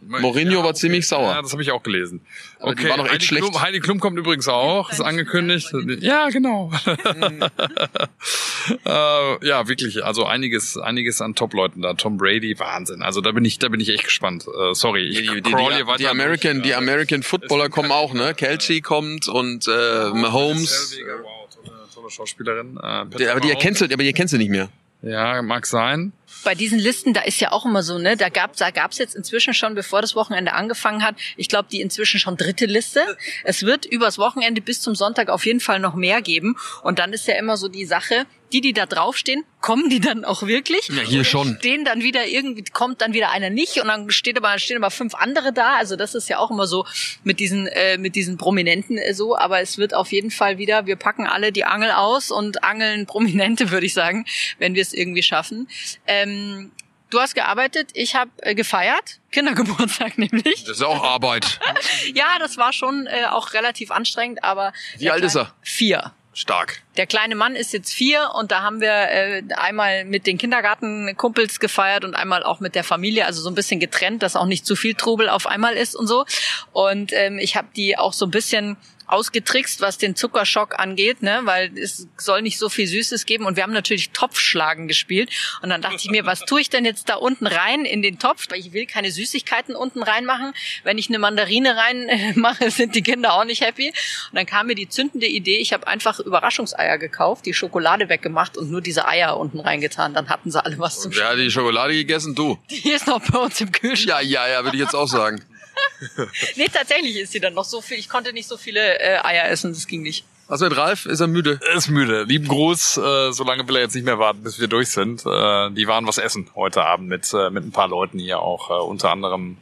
Mourinho 0.00 0.62
war 0.62 0.74
ziemlich 0.74 1.06
sauer. 1.08 1.32
Ja, 1.34 1.42
das 1.42 1.52
habe 1.52 1.62
ich 1.62 1.70
auch 1.70 1.82
gelesen. 1.82 2.20
Aber 2.60 2.74
die 2.74 2.88
war 2.88 2.96
doch 2.96 3.04
echt 3.04 3.14
Heidi 3.14 3.24
schlecht. 3.26 3.44
Klum, 3.44 3.60
Heidi 3.62 3.80
Klum 3.80 4.00
kommt 4.00 4.18
übrigens 4.18 4.48
auch, 4.48 4.90
ist 4.90 5.00
angekündigt. 5.00 5.72
Ja, 6.00 6.28
genau. 6.28 6.70
Mhm. 6.86 7.42
äh, 8.84 9.46
ja, 9.46 9.68
wirklich. 9.68 10.04
Also 10.04 10.24
einiges, 10.24 10.76
einiges 10.76 11.20
an 11.20 11.34
Top-Leuten 11.34 11.82
da. 11.82 11.94
Tom 11.94 12.16
Brady, 12.16 12.58
Wahnsinn. 12.58 13.02
Also 13.02 13.20
da 13.20 13.32
bin 13.32 13.44
ich, 13.44 13.58
da 13.58 13.68
bin 13.68 13.80
ich 13.80 13.88
echt 13.88 14.04
gespannt. 14.04 14.46
Äh, 14.46 14.74
sorry, 14.74 15.02
ich 15.08 15.18
Die, 15.18 15.42
die, 15.42 15.50
crawl 15.50 15.70
die, 15.70 15.76
hier 15.76 15.86
weiter 15.86 15.98
die 15.98 16.08
American, 16.08 16.56
durch. 16.56 16.66
die 16.68 16.74
American 16.74 17.22
Footballer 17.22 17.68
kommen 17.68 17.92
auch, 17.92 18.14
ne? 18.14 18.34
Kelsey 18.34 18.80
kommt 18.80 19.28
und 19.28 19.66
äh, 19.68 20.10
Mahomes. 20.10 20.96
Wow, 21.22 21.48
tolle, 21.54 21.76
tolle 21.94 22.10
Schauspielerin. 22.10 22.78
Äh, 22.82 23.06
Die, 23.18 23.28
aber 23.28 23.40
die 23.40 23.50
erkennst 23.50 23.80
du, 23.80 23.84
aber 23.86 23.96
die 24.02 24.06
erkennst 24.08 24.32
du 24.34 24.38
nicht 24.38 24.50
mehr. 24.50 24.68
Ja, 25.02 25.42
mag 25.42 25.64
sein. 25.66 26.12
Bei 26.44 26.54
diesen 26.54 26.78
Listen, 26.78 27.12
da 27.12 27.22
ist 27.22 27.40
ja 27.40 27.52
auch 27.52 27.64
immer 27.64 27.82
so, 27.82 27.98
ne, 27.98 28.16
da 28.16 28.28
gab 28.28 28.56
da 28.56 28.70
gab's 28.70 28.98
jetzt 28.98 29.14
inzwischen 29.14 29.54
schon, 29.54 29.74
bevor 29.74 30.00
das 30.00 30.14
Wochenende 30.14 30.52
angefangen 30.52 31.02
hat, 31.02 31.16
ich 31.36 31.48
glaube, 31.48 31.68
die 31.70 31.80
inzwischen 31.80 32.20
schon 32.20 32.36
dritte 32.36 32.66
Liste. 32.66 33.16
Es 33.44 33.62
wird 33.62 33.86
übers 33.86 34.18
Wochenende 34.18 34.60
bis 34.60 34.80
zum 34.80 34.94
Sonntag 34.94 35.28
auf 35.28 35.46
jeden 35.46 35.60
Fall 35.60 35.78
noch 35.80 35.94
mehr 35.94 36.22
geben. 36.22 36.56
Und 36.82 36.98
dann 36.98 37.12
ist 37.12 37.26
ja 37.26 37.34
immer 37.34 37.56
so 37.56 37.68
die 37.68 37.84
Sache, 37.84 38.26
die, 38.52 38.60
die 38.60 38.72
da 38.72 38.86
draufstehen, 38.86 39.44
kommen 39.60 39.90
die 39.90 40.00
dann 40.00 40.24
auch 40.24 40.42
wirklich? 40.42 40.88
Ja, 40.88 41.02
hier 41.02 41.24
schon. 41.24 41.56
Stehen 41.58 41.84
dann 41.84 42.02
wieder 42.02 42.26
irgendwie, 42.26 42.64
kommt 42.64 43.00
dann 43.00 43.12
wieder 43.12 43.30
einer 43.30 43.50
nicht 43.50 43.80
und 43.80 43.88
dann 43.88 44.10
steht 44.10 44.36
aber, 44.36 44.58
stehen 44.58 44.76
aber 44.76 44.90
fünf 44.90 45.14
andere 45.14 45.52
da. 45.52 45.76
Also 45.76 45.96
das 45.96 46.14
ist 46.14 46.28
ja 46.28 46.38
auch 46.38 46.50
immer 46.50 46.66
so 46.66 46.86
mit 47.24 47.40
diesen, 47.40 47.66
äh, 47.66 47.98
mit 47.98 48.14
diesen 48.14 48.38
Prominenten 48.38 48.98
äh, 48.98 49.14
so. 49.14 49.36
Aber 49.36 49.60
es 49.60 49.78
wird 49.78 49.94
auf 49.94 50.12
jeden 50.12 50.30
Fall 50.30 50.58
wieder, 50.58 50.86
wir 50.86 50.96
packen 50.96 51.26
alle 51.26 51.52
die 51.52 51.64
Angel 51.64 51.90
aus 51.90 52.30
und 52.30 52.64
angeln 52.64 53.06
Prominente, 53.06 53.70
würde 53.70 53.86
ich 53.86 53.94
sagen, 53.94 54.26
wenn 54.58 54.74
wir 54.74 54.82
es 54.82 54.92
irgendwie 54.92 55.22
schaffen. 55.22 55.68
Ähm, 56.06 56.72
du 57.10 57.20
hast 57.20 57.34
gearbeitet, 57.34 57.90
ich 57.94 58.14
habe 58.14 58.30
äh, 58.38 58.54
gefeiert, 58.54 59.20
Kindergeburtstag 59.30 60.18
nämlich. 60.18 60.64
Das 60.64 60.78
ist 60.78 60.82
auch 60.82 61.02
Arbeit. 61.02 61.60
Ja, 62.14 62.38
das 62.38 62.56
war 62.56 62.72
schon 62.72 63.06
äh, 63.06 63.26
auch 63.26 63.52
relativ 63.52 63.90
anstrengend, 63.90 64.42
aber 64.42 64.72
Wie 64.96 65.10
alt 65.10 65.22
ist 65.24 65.36
er? 65.36 65.52
Vier. 65.62 66.12
Stark. 66.38 66.82
Der 66.96 67.08
kleine 67.08 67.34
Mann 67.34 67.56
ist 67.56 67.72
jetzt 67.72 67.92
vier 67.92 68.30
und 68.38 68.52
da 68.52 68.62
haben 68.62 68.80
wir 68.80 68.92
äh, 68.92 69.42
einmal 69.56 70.04
mit 70.04 70.24
den 70.28 70.38
Kindergartenkumpels 70.38 71.58
gefeiert 71.58 72.04
und 72.04 72.14
einmal 72.14 72.44
auch 72.44 72.60
mit 72.60 72.76
der 72.76 72.84
Familie, 72.84 73.26
also 73.26 73.42
so 73.42 73.50
ein 73.50 73.56
bisschen 73.56 73.80
getrennt, 73.80 74.22
dass 74.22 74.36
auch 74.36 74.46
nicht 74.46 74.64
zu 74.64 74.76
viel 74.76 74.94
Trubel 74.94 75.28
auf 75.28 75.48
einmal 75.48 75.74
ist 75.74 75.96
und 75.96 76.06
so. 76.06 76.26
Und 76.70 77.12
ähm, 77.12 77.40
ich 77.40 77.56
habe 77.56 77.66
die 77.74 77.98
auch 77.98 78.12
so 78.12 78.24
ein 78.24 78.30
bisschen 78.30 78.76
ausgetrickst, 79.08 79.80
was 79.80 79.98
den 79.98 80.14
Zuckerschock 80.14 80.78
angeht, 80.78 81.22
ne, 81.22 81.40
weil 81.44 81.76
es 81.76 82.06
soll 82.16 82.42
nicht 82.42 82.58
so 82.58 82.68
viel 82.68 82.86
Süßes 82.86 83.26
geben 83.26 83.46
und 83.46 83.56
wir 83.56 83.62
haben 83.62 83.72
natürlich 83.72 84.10
Topfschlagen 84.10 84.88
gespielt 84.88 85.30
und 85.62 85.70
dann 85.70 85.82
dachte 85.82 85.96
ich 85.96 86.10
mir, 86.10 86.26
was 86.26 86.40
tue 86.40 86.60
ich 86.60 86.70
denn 86.70 86.84
jetzt 86.84 87.08
da 87.08 87.14
unten 87.14 87.46
rein 87.46 87.84
in 87.84 88.02
den 88.02 88.18
Topf, 88.18 88.46
weil 88.50 88.60
ich 88.60 88.72
will 88.72 88.86
keine 88.86 89.10
Süßigkeiten 89.10 89.74
unten 89.74 90.02
reinmachen. 90.02 90.52
Wenn 90.84 90.98
ich 90.98 91.08
eine 91.08 91.18
Mandarine 91.18 91.76
reinmache, 91.76 92.70
sind 92.78 92.94
die 92.94 93.02
Kinder 93.02 93.34
auch 93.34 93.44
nicht 93.44 93.62
happy. 93.62 93.88
Und 93.88 94.34
dann 94.34 94.46
kam 94.46 94.66
mir 94.66 94.74
die 94.74 94.88
zündende 94.88 95.26
Idee, 95.26 95.58
ich 95.58 95.72
habe 95.72 95.86
einfach 95.86 96.20
Überraschungseier 96.20 96.98
gekauft, 96.98 97.46
die 97.46 97.54
Schokolade 97.54 98.08
weggemacht 98.08 98.56
und 98.56 98.70
nur 98.70 98.80
diese 98.80 99.08
Eier 99.08 99.36
unten 99.38 99.60
reingetan, 99.60 100.14
dann 100.14 100.28
hatten 100.28 100.50
sie 100.50 100.64
alle 100.64 100.78
was 100.78 101.00
zum 101.00 101.14
Wer 101.14 101.30
hat 101.30 101.38
die 101.38 101.50
Schokolade 101.50 101.94
gegessen? 101.94 102.34
Du. 102.34 102.58
Die 102.70 102.90
ist 102.90 103.06
noch 103.06 103.20
bei 103.20 103.38
uns 103.38 103.60
im 103.60 103.72
Kühlschrank. 103.72 104.08
Ja, 104.08 104.20
ja, 104.20 104.48
ja, 104.48 104.64
würde 104.64 104.76
ich 104.76 104.82
jetzt 104.82 104.94
auch 104.94 105.08
sagen. 105.08 105.42
Nee, 106.56 106.68
tatsächlich 106.72 107.16
ist 107.16 107.32
sie 107.32 107.40
dann 107.40 107.54
noch 107.54 107.64
so 107.64 107.80
viel. 107.80 107.98
Ich 107.98 108.08
konnte 108.08 108.32
nicht 108.32 108.48
so 108.48 108.56
viele 108.56 108.98
äh, 109.00 109.18
Eier 109.24 109.48
essen, 109.48 109.72
das 109.72 109.86
ging 109.86 110.02
nicht. 110.02 110.24
Was 110.48 110.60
mit 110.62 110.74
Ralf? 110.76 111.04
Ist 111.04 111.20
er 111.20 111.26
müde? 111.26 111.60
Er 111.68 111.76
ist 111.76 111.88
müde. 111.90 112.24
Lieben 112.24 112.48
Gruß. 112.48 112.96
Äh, 112.96 113.32
so 113.32 113.44
lange 113.44 113.68
will 113.68 113.76
er 113.76 113.82
jetzt 113.82 113.94
nicht 113.94 114.04
mehr 114.04 114.18
warten, 114.18 114.42
bis 114.42 114.58
wir 114.58 114.66
durch 114.66 114.88
sind. 114.88 115.20
Äh, 115.26 115.70
die 115.72 115.86
waren 115.86 116.06
was 116.06 116.16
essen 116.16 116.50
heute 116.54 116.84
Abend 116.84 117.08
mit, 117.08 117.32
äh, 117.34 117.50
mit 117.50 117.64
ein 117.64 117.70
paar 117.72 117.88
Leuten 117.88 118.18
hier 118.18 118.40
auch. 118.40 118.70
Äh, 118.70 118.82
unter 118.82 119.10
anderem 119.10 119.58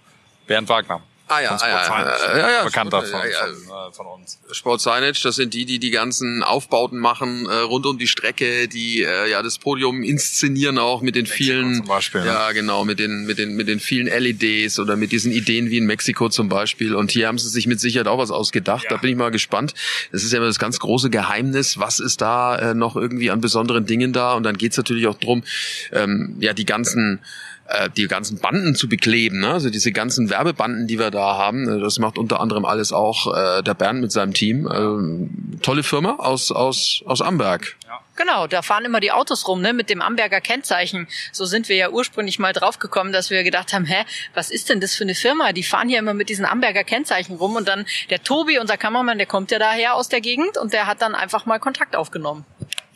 Bernd 0.46 0.68
Wagner. 0.68 1.02
Ah 1.28 1.40
ja, 1.40 1.56
ah, 1.56 1.68
ja, 1.68 1.86
ja, 1.88 2.38
ja, 2.38 2.50
ja, 2.50 2.64
Bekannter 2.64 3.02
von, 3.02 3.20
ja, 3.20 3.26
ja. 3.26 3.46
Von, 3.46 3.88
äh, 3.88 3.92
von 3.92 4.06
uns. 4.06 4.38
Sport 4.52 4.80
Signage, 4.80 5.20
das 5.24 5.34
sind 5.34 5.54
die, 5.54 5.64
die 5.64 5.80
die 5.80 5.90
ganzen 5.90 6.44
Aufbauten 6.44 7.00
machen 7.00 7.46
äh, 7.46 7.54
rund 7.62 7.84
um 7.84 7.98
die 7.98 8.06
Strecke, 8.06 8.68
die 8.68 9.02
äh, 9.02 9.28
ja 9.28 9.42
das 9.42 9.58
Podium 9.58 10.04
inszenieren 10.04 10.78
auch 10.78 11.02
mit 11.02 11.16
den 11.16 11.26
vielen, 11.26 11.78
zum 11.78 11.86
Beispiel, 11.86 12.20
ne? 12.20 12.28
ja 12.28 12.52
genau, 12.52 12.84
mit 12.84 13.00
den 13.00 13.26
mit 13.26 13.38
den 13.38 13.56
mit 13.56 13.66
den 13.66 13.80
vielen 13.80 14.06
LEDs 14.06 14.78
oder 14.78 14.94
mit 14.94 15.10
diesen 15.10 15.32
Ideen 15.32 15.68
wie 15.68 15.78
in 15.78 15.86
Mexiko 15.86 16.28
zum 16.28 16.48
Beispiel. 16.48 16.94
Und 16.94 17.10
hier 17.10 17.26
haben 17.26 17.38
sie 17.38 17.48
sich 17.48 17.66
mit 17.66 17.80
Sicherheit 17.80 18.06
auch 18.06 18.18
was 18.18 18.30
ausgedacht. 18.30 18.86
Da 18.88 18.96
bin 18.96 19.10
ich 19.10 19.16
mal 19.16 19.32
gespannt. 19.32 19.74
Das 20.12 20.22
ist 20.22 20.32
ja 20.32 20.38
immer 20.38 20.46
das 20.46 20.60
ganz 20.60 20.78
große 20.78 21.10
Geheimnis. 21.10 21.78
Was 21.78 21.98
ist 21.98 22.20
da 22.20 22.56
äh, 22.56 22.74
noch 22.74 22.94
irgendwie 22.94 23.32
an 23.32 23.40
besonderen 23.40 23.84
Dingen 23.84 24.12
da? 24.12 24.34
Und 24.34 24.44
dann 24.44 24.56
geht's 24.56 24.76
natürlich 24.76 25.08
auch 25.08 25.18
drum, 25.18 25.42
ähm, 25.90 26.36
ja 26.38 26.52
die 26.52 26.66
ganzen 26.66 27.20
äh, 27.68 27.90
die 27.90 28.06
ganzen 28.06 28.38
Banden 28.38 28.74
zu 28.74 28.88
bekleben, 28.88 29.40
ne? 29.40 29.52
also 29.52 29.70
diese 29.70 29.92
ganzen 29.92 30.30
Werbebanden, 30.30 30.86
die 30.86 30.98
wir 30.98 31.10
da 31.10 31.36
haben, 31.36 31.68
äh, 31.68 31.80
das 31.80 31.98
macht 31.98 32.18
unter 32.18 32.40
anderem 32.40 32.64
alles 32.64 32.92
auch 32.92 33.34
äh, 33.34 33.62
der 33.62 33.74
Bernd 33.74 34.00
mit 34.00 34.12
seinem 34.12 34.34
Team. 34.34 34.68
Ähm, 34.72 35.58
tolle 35.62 35.82
Firma 35.82 36.16
aus 36.18 36.52
aus 36.52 37.02
aus 37.06 37.22
Amberg. 37.22 37.76
Genau, 38.16 38.46
da 38.46 38.62
fahren 38.62 38.86
immer 38.86 39.00
die 39.00 39.12
Autos 39.12 39.46
rum, 39.46 39.60
ne, 39.60 39.74
mit 39.74 39.90
dem 39.90 40.00
Amberger 40.00 40.40
Kennzeichen. 40.40 41.06
So 41.32 41.44
sind 41.44 41.68
wir 41.68 41.76
ja 41.76 41.90
ursprünglich 41.90 42.38
mal 42.38 42.54
draufgekommen, 42.54 43.12
dass 43.12 43.28
wir 43.28 43.44
gedacht 43.44 43.74
haben, 43.74 43.84
hä, 43.84 44.04
was 44.32 44.50
ist 44.50 44.70
denn 44.70 44.80
das 44.80 44.94
für 44.94 45.04
eine 45.04 45.14
Firma? 45.14 45.52
Die 45.52 45.62
fahren 45.62 45.90
hier 45.90 45.98
immer 45.98 46.14
mit 46.14 46.30
diesen 46.30 46.46
Amberger 46.46 46.82
Kennzeichen 46.82 47.36
rum 47.36 47.56
und 47.56 47.68
dann 47.68 47.84
der 48.08 48.22
Tobi, 48.22 48.58
unser 48.58 48.78
Kameramann, 48.78 49.18
der 49.18 49.26
kommt 49.26 49.50
ja 49.50 49.58
daher 49.58 49.94
aus 49.94 50.08
der 50.08 50.22
Gegend 50.22 50.56
und 50.56 50.72
der 50.72 50.86
hat 50.86 51.02
dann 51.02 51.14
einfach 51.14 51.44
mal 51.44 51.58
Kontakt 51.58 51.94
aufgenommen. 51.94 52.46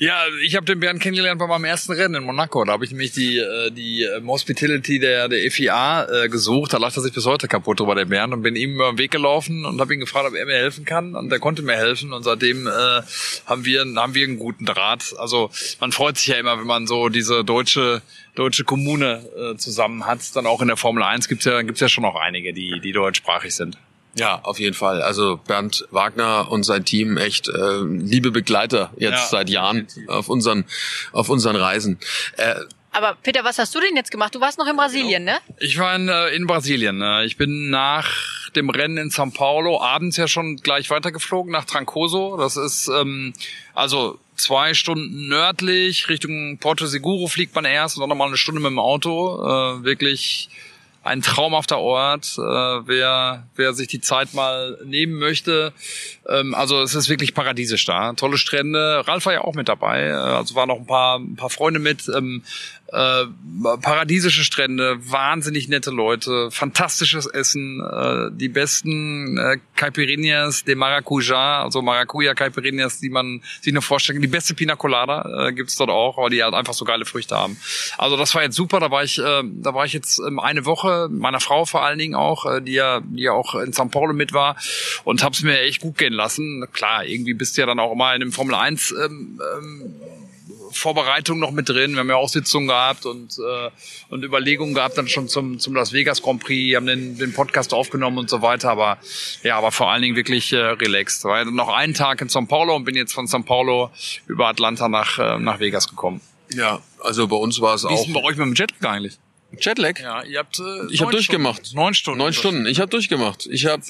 Ja, 0.03 0.25
ich 0.43 0.57
habe 0.57 0.65
den 0.65 0.81
Bernd 0.81 1.03
kennengelernt 1.03 1.39
bei 1.39 1.47
meinem 1.47 1.67
ersten 1.67 1.93
Rennen 1.93 2.15
in 2.15 2.25
Monaco. 2.25 2.65
Da 2.65 2.73
habe 2.73 2.87
ich 2.87 2.91
nämlich 2.91 3.13
die 3.13 3.37
äh, 3.37 3.71
die 3.71 4.05
ähm, 4.05 4.29
Hospitality 4.29 4.99
der 4.99 5.29
der 5.29 5.51
FIA 5.51 6.25
äh, 6.25 6.29
gesucht. 6.31 6.73
Da 6.73 6.79
lacht 6.79 6.97
er 6.97 7.03
sich 7.03 7.13
bis 7.13 7.27
heute 7.27 7.49
kaputt 7.49 7.81
drüber 7.81 7.95
der 7.95 8.07
Bernd 8.07 8.33
und 8.33 8.41
bin 8.41 8.57
ihm 8.57 8.77
über 8.77 8.91
den 8.93 8.97
Weg 8.97 9.11
gelaufen 9.11 9.67
und 9.67 9.79
habe 9.79 9.93
ihn 9.93 10.01
gefragt, 10.01 10.27
ob 10.27 10.35
er 10.35 10.47
mir 10.47 10.55
helfen 10.55 10.87
kann 10.87 11.15
und 11.15 11.31
er 11.31 11.39
konnte 11.39 11.61
mir 11.61 11.77
helfen 11.77 12.15
und 12.15 12.23
seitdem 12.23 12.67
äh, 12.67 12.71
haben 13.45 13.67
wir 13.67 13.85
haben 13.95 14.15
wir 14.15 14.27
einen 14.27 14.39
guten 14.39 14.65
Draht. 14.65 15.15
Also 15.19 15.51
man 15.81 15.93
freut 15.93 16.17
sich 16.17 16.29
ja 16.29 16.37
immer, 16.37 16.59
wenn 16.59 16.67
man 16.67 16.87
so 16.87 17.11
diese 17.11 17.45
deutsche 17.45 18.01
deutsche 18.37 18.65
Kommune 18.65 19.29
äh, 19.37 19.59
zusammen 19.59 20.07
hat. 20.07 20.35
Dann 20.35 20.47
auch 20.47 20.63
in 20.63 20.69
der 20.69 20.79
Formel 20.79 21.03
1 21.03 21.29
gibt's 21.29 21.45
ja 21.45 21.61
gibt's 21.61 21.81
ja 21.81 21.91
schon 21.91 22.05
noch 22.05 22.17
einige, 22.17 22.55
die 22.55 22.81
die 22.81 22.93
deutschsprachig 22.93 23.55
sind. 23.55 23.77
Ja, 24.15 24.41
auf 24.43 24.59
jeden 24.59 24.75
Fall. 24.75 25.03
Also 25.03 25.39
Bernd 25.47 25.87
Wagner 25.91 26.51
und 26.51 26.65
sein 26.65 26.85
Team 26.85 27.17
echt 27.17 27.49
äh, 27.49 27.81
liebe 27.83 28.31
Begleiter 28.33 28.91
jetzt 28.97 29.13
Ja, 29.13 29.27
seit 29.27 29.49
Jahren 29.51 29.87
auf 30.09 30.29
unseren 30.29 30.65
auf 31.13 31.29
unseren 31.29 31.57
Reisen. 31.57 31.99
Äh, 32.37 32.57
Aber 32.93 33.17
Peter, 33.23 33.45
was 33.45 33.59
hast 33.59 33.73
du 33.75 33.81
denn 33.81 33.95
jetzt 33.95 34.11
gemacht? 34.11 34.35
Du 34.35 34.41
warst 34.41 34.59
noch 34.59 34.67
in 34.67 34.77
Brasilien, 34.77 35.23
ne? 35.25 35.39
Ich 35.59 35.79
war 35.79 35.95
in, 35.95 36.09
äh, 36.09 36.29
in 36.31 36.47
Brasilien. 36.49 37.01
äh, 37.03 37.25
Ich 37.25 37.37
bin 37.37 37.71
nach 37.71 38.09
dem 38.57 38.69
Rennen 38.69 38.97
in 38.99 39.11
São 39.11 39.33
Paulo 39.33 39.81
abends 39.81 40.17
ja 40.17 40.27
schon 40.27 40.57
gleich 40.57 40.91
weitergeflogen 40.91 41.53
nach 41.53 41.65
Trancoso. 41.67 42.37
Das 42.37 42.57
ist 42.57 42.89
ähm, 42.89 43.33
also 43.75 44.19
zwei 44.35 44.75
Stunden 44.75 45.29
nördlich 45.29 46.09
Richtung 46.09 46.59
Porto 46.59 46.87
Seguro 46.87 47.29
fliegt 47.29 47.55
man 47.55 47.65
erst 47.65 47.97
und 47.97 48.01
dann 48.01 48.09
nochmal 48.09 48.27
eine 48.27 48.37
Stunde 48.37 48.61
mit 48.61 48.71
dem 48.73 48.81
Auto. 48.81 49.37
Äh, 49.41 49.85
wirklich 49.85 50.49
ein 51.03 51.23
traumhafter 51.23 51.79
Ort, 51.79 52.37
äh, 52.37 52.43
wer, 52.43 53.47
wer 53.57 53.73
sich 53.73 53.89
die 53.89 54.01
Zeit 54.01 54.35
mal 54.35 54.79
nehmen 54.85 55.15
möchte. 55.15 55.73
Ähm, 56.29 56.55
also 56.55 56.83
es 56.83 56.95
ist 56.95 57.09
wirklich 57.09 57.33
paradiesisch 57.33 57.87
da. 57.87 58.13
Tolle 58.13 58.37
Strände. 58.37 59.03
Ralf 59.07 59.25
war 59.25 59.33
ja 59.33 59.41
auch 59.41 59.55
mit 59.55 59.69
dabei. 59.69 60.09
Äh, 60.09 60.13
also 60.13 60.55
waren 60.55 60.69
noch 60.69 60.77
ein 60.77 60.87
paar, 60.87 61.19
ein 61.19 61.37
paar 61.37 61.49
Freunde 61.49 61.81
mit. 61.81 62.11
Ähm, 62.15 62.43
äh, 62.93 63.27
paradiesische 63.81 64.45
Strände, 64.45 64.99
wahnsinnig 65.01 65.69
nette 65.69 65.91
Leute, 65.91 66.51
fantastisches 66.51 67.27
Essen, 67.27 67.81
äh, 67.81 68.31
die 68.33 68.49
besten 68.49 69.39
äh, 69.39 69.59
Caipirinhas 69.77 70.65
de 70.65 70.75
Maracuja, 70.75 71.63
also 71.63 71.83
Maracuja 71.83 72.35
Caipirinhas, 72.35 72.99
die 73.01 73.11
man 73.11 73.43
sich 73.61 73.73
nur 73.73 73.83
vorstellen 73.83 74.17
kann. 74.17 74.23
Die 74.23 74.29
beste 74.29 74.55
Pina 74.55 74.77
Colada 74.77 75.49
äh, 75.49 75.53
gibt's 75.53 75.77
dort 75.77 75.91
auch, 75.91 76.19
weil 76.19 76.31
die 76.31 76.43
halt 76.43 76.55
einfach 76.55 76.75
so 76.75 76.85
geile 76.85 77.05
Früchte 77.05 77.37
haben. 77.37 77.57
Also 77.97 78.17
das 78.17 78.35
war 78.35 78.43
jetzt 78.43 78.57
super, 78.57 78.81
da 78.81 78.91
war 78.91 79.05
ich, 79.05 79.19
äh, 79.19 79.43
da 79.45 79.75
war 79.75 79.85
ich 79.85 79.93
jetzt 79.93 80.19
ähm, 80.19 80.41
eine 80.41 80.65
Woche, 80.65 81.09
meiner 81.11 81.41
Frau 81.41 81.65
vor 81.65 81.85
allen 81.85 81.99
Dingen 81.99 82.15
auch, 82.15 82.47
äh, 82.47 82.61
die 82.61 82.73
ja, 82.73 83.01
die 83.01 83.23
ja 83.23 83.33
auch 83.33 83.55
in 83.55 83.73
São 83.73 83.91
Paulo 83.91 84.13
mit 84.13 84.33
war 84.33 84.57
und 85.05 85.23
hab's 85.23 85.43
mir 85.43 85.61
echt 85.61 85.81
gut 85.81 85.99
gehen 85.99 86.13
lassen. 86.13 86.67
Klar, 86.73 87.05
irgendwie 87.05 87.35
bist 87.35 87.57
du 87.57 87.61
ja 87.61 87.67
dann 87.67 87.79
auch 87.79 87.93
immer 87.93 88.15
in 88.15 88.23
einem 88.23 88.33
Formel 88.33 88.55
1 88.55 88.95
ähm, 89.05 89.41
ähm, 89.59 89.95
Vorbereitung 90.73 91.39
noch 91.39 91.51
mit 91.51 91.69
drin. 91.69 91.93
Wir 91.93 92.01
haben 92.01 92.09
ja 92.09 92.17
auch 92.17 92.29
Sitzungen 92.29 92.69
gehabt 92.69 93.07
und, 93.07 93.39
äh, 93.39 93.71
und 94.09 94.25
Überlegungen 94.25 94.75
gehabt 94.75 94.99
dann 94.99 95.09
schon 95.09 95.29
zum, 95.29 95.59
zum 95.59 95.75
Las 95.75 95.93
Vegas 95.93 96.23
Grand 96.23 96.43
Prix, 96.43 96.77
haben 96.77 96.87
den, 96.87 97.19
den 97.19 97.33
Podcast 97.33 97.75
aufgenommen 97.75 98.19
und 98.19 98.31
so 98.31 98.43
weiter. 98.43 98.71
Aber 98.71 98.99
ja, 99.43 99.57
aber 99.57 99.73
vor 99.73 99.91
allen 99.91 100.03
Dingen 100.03 100.17
wirklich 100.17 100.53
äh, 100.53 100.59
relaxed. 100.59 101.25
War 101.25 101.45
noch 101.45 101.69
einen 101.69 101.95
Tag 101.95 102.21
in 102.21 102.29
São 102.29 102.47
Paulo 102.47 102.75
und 102.77 102.85
bin 102.85 102.95
jetzt 102.95 103.13
von 103.13 103.27
São 103.27 103.45
Paulo 103.45 103.91
über 104.27 104.49
Atlanta 104.49 104.89
nach, 104.89 105.19
äh, 105.19 105.39
nach 105.39 105.61
Vegas 105.61 105.89
gekommen. 105.89 106.21
Ja, 106.53 106.81
also 107.01 107.29
bei 107.29 107.37
uns 107.37 107.61
war 107.61 107.75
es 107.75 107.85
Wie 107.85 107.93
ist 107.95 108.01
auch. 108.01 108.05
denn 108.05 108.15
bei 108.15 108.23
euch 108.23 108.37
mit 108.37 108.47
dem 108.47 108.55
Jetlag 108.55 108.91
eigentlich? 108.91 109.19
Jetlag? 109.59 109.99
Ja, 110.01 110.23
ihr 110.23 110.39
habt 110.39 110.59
äh, 110.59 110.93
Ich 110.93 111.01
habe 111.01 111.11
durchgemacht. 111.13 111.75
Neun 111.75 111.95
Stunden. 111.95 112.19
Neun 112.19 112.33
Stunden. 112.33 112.67
Ich 112.67 112.81
habe 112.81 112.91
durchgemacht. 112.91 113.47
Ich 113.47 113.67
habe 113.67 113.83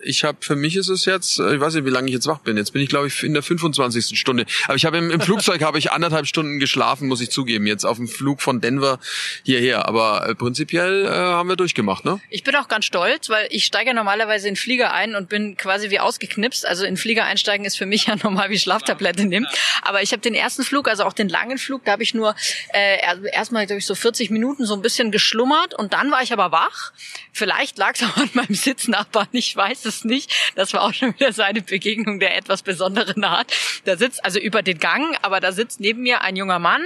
ich 0.00 0.24
habe 0.24 0.38
für 0.40 0.56
mich 0.56 0.76
ist 0.76 0.88
es 0.88 1.04
jetzt, 1.04 1.38
äh, 1.38 1.54
ich 1.54 1.60
weiß 1.60 1.74
nicht, 1.74 1.84
wie 1.84 1.90
lange 1.90 2.08
ich 2.08 2.14
jetzt 2.14 2.26
wach 2.26 2.38
bin. 2.38 2.56
Jetzt 2.56 2.72
bin 2.72 2.82
ich 2.82 2.88
glaube 2.88 3.06
ich 3.08 3.22
in 3.22 3.34
der 3.34 3.42
25. 3.42 4.18
Stunde. 4.18 4.46
Aber 4.64 4.76
ich 4.76 4.84
habe 4.84 4.98
im, 4.98 5.10
im 5.10 5.20
Flugzeug 5.20 5.62
habe 5.62 5.78
ich 5.78 5.92
anderthalb 5.92 6.26
Stunden 6.26 6.58
geschlafen, 6.58 7.08
muss 7.08 7.20
ich 7.20 7.30
zugeben, 7.30 7.66
jetzt 7.66 7.84
auf 7.84 7.96
dem 7.96 8.08
Flug 8.08 8.40
von 8.40 8.60
Denver 8.60 8.98
hierher. 9.42 9.86
Aber 9.86 10.28
äh, 10.28 10.34
prinzipiell 10.34 11.06
äh, 11.06 11.08
haben 11.08 11.48
wir 11.48 11.56
durchgemacht, 11.56 12.04
ne? 12.04 12.20
Ich 12.30 12.44
bin 12.44 12.54
auch 12.56 12.68
ganz 12.68 12.84
stolz, 12.84 13.28
weil 13.28 13.46
ich 13.50 13.64
steige 13.64 13.94
normalerweise 13.94 14.48
in 14.48 14.56
Flieger 14.56 14.92
ein 14.92 15.14
und 15.14 15.28
bin 15.28 15.56
quasi 15.56 15.90
wie 15.90 16.00
ausgeknipst. 16.00 16.66
Also 16.66 16.84
in 16.84 16.96
Flieger 16.96 17.24
einsteigen 17.24 17.66
ist 17.66 17.76
für 17.76 17.86
mich 17.86 18.06
ja 18.06 18.16
normal 18.22 18.50
wie 18.50 18.58
Schlaftablette 18.58 19.24
nehmen. 19.24 19.46
Aber 19.82 20.02
ich 20.02 20.12
habe 20.12 20.20
den 20.20 20.34
ersten 20.34 20.64
Flug, 20.64 20.88
also 20.88 21.04
auch 21.04 21.12
den 21.12 21.28
langen 21.28 21.58
Flug, 21.58 21.84
da 21.84 21.92
habe 21.92 22.02
ich 22.02 22.14
nur 22.14 22.34
äh, 22.72 22.98
erstmal 23.32 23.66
durch 23.66 23.86
so 23.86 23.94
40 23.94 24.30
Minuten 24.30 24.64
so 24.64 24.74
ein 24.74 24.82
bisschen 24.82 25.10
geschlummert 25.10 25.74
und 25.74 25.92
dann 25.92 26.10
war 26.10 26.22
ich 26.22 26.32
aber 26.32 26.52
wach. 26.52 26.92
Vielleicht 27.32 27.78
lag 27.78 27.94
es 27.94 28.02
auch 28.02 28.16
an 28.16 28.30
meinem 28.34 28.54
Sitznachbarn, 28.54 29.28
ich 29.32 29.54
weiß 29.54 29.82
es 29.88 30.04
nicht. 30.04 30.32
Das 30.54 30.72
war 30.72 30.82
auch 30.82 30.92
schon 30.92 31.14
wieder 31.14 31.32
seine 31.32 31.62
Begegnung 31.62 32.20
der 32.20 32.36
etwas 32.36 32.62
besonderen 32.62 33.24
Art. 33.24 33.52
Da 33.84 33.96
sitzt 33.96 34.24
also 34.24 34.38
über 34.38 34.62
den 34.62 34.78
Gang, 34.78 35.16
aber 35.22 35.40
da 35.40 35.52
sitzt 35.52 35.80
neben 35.80 36.02
mir 36.02 36.20
ein 36.20 36.36
junger 36.36 36.58
Mann, 36.58 36.84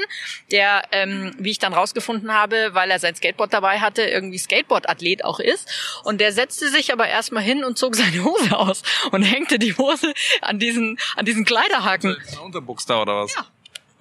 der, 0.51 0.83
ähm, 0.93 1.35
wie 1.39 1.51
ich 1.51 1.59
dann 1.59 1.75
rausgefunden 1.75 2.33
habe, 2.33 2.71
weil 2.73 2.91
er 2.91 2.99
sein 2.99 3.15
Skateboard 3.15 3.53
dabei 3.53 3.81
hatte, 3.81 4.03
irgendwie 4.03 4.39
Skateboard-Athlet 4.39 5.25
auch 5.25 5.41
ist. 5.41 5.69
Und 6.05 6.21
der 6.21 6.33
setzte 6.33 6.69
sich 6.69 6.93
aber 6.93 7.09
erstmal 7.09 7.43
hin 7.43 7.65
und 7.65 7.77
zog 7.77 7.97
seine 7.97 8.25
Hose 8.25 8.57
aus 8.57 8.83
und 9.11 9.23
hängte 9.23 9.59
die 9.59 9.77
Hose 9.77 10.15
an 10.41 10.59
diesen, 10.59 10.99
an 11.17 11.25
diesen 11.25 11.45
Kleiderhaken. 11.45 12.17
Unterbuchs 12.43 12.87
da 12.87 13.03
oder 13.03 13.23
was? 13.23 13.35
Ja. 13.35 13.45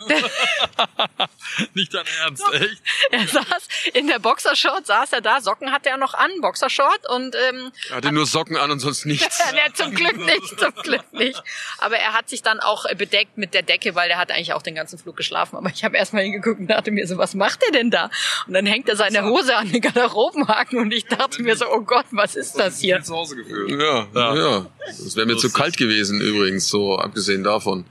Nicht 1.73 1.93
dein 1.93 2.05
Ernst, 2.21 2.43
echt? 2.53 2.81
Er 3.11 3.27
saß 3.27 3.67
in 3.93 4.07
der 4.07 4.19
Boxershort, 4.19 4.85
saß 4.85 5.13
er 5.13 5.21
da, 5.21 5.41
Socken 5.41 5.71
hatte 5.71 5.89
er 5.89 5.97
noch 5.97 6.13
an, 6.13 6.31
Boxershort 6.41 7.09
und 7.09 7.35
ähm, 7.35 7.71
Er 7.89 7.97
hatte 7.97 8.11
nur 8.11 8.25
Socken 8.25 8.57
an 8.57 8.71
und 8.71 8.79
sonst 8.79 9.05
nichts. 9.05 9.39
ja, 9.53 9.73
zum 9.73 9.93
Glück 9.93 10.17
nicht, 10.17 10.59
zum 10.59 10.73
Glück 10.83 11.13
nicht. 11.13 11.41
Aber 11.79 11.97
er 11.97 12.13
hat 12.13 12.29
sich 12.29 12.41
dann 12.41 12.59
auch 12.59 12.85
äh, 12.85 12.95
bedeckt 12.95 13.37
mit 13.37 13.53
der 13.53 13.63
Decke, 13.63 13.95
weil 13.95 14.09
er 14.09 14.17
hat 14.17 14.31
eigentlich 14.31 14.53
auch 14.53 14.61
den 14.61 14.75
ganzen 14.75 14.97
Flug 14.97 15.17
geschlafen. 15.17 15.57
Aber 15.57 15.69
ich 15.69 15.83
habe 15.83 15.97
erstmal 15.97 16.23
hingeguckt 16.23 16.59
und 16.59 16.67
dachte 16.67 16.91
mir 16.91 17.07
so, 17.07 17.17
was 17.17 17.33
macht 17.33 17.61
er 17.63 17.71
denn 17.71 17.91
da? 17.91 18.09
Und 18.47 18.53
dann 18.53 18.65
hängt 18.65 18.89
er 18.89 18.95
seine 18.95 19.23
Hose 19.25 19.55
an 19.55 19.71
den 19.71 19.81
Garderobenhaken 19.81 20.79
und 20.79 20.91
ich 20.91 21.05
dachte 21.05 21.41
mir 21.41 21.55
so, 21.55 21.65
oh 21.69 21.81
Gott, 21.81 22.05
was 22.11 22.35
ist 22.35 22.57
das 22.57 22.79
hier? 22.79 23.01
Zu 23.01 23.15
Hause 23.15 23.35
gefühlt. 23.35 23.69
Ja, 23.71 24.07
ja. 24.13 24.35
Ja. 24.35 24.65
Das 24.87 25.15
wäre 25.15 25.25
mir 25.25 25.37
zu 25.37 25.51
kalt 25.51 25.77
gewesen 25.77 26.21
übrigens, 26.21 26.67
so 26.67 26.97
abgesehen 26.97 27.43
davon. 27.43 27.85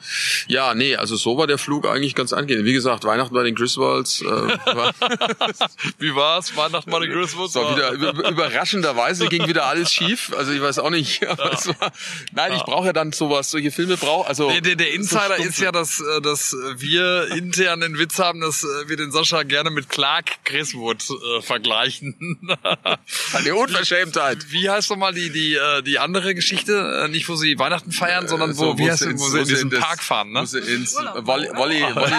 Ja, 0.48 0.74
nee, 0.74 0.96
also 0.96 1.16
so 1.16 1.36
war 1.36 1.46
der 1.46 1.58
Flug 1.58 1.86
eigentlich 1.86 1.99
ganz 2.14 2.32
angenehm. 2.32 2.64
Wie 2.64 2.72
gesagt, 2.72 3.04
Weihnachten 3.04 3.34
bei 3.34 3.42
den 3.42 3.54
Griswolds 3.54 4.20
äh, 4.22 4.26
war, 4.26 4.92
Wie 5.98 6.14
war's? 6.14 6.56
Weihnachten 6.56 6.90
mal 6.90 7.02
in 7.04 7.12
Griswold? 7.12 7.54
war 7.54 7.76
wieder 7.76 7.90
über, 7.92 8.28
überraschenderweise 8.28 9.26
ging 9.28 9.46
wieder 9.46 9.66
alles 9.66 9.92
schief. 9.92 10.32
Also 10.36 10.52
ich 10.52 10.60
weiß 10.60 10.78
auch 10.80 10.90
nicht. 10.90 11.26
Aber 11.28 11.52
es 11.52 11.68
war, 11.68 11.92
nein, 12.32 12.52
ich 12.54 12.62
brauche 12.62 12.86
ja 12.86 12.92
dann 12.92 13.12
sowas. 13.12 13.50
Solche 13.50 13.70
Filme 13.70 13.96
brauche 13.96 14.28
also. 14.28 14.48
Der, 14.50 14.60
der, 14.60 14.76
der 14.76 14.92
Insider 14.94 15.36
so 15.36 15.42
ist 15.42 15.58
ja, 15.60 15.72
dass, 15.72 16.00
äh, 16.00 16.20
dass 16.20 16.56
wir 16.76 17.28
intern 17.36 17.80
den 17.80 17.98
Witz 17.98 18.18
haben, 18.18 18.40
dass 18.40 18.64
äh, 18.64 18.88
wir 18.88 18.96
den 18.96 19.12
Sascha 19.12 19.42
gerne 19.42 19.70
mit 19.70 19.88
Clark 19.88 20.44
Griswood 20.44 21.04
äh, 21.10 21.42
vergleichen. 21.42 22.38
eine 23.34 23.54
Unverschämtheit. 23.54 24.50
Wie 24.50 24.68
heißt 24.70 24.90
nochmal 24.90 25.14
die, 25.14 25.30
die, 25.30 25.54
äh, 25.54 25.82
die 25.82 25.98
andere 25.98 26.34
Geschichte? 26.34 27.02
Äh, 27.04 27.08
Nicht, 27.08 27.28
wo 27.28 27.34
sie 27.36 27.58
Weihnachten 27.58 27.92
feiern, 27.92 28.28
sondern 28.28 28.56
wo, 28.56 28.72
So, 28.72 28.78
wie 28.78 28.84
sie 28.84 28.90
heißt, 28.90 29.02
ins- 29.02 29.20
wo 29.22 29.26
sie 29.28 29.38
in 29.40 29.44
sie 29.44 29.54
diesen 29.54 29.70
das- 29.70 29.80
Park 29.80 30.02
fahren, 30.02 30.32
ne? 30.32 30.40
Wo 30.40 30.44
sie 30.44 30.58
ins 30.58 30.94
Volley, 30.94 31.48
Volley, 31.54 31.82
Volley, 31.94 32.10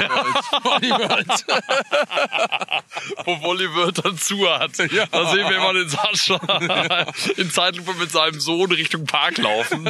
Volley 0.64 0.90
World. 0.92 1.46
wo 3.26 3.42
Wolli 3.42 3.74
World 3.74 4.04
dann 4.06 4.18
zu 4.18 4.50
hat. 4.50 4.78
Da 4.80 4.86
sehen 5.32 5.50
wir 5.50 5.58
immer 5.58 5.74
den 5.74 5.90
Sascha 5.90 7.06
in 7.38 7.50
Zeitlupe 7.52 7.94
mit 7.96 8.12
seinem 8.12 8.40
Sohn 8.40 8.72
Richtung 8.72 9.06
Park 9.06 9.38
laufen. 9.38 9.90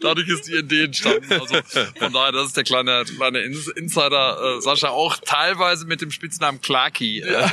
Dadurch 0.00 0.28
ist 0.28 0.46
die 0.48 0.54
Idee 0.56 0.84
entstanden. 0.84 1.32
Also 1.32 1.56
von 1.98 2.12
daher, 2.12 2.32
das 2.32 2.48
ist 2.48 2.56
der 2.56 2.64
kleine, 2.64 3.04
kleine 3.04 3.40
Ins- 3.40 3.68
Insider 3.68 4.56
äh, 4.58 4.60
Sascha, 4.60 4.88
auch 4.90 5.16
teilweise 5.24 5.86
mit 5.86 6.00
dem 6.00 6.10
Spitznamen 6.10 6.60
Clarky 6.60 7.20
äh, 7.20 7.46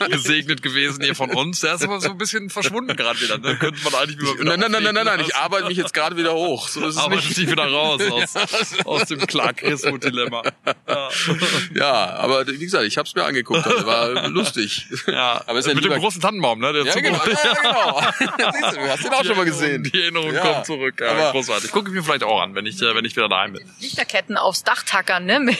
gesegnet 0.10 0.62
gewesen 0.62 1.02
hier 1.02 1.14
von 1.14 1.30
uns. 1.30 1.60
Der 1.60 1.74
ist 1.74 1.84
aber 1.84 2.00
so 2.00 2.10
ein 2.10 2.18
bisschen 2.18 2.50
verschwunden 2.50 2.96
gerade 2.96 3.20
wieder. 3.20 3.38
Ne? 3.38 3.56
Könnte 3.56 3.80
man 3.84 3.94
eigentlich 3.94 4.18
wieder 4.20 4.44
Nein, 4.44 4.60
nein, 4.60 4.70
nein, 4.72 4.82
nein, 4.82 4.94
nein, 4.94 5.04
nein, 5.06 5.20
ich 5.20 5.34
arbeite 5.36 5.66
mich 5.68 5.76
jetzt 5.76 5.94
gerade 5.94 6.16
wieder 6.16 6.34
hoch. 6.34 6.68
So 6.68 6.80
ist 6.86 6.96
es 6.96 7.00
Aber 7.00 7.16
nicht. 7.16 7.36
dich 7.36 7.50
wieder 7.50 7.70
raus 7.70 8.00
aus, 8.10 8.36
aus 8.84 9.04
dem 9.08 9.20
Clark-Griswood-Dilemma. 9.60 10.42
Ja. 10.88 11.08
Ja, 11.74 11.92
aber 12.16 12.46
wie 12.46 12.58
gesagt, 12.58 12.84
ich 12.84 12.96
habe 12.98 13.06
es 13.08 13.14
mir 13.14 13.24
angeguckt. 13.24 13.64
Das 13.64 13.86
war 13.86 14.28
lustig. 14.28 14.86
Ja, 15.06 15.42
aber 15.46 15.58
es 15.58 15.66
ist 15.66 15.70
ja 15.70 15.74
mit 15.74 15.84
dem 15.84 15.92
großen 16.00 16.20
Tannenbaum, 16.20 16.58
ne? 16.60 16.72
Der 16.72 16.84
Ja, 16.84 16.94
genau. 16.94 17.18
Ja, 17.26 17.54
genau. 17.62 18.00
Siehst 18.52 18.76
du, 18.76 18.80
du 18.80 18.88
hast 18.90 19.04
den 19.04 19.12
auch 19.12 19.24
schon 19.24 19.36
mal 19.36 19.44
gesehen. 19.44 19.84
Die 19.84 20.00
Erinnerung 20.02 20.32
Ja, 20.32 20.40
kommt 20.40 20.66
zurück. 20.66 21.00
Ja, 21.00 21.10
aber- 21.12 21.32
großartig. 21.32 21.70
Gucke 21.70 21.88
ich 21.90 21.94
mir 21.94 22.02
vielleicht 22.02 22.24
auch 22.24 22.40
an, 22.40 22.54
wenn 22.54 22.66
ich, 22.66 22.80
äh, 22.82 22.94
wenn 22.94 23.04
ich 23.04 23.16
wieder 23.16 23.28
daheim 23.28 23.52
bin. 23.54 23.70
Lichterketten 23.80 24.36
aufs 24.36 24.62
Dach 24.64 24.82
tackern, 24.82 25.24
ne? 25.26 25.40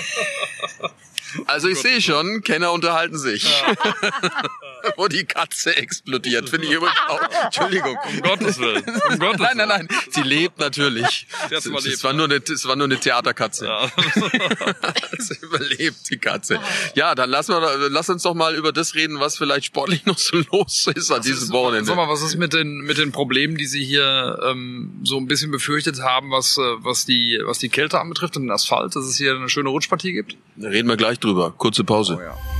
Also 1.46 1.68
ich 1.68 1.78
sehe 1.78 2.00
schon, 2.00 2.42
Kenner 2.42 2.72
unterhalten 2.72 3.18
sich. 3.18 3.44
Wo 4.96 5.08
die 5.08 5.24
Katze 5.24 5.76
explodiert, 5.76 6.48
finde 6.48 6.66
ich 6.66 6.72
übrigens 6.72 6.96
auch. 7.08 7.20
Entschuldigung. 7.44 7.98
Um 8.08 8.22
Gottes 8.22 8.58
Willen. 8.58 8.84
Um 9.10 9.18
Gottes 9.18 9.40
Nein, 9.40 9.56
nein, 9.56 9.68
nein. 9.68 9.88
Sie 10.10 10.22
lebt 10.22 10.58
natürlich. 10.58 11.26
Sie 11.48 11.54
hat's 11.54 11.66
Es, 11.66 11.66
überlebt, 11.66 11.94
es, 11.94 12.04
war 12.04 12.12
nur 12.12 12.24
eine, 12.26 12.36
es 12.36 12.66
war 12.66 12.76
nur 12.76 12.86
eine 12.86 12.98
Theaterkatze. 12.98 13.66
Ja. 13.66 13.90
Sie 15.18 15.36
überlebt 15.42 16.10
die 16.10 16.18
Katze. 16.18 16.58
Ja, 16.94 17.14
dann 17.14 17.30
lass, 17.30 17.48
mal, 17.48 17.88
lass 17.90 18.08
uns 18.08 18.22
doch 18.22 18.34
mal 18.34 18.54
über 18.54 18.72
das 18.72 18.94
reden, 18.94 19.20
was 19.20 19.36
vielleicht 19.36 19.66
sportlich 19.66 20.04
noch 20.06 20.18
so 20.18 20.42
los 20.52 20.88
ist 20.94 21.10
an 21.10 21.22
diesem 21.22 21.50
Wochenende. 21.50 21.86
Sag 21.86 21.96
mal, 21.96 22.08
was 22.08 22.22
ist 22.22 22.36
mit 22.36 22.52
den, 22.52 22.78
mit 22.78 22.98
den 22.98 23.12
Problemen, 23.12 23.56
die 23.56 23.66
Sie 23.66 23.84
hier 23.84 24.38
ähm, 24.44 25.00
so 25.02 25.18
ein 25.18 25.26
bisschen 25.26 25.50
befürchtet 25.50 26.00
haben, 26.00 26.30
was, 26.30 26.56
äh, 26.58 26.62
was, 26.78 27.04
die, 27.06 27.40
was 27.44 27.58
die 27.58 27.68
Kälte 27.68 28.00
anbetrifft 28.00 28.36
und 28.36 28.44
den 28.44 28.50
Asphalt, 28.50 28.96
dass 28.96 29.04
es 29.04 29.16
hier 29.16 29.34
eine 29.34 29.48
schöne 29.48 29.68
Rutschpartie 29.68 30.12
gibt? 30.12 30.36
Da 30.56 30.68
reden 30.68 30.88
wir 30.88 30.96
gleich 30.96 31.19
drüber. 31.20 31.52
Kurze 31.56 31.84
Pause. 31.84 32.16
Oh 32.18 32.22
ja. 32.22 32.59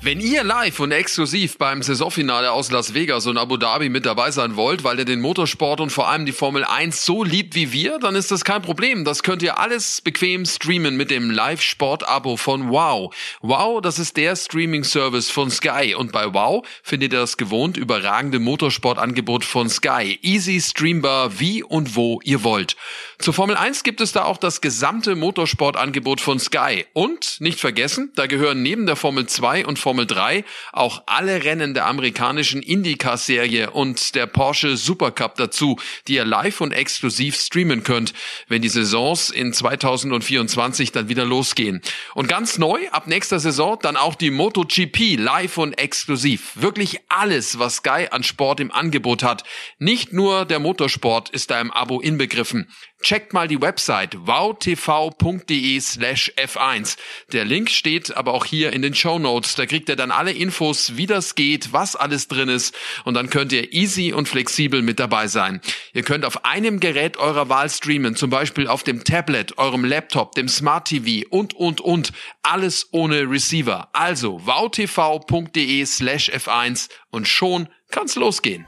Wenn 0.00 0.20
ihr 0.20 0.44
live 0.44 0.78
und 0.78 0.92
exklusiv 0.92 1.58
beim 1.58 1.82
Saisonfinale 1.82 2.52
aus 2.52 2.70
Las 2.70 2.94
Vegas 2.94 3.26
und 3.26 3.36
Abu 3.36 3.56
Dhabi 3.56 3.88
mit 3.88 4.06
dabei 4.06 4.30
sein 4.30 4.54
wollt, 4.54 4.84
weil 4.84 5.00
ihr 5.00 5.04
den 5.04 5.20
Motorsport 5.20 5.80
und 5.80 5.90
vor 5.90 6.08
allem 6.08 6.24
die 6.24 6.30
Formel 6.30 6.62
1 6.64 7.04
so 7.04 7.24
liebt 7.24 7.56
wie 7.56 7.72
wir, 7.72 7.98
dann 7.98 8.14
ist 8.14 8.30
das 8.30 8.44
kein 8.44 8.62
Problem. 8.62 9.04
Das 9.04 9.24
könnt 9.24 9.42
ihr 9.42 9.58
alles 9.58 10.00
bequem 10.00 10.46
streamen 10.46 10.96
mit 10.96 11.10
dem 11.10 11.32
Live-Sport-Abo 11.32 12.36
von 12.36 12.70
Wow. 12.70 13.12
Wow, 13.40 13.80
das 13.80 13.98
ist 13.98 14.16
der 14.16 14.36
Streaming-Service 14.36 15.30
von 15.30 15.50
Sky. 15.50 15.96
Und 15.96 16.12
bei 16.12 16.32
Wow 16.32 16.64
findet 16.84 17.12
ihr 17.12 17.18
das 17.18 17.36
gewohnt 17.36 17.76
überragende 17.76 18.38
Motorsportangebot 18.38 19.44
von 19.44 19.68
Sky. 19.68 20.20
Easy 20.22 20.60
streambar 20.60 21.40
wie 21.40 21.64
und 21.64 21.96
wo 21.96 22.20
ihr 22.22 22.44
wollt. 22.44 22.76
Zur 23.18 23.34
Formel 23.34 23.56
1 23.56 23.82
gibt 23.82 24.00
es 24.00 24.12
da 24.12 24.22
auch 24.22 24.36
das 24.36 24.60
gesamte 24.60 25.16
Motorsportangebot 25.16 26.20
von 26.20 26.38
Sky. 26.38 26.86
Und, 26.92 27.40
nicht 27.40 27.58
vergessen, 27.58 28.12
da 28.14 28.28
gehören 28.28 28.62
neben 28.62 28.86
der 28.86 28.94
Formel 28.94 29.26
2 29.26 29.66
und 29.66 29.76
Formel 29.88 29.97
Formel 29.98 30.06
3 30.06 30.44
auch 30.72 31.02
alle 31.06 31.42
Rennen 31.42 31.74
der 31.74 31.86
amerikanischen 31.86 32.62
IndyCar-Serie 32.62 33.72
und 33.72 34.14
der 34.14 34.26
Porsche 34.26 34.76
Supercup 34.76 35.34
dazu, 35.34 35.76
die 36.06 36.14
ihr 36.14 36.24
live 36.24 36.60
und 36.60 36.72
exklusiv 36.72 37.34
streamen 37.34 37.82
könnt, 37.82 38.12
wenn 38.46 38.62
die 38.62 38.68
Saisons 38.68 39.30
in 39.30 39.52
2024 39.52 40.92
dann 40.92 41.08
wieder 41.08 41.24
losgehen. 41.24 41.80
Und 42.14 42.28
ganz 42.28 42.58
neu, 42.58 42.88
ab 42.92 43.08
nächster 43.08 43.40
Saison, 43.40 43.76
dann 43.82 43.96
auch 43.96 44.14
die 44.14 44.30
MotoGP 44.30 45.16
live 45.18 45.58
und 45.58 45.76
exklusiv. 45.76 46.52
Wirklich 46.54 47.00
alles, 47.08 47.58
was 47.58 47.76
Sky 47.76 48.06
an 48.12 48.22
Sport 48.22 48.60
im 48.60 48.70
Angebot 48.70 49.24
hat. 49.24 49.42
Nicht 49.80 50.12
nur 50.12 50.44
der 50.44 50.60
Motorsport 50.60 51.30
ist 51.30 51.50
da 51.50 51.60
im 51.60 51.72
Abo 51.72 52.00
inbegriffen. 52.00 52.70
Checkt 53.00 53.32
mal 53.32 53.46
die 53.46 53.60
Website 53.60 54.16
wowtv.de 54.26 55.80
slash 55.80 56.32
F1. 56.36 56.96
Der 57.32 57.44
Link 57.44 57.70
steht 57.70 58.16
aber 58.16 58.34
auch 58.34 58.44
hier 58.44 58.72
in 58.72 58.82
den 58.82 58.94
Show 58.94 59.20
Notes. 59.20 59.54
Da 59.54 59.66
kriegt 59.66 59.88
ihr 59.88 59.94
dann 59.94 60.10
alle 60.10 60.32
Infos, 60.32 60.96
wie 60.96 61.06
das 61.06 61.36
geht, 61.36 61.72
was 61.72 61.94
alles 61.94 62.26
drin 62.26 62.48
ist 62.48 62.74
und 63.04 63.14
dann 63.14 63.30
könnt 63.30 63.52
ihr 63.52 63.72
easy 63.72 64.12
und 64.12 64.28
flexibel 64.28 64.82
mit 64.82 64.98
dabei 64.98 65.28
sein. 65.28 65.60
Ihr 65.92 66.02
könnt 66.02 66.24
auf 66.24 66.44
einem 66.44 66.80
Gerät 66.80 67.16
eurer 67.18 67.48
Wahl 67.48 67.70
streamen, 67.70 68.16
zum 68.16 68.30
Beispiel 68.30 68.66
auf 68.66 68.82
dem 68.82 69.04
Tablet, 69.04 69.58
eurem 69.58 69.84
Laptop, 69.84 70.34
dem 70.34 70.48
Smart 70.48 70.88
TV 70.88 71.26
und, 71.30 71.54
und, 71.54 71.80
und. 71.80 72.12
Alles 72.42 72.88
ohne 72.90 73.30
Receiver. 73.30 73.88
Also 73.92 74.44
wowtv.de 74.44 75.86
slash 75.86 76.30
F1 76.30 76.88
und 77.10 77.28
schon 77.28 77.68
kann's 77.90 78.16
losgehen. 78.16 78.66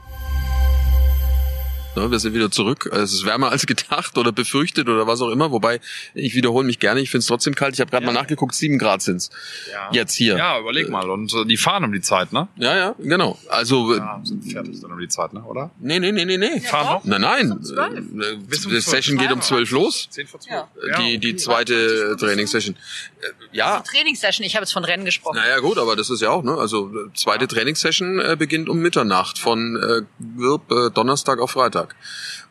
Ne, 1.93 2.09
wir 2.09 2.19
sind 2.19 2.33
wieder 2.33 2.49
zurück. 2.49 2.89
Es 2.93 3.11
ist 3.13 3.25
wärmer 3.25 3.51
als 3.51 3.65
gedacht 3.67 4.17
oder 4.17 4.31
befürchtet 4.31 4.87
oder 4.87 5.07
was 5.07 5.21
auch 5.21 5.29
immer. 5.29 5.51
Wobei, 5.51 5.81
ich 6.13 6.33
wiederhole 6.35 6.65
mich 6.65 6.79
gerne, 6.79 7.01
ich 7.01 7.09
finde 7.09 7.19
es 7.19 7.27
trotzdem 7.27 7.53
kalt. 7.53 7.73
Ich 7.73 7.81
habe 7.81 7.91
gerade 7.91 8.05
Ja. 8.05 8.11
mal 8.13 8.17
nachgeguckt, 8.17 8.55
sieben 8.55 8.77
Grad 8.79 9.01
sind's 9.01 9.29
Ja. 9.73 9.89
Jetzt 9.91 10.13
hier. 10.15 10.37
Ja, 10.37 10.57
überleg 10.57 10.89
mal. 10.89 11.09
Und 11.09 11.33
äh, 11.33 11.43
die 11.45 11.57
fahren 11.57 11.83
um 11.83 11.91
die 11.91 11.99
Zeit, 11.99 12.31
ne? 12.31 12.47
Ja, 12.55 12.77
ja, 12.77 12.95
genau. 12.97 13.37
Also, 13.49 13.93
Ja, 13.93 14.21
sind 14.23 14.41
fertig 14.49 14.79
dann 14.79 14.93
um 14.93 14.99
die 14.99 15.09
Zeit, 15.09 15.33
ne? 15.33 15.43
Oder? 15.43 15.71
nee, 15.81 15.99
nee, 15.99 16.13
nee, 16.13 16.23
nee, 16.23 16.37
nee. 16.37 16.61
Fahren 16.61 16.85
noch? 16.95 17.03
Nein, 17.03 17.21
nein. 17.21 17.51
um 17.51 17.61
zwölf. 17.63 17.93
Äh, 17.97 18.37
Bis 18.37 18.65
um 18.65 18.71
Die 18.71 18.79
zwölf. 18.79 18.85
Session 18.85 19.17
geht 19.17 19.31
um 19.33 19.41
zwölf 19.41 19.69
los. 19.71 20.07
10 20.11 20.27
vor 20.27 20.39
12. 20.39 20.63
Ja. 20.89 20.97
Die, 20.97 21.17
die 21.17 21.35
zweite 21.35 22.15
Trainingssession. 22.17 22.77
Äh, 23.21 23.25
Ja, 23.51 23.81
Trainingssession, 23.81 24.45
ich 24.45 24.55
habe 24.55 24.63
jetzt 24.63 24.71
von 24.71 24.85
Rennen 24.85 25.03
gesprochen. 25.03 25.35
naja 25.35 25.59
gut, 25.59 25.77
aber 25.77 25.97
das 25.97 26.09
ist 26.09 26.21
ja 26.21 26.29
auch, 26.29 26.43
ne? 26.43 26.53
Also 26.57 26.87
äh, 26.89 27.13
zweite 27.15 27.47
Trainingssession 27.49 28.19
äh, 28.19 28.37
beginnt 28.39 28.69
um 28.69 28.79
Mitternacht 28.79 29.37
von 29.37 29.75
äh, 29.75 30.01
Wirb, 30.19 30.71
äh, 30.71 30.89
Donnerstag 30.91 31.39
auf 31.39 31.51
Freitag. 31.51 31.80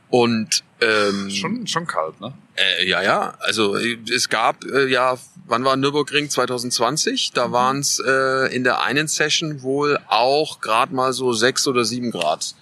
Und 0.09 0.65
ähm, 0.81 1.31
Schon, 1.31 1.67
schon 1.67 1.87
kalt, 1.87 2.21
ne? 2.21 2.33
Äh, 2.57 2.89
ja, 2.89 3.03
ja. 3.03 3.35
Also 3.41 3.77
es 3.77 4.29
gab 4.29 4.65
äh, 4.65 4.87
ja, 4.87 5.19
wann 5.47 5.65
war 5.65 5.77
Nürburgring 5.77 6.31
2020? 6.31 7.33
Da 7.33 7.53
waren 7.53 7.81
es 7.81 8.03
äh, 8.05 8.55
in 8.55 8.65
der 8.65 8.83
einen 8.83 9.09
Session 9.09 9.63
wohl 9.63 9.99
auch 10.09 10.61
gerade 10.61 10.95
mal 10.95 11.13
so 11.13 11.33
sechs 11.33 11.67
oder 11.69 11.85
sieben 11.85 12.11
Grad. 12.11 12.55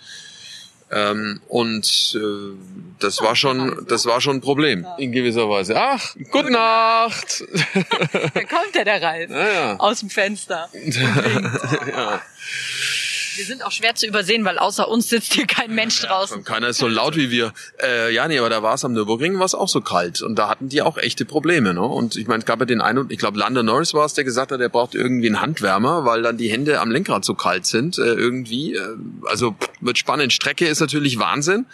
Ähm, 0.90 1.40
und 1.48 2.16
äh, 2.16 2.56
das 2.98 3.20
war 3.20 3.36
schon, 3.36 3.84
das 3.88 4.06
war 4.06 4.20
schon 4.22 4.36
ein 4.36 4.40
Problem 4.40 4.86
in 4.96 5.12
gewisser 5.12 5.48
Weise. 5.48 5.74
Ach, 5.76 6.14
gute 6.30 6.50
Nacht. 6.50 7.44
Da 8.34 8.44
kommt 8.44 8.74
ja 8.74 8.84
der 8.84 9.02
Ralf 9.02 9.30
ja, 9.30 9.48
ja. 9.48 9.76
aus 9.76 10.00
dem 10.00 10.10
Fenster. 10.10 10.68
ja. 11.92 12.22
Wir 13.38 13.44
sind 13.44 13.64
auch 13.64 13.70
schwer 13.70 13.94
zu 13.94 14.04
übersehen, 14.04 14.44
weil 14.44 14.58
außer 14.58 14.88
uns 14.88 15.08
sitzt 15.08 15.32
hier 15.32 15.46
kein 15.46 15.72
Mensch 15.72 16.02
draußen. 16.02 16.42
Keiner 16.42 16.70
ist 16.70 16.78
so 16.78 16.88
laut 16.88 17.14
wie 17.14 17.30
wir. 17.30 17.52
Äh, 17.80 18.12
ja, 18.12 18.26
nee, 18.26 18.36
aber 18.36 18.50
da 18.50 18.64
war 18.64 18.74
es 18.74 18.84
am 18.84 18.94
Nürburgring, 18.94 19.38
war 19.38 19.46
es 19.46 19.54
auch 19.54 19.68
so 19.68 19.80
kalt. 19.80 20.22
Und 20.22 20.36
da 20.40 20.48
hatten 20.48 20.68
die 20.68 20.82
auch 20.82 20.98
echte 20.98 21.24
Probleme. 21.24 21.72
Ne? 21.72 21.82
Und 21.82 22.16
ich 22.16 22.26
meine, 22.26 22.40
es 22.40 22.46
gab 22.46 22.58
ja 22.58 22.66
den 22.66 22.80
einen, 22.80 23.08
ich 23.10 23.18
glaube, 23.18 23.38
Lando 23.38 23.62
Norris 23.62 23.94
war 23.94 24.04
es, 24.04 24.14
der 24.14 24.24
gesagt 24.24 24.50
hat, 24.50 24.60
er 24.60 24.68
braucht 24.68 24.96
irgendwie 24.96 25.28
einen 25.28 25.40
Handwärmer, 25.40 26.04
weil 26.04 26.22
dann 26.22 26.36
die 26.36 26.50
Hände 26.50 26.80
am 26.80 26.90
Lenkrad 26.90 27.24
so 27.24 27.34
kalt 27.34 27.64
sind. 27.64 27.96
Äh, 27.98 28.14
irgendwie. 28.14 28.74
Äh, 28.74 28.96
also 29.26 29.54
wird 29.80 29.98
spannend. 29.98 30.32
Strecke 30.32 30.66
ist 30.66 30.80
natürlich 30.80 31.20
Wahnsinn. 31.20 31.66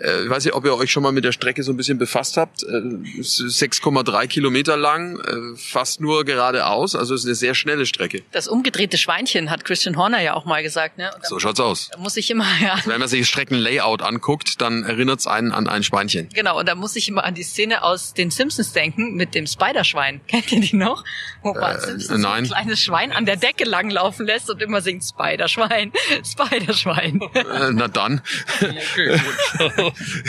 Äh, 0.00 0.22
ich 0.22 0.30
weiß 0.30 0.44
nicht, 0.44 0.54
ob 0.54 0.64
ihr 0.66 0.76
euch 0.76 0.92
schon 0.92 1.02
mal 1.02 1.10
mit 1.10 1.24
der 1.24 1.32
Strecke 1.32 1.64
so 1.64 1.72
ein 1.72 1.76
bisschen 1.76 1.98
befasst 1.98 2.36
habt. 2.36 2.62
Äh, 2.62 2.82
es 3.18 3.40
ist 3.40 3.60
6,3 3.60 4.28
Kilometer 4.28 4.76
lang, 4.76 5.18
äh, 5.18 5.56
fast 5.56 6.00
nur 6.00 6.24
geradeaus. 6.24 6.94
Also 6.94 7.14
es 7.14 7.22
ist 7.22 7.26
eine 7.26 7.34
sehr 7.34 7.56
schnelle 7.56 7.86
Strecke. 7.86 8.22
Das 8.30 8.46
umgedrehte 8.46 8.98
Schweinchen 8.98 9.50
hat 9.50 9.64
Christian 9.64 9.96
Horner 9.96 10.22
ja 10.22 10.34
auch 10.34 10.44
mal 10.44 10.62
gesagt. 10.62 10.96
Ne? 10.96 11.07
Und 11.14 11.24
da 11.24 11.28
So 11.28 11.38
schaut's 11.38 11.60
aus. 11.60 11.90
muss 11.98 12.16
ich 12.16 12.30
immer, 12.30 12.46
ja, 12.62 12.78
Wenn 12.84 13.00
man 13.00 13.08
sich 13.08 13.20
das 13.20 13.28
Streckenlayout 13.28 14.02
anguckt, 14.02 14.60
dann 14.60 14.84
erinnert's 14.84 15.26
einen 15.26 15.52
an 15.52 15.68
ein 15.68 15.82
Schweinchen. 15.82 16.28
Genau, 16.34 16.58
und 16.58 16.68
da 16.68 16.74
muss 16.74 16.96
ich 16.96 17.08
immer 17.08 17.24
an 17.24 17.34
die 17.34 17.42
Szene 17.42 17.82
aus 17.82 18.14
den 18.14 18.30
Simpsons 18.30 18.72
denken 18.72 19.14
mit 19.14 19.34
dem 19.34 19.46
Spiderschwein. 19.46 20.20
Kennt 20.28 20.52
ihr 20.52 20.60
die 20.60 20.76
noch? 20.76 21.04
Wo 21.42 21.52
Bart 21.52 21.82
Simpson 21.82 22.20
nein. 22.20 22.44
so 22.44 22.54
ein 22.54 22.60
kleines 22.60 22.82
Schwein 22.82 23.12
an 23.12 23.24
der 23.24 23.36
Decke 23.36 23.64
langlaufen 23.64 24.26
lässt 24.26 24.50
und 24.50 24.60
immer 24.60 24.80
singt 24.80 25.04
Spiderschwein, 25.04 25.92
Spiderschwein. 26.24 27.20
Äh, 27.34 27.70
na 27.72 27.88
dann. 27.88 28.20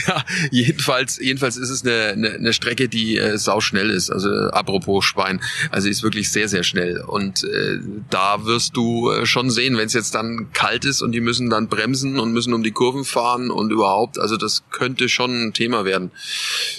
ja, 0.08 0.24
jedenfalls, 0.52 1.18
jedenfalls 1.18 1.58
ist 1.58 1.70
es 1.70 1.84
eine, 1.84 2.10
eine, 2.14 2.30
eine 2.32 2.54
Strecke, 2.54 2.90
die 2.90 3.18
äh, 3.18 3.38
sauschnell 3.38 3.90
ist. 3.90 4.12
Also 4.12 4.30
äh, 4.30 4.50
apropos 4.52 5.06
Schwein, 5.06 5.42
also 5.72 5.90
ist 5.90 6.04
wirklich 6.04 6.32
sehr, 6.32 6.48
sehr 6.48 6.64
schnell. 6.64 7.02
Und 7.02 7.44
äh, 7.44 7.80
da 8.10 8.46
wirst 8.46 8.76
du 8.76 9.12
äh, 9.12 9.26
schon 9.26 9.50
sehen, 9.50 9.78
wenn 9.78 9.88
es 9.88 9.94
jetzt 9.94 10.16
dann 10.16 10.50
kalt 10.54 10.69
ist 10.86 11.02
und 11.02 11.12
die 11.12 11.22
müssen 11.22 11.50
dann 11.50 11.68
bremsen 11.68 12.20
und 12.20 12.32
müssen 12.32 12.54
um 12.54 12.64
die 12.64 12.72
Kurven 12.72 13.06
fahren 13.06 13.52
und 13.52 13.72
überhaupt, 13.72 14.20
also 14.20 14.38
das 14.38 14.64
könnte 14.72 15.10
schon 15.10 15.48
ein 15.48 15.54
Thema 15.54 15.86
werden. 15.86 16.12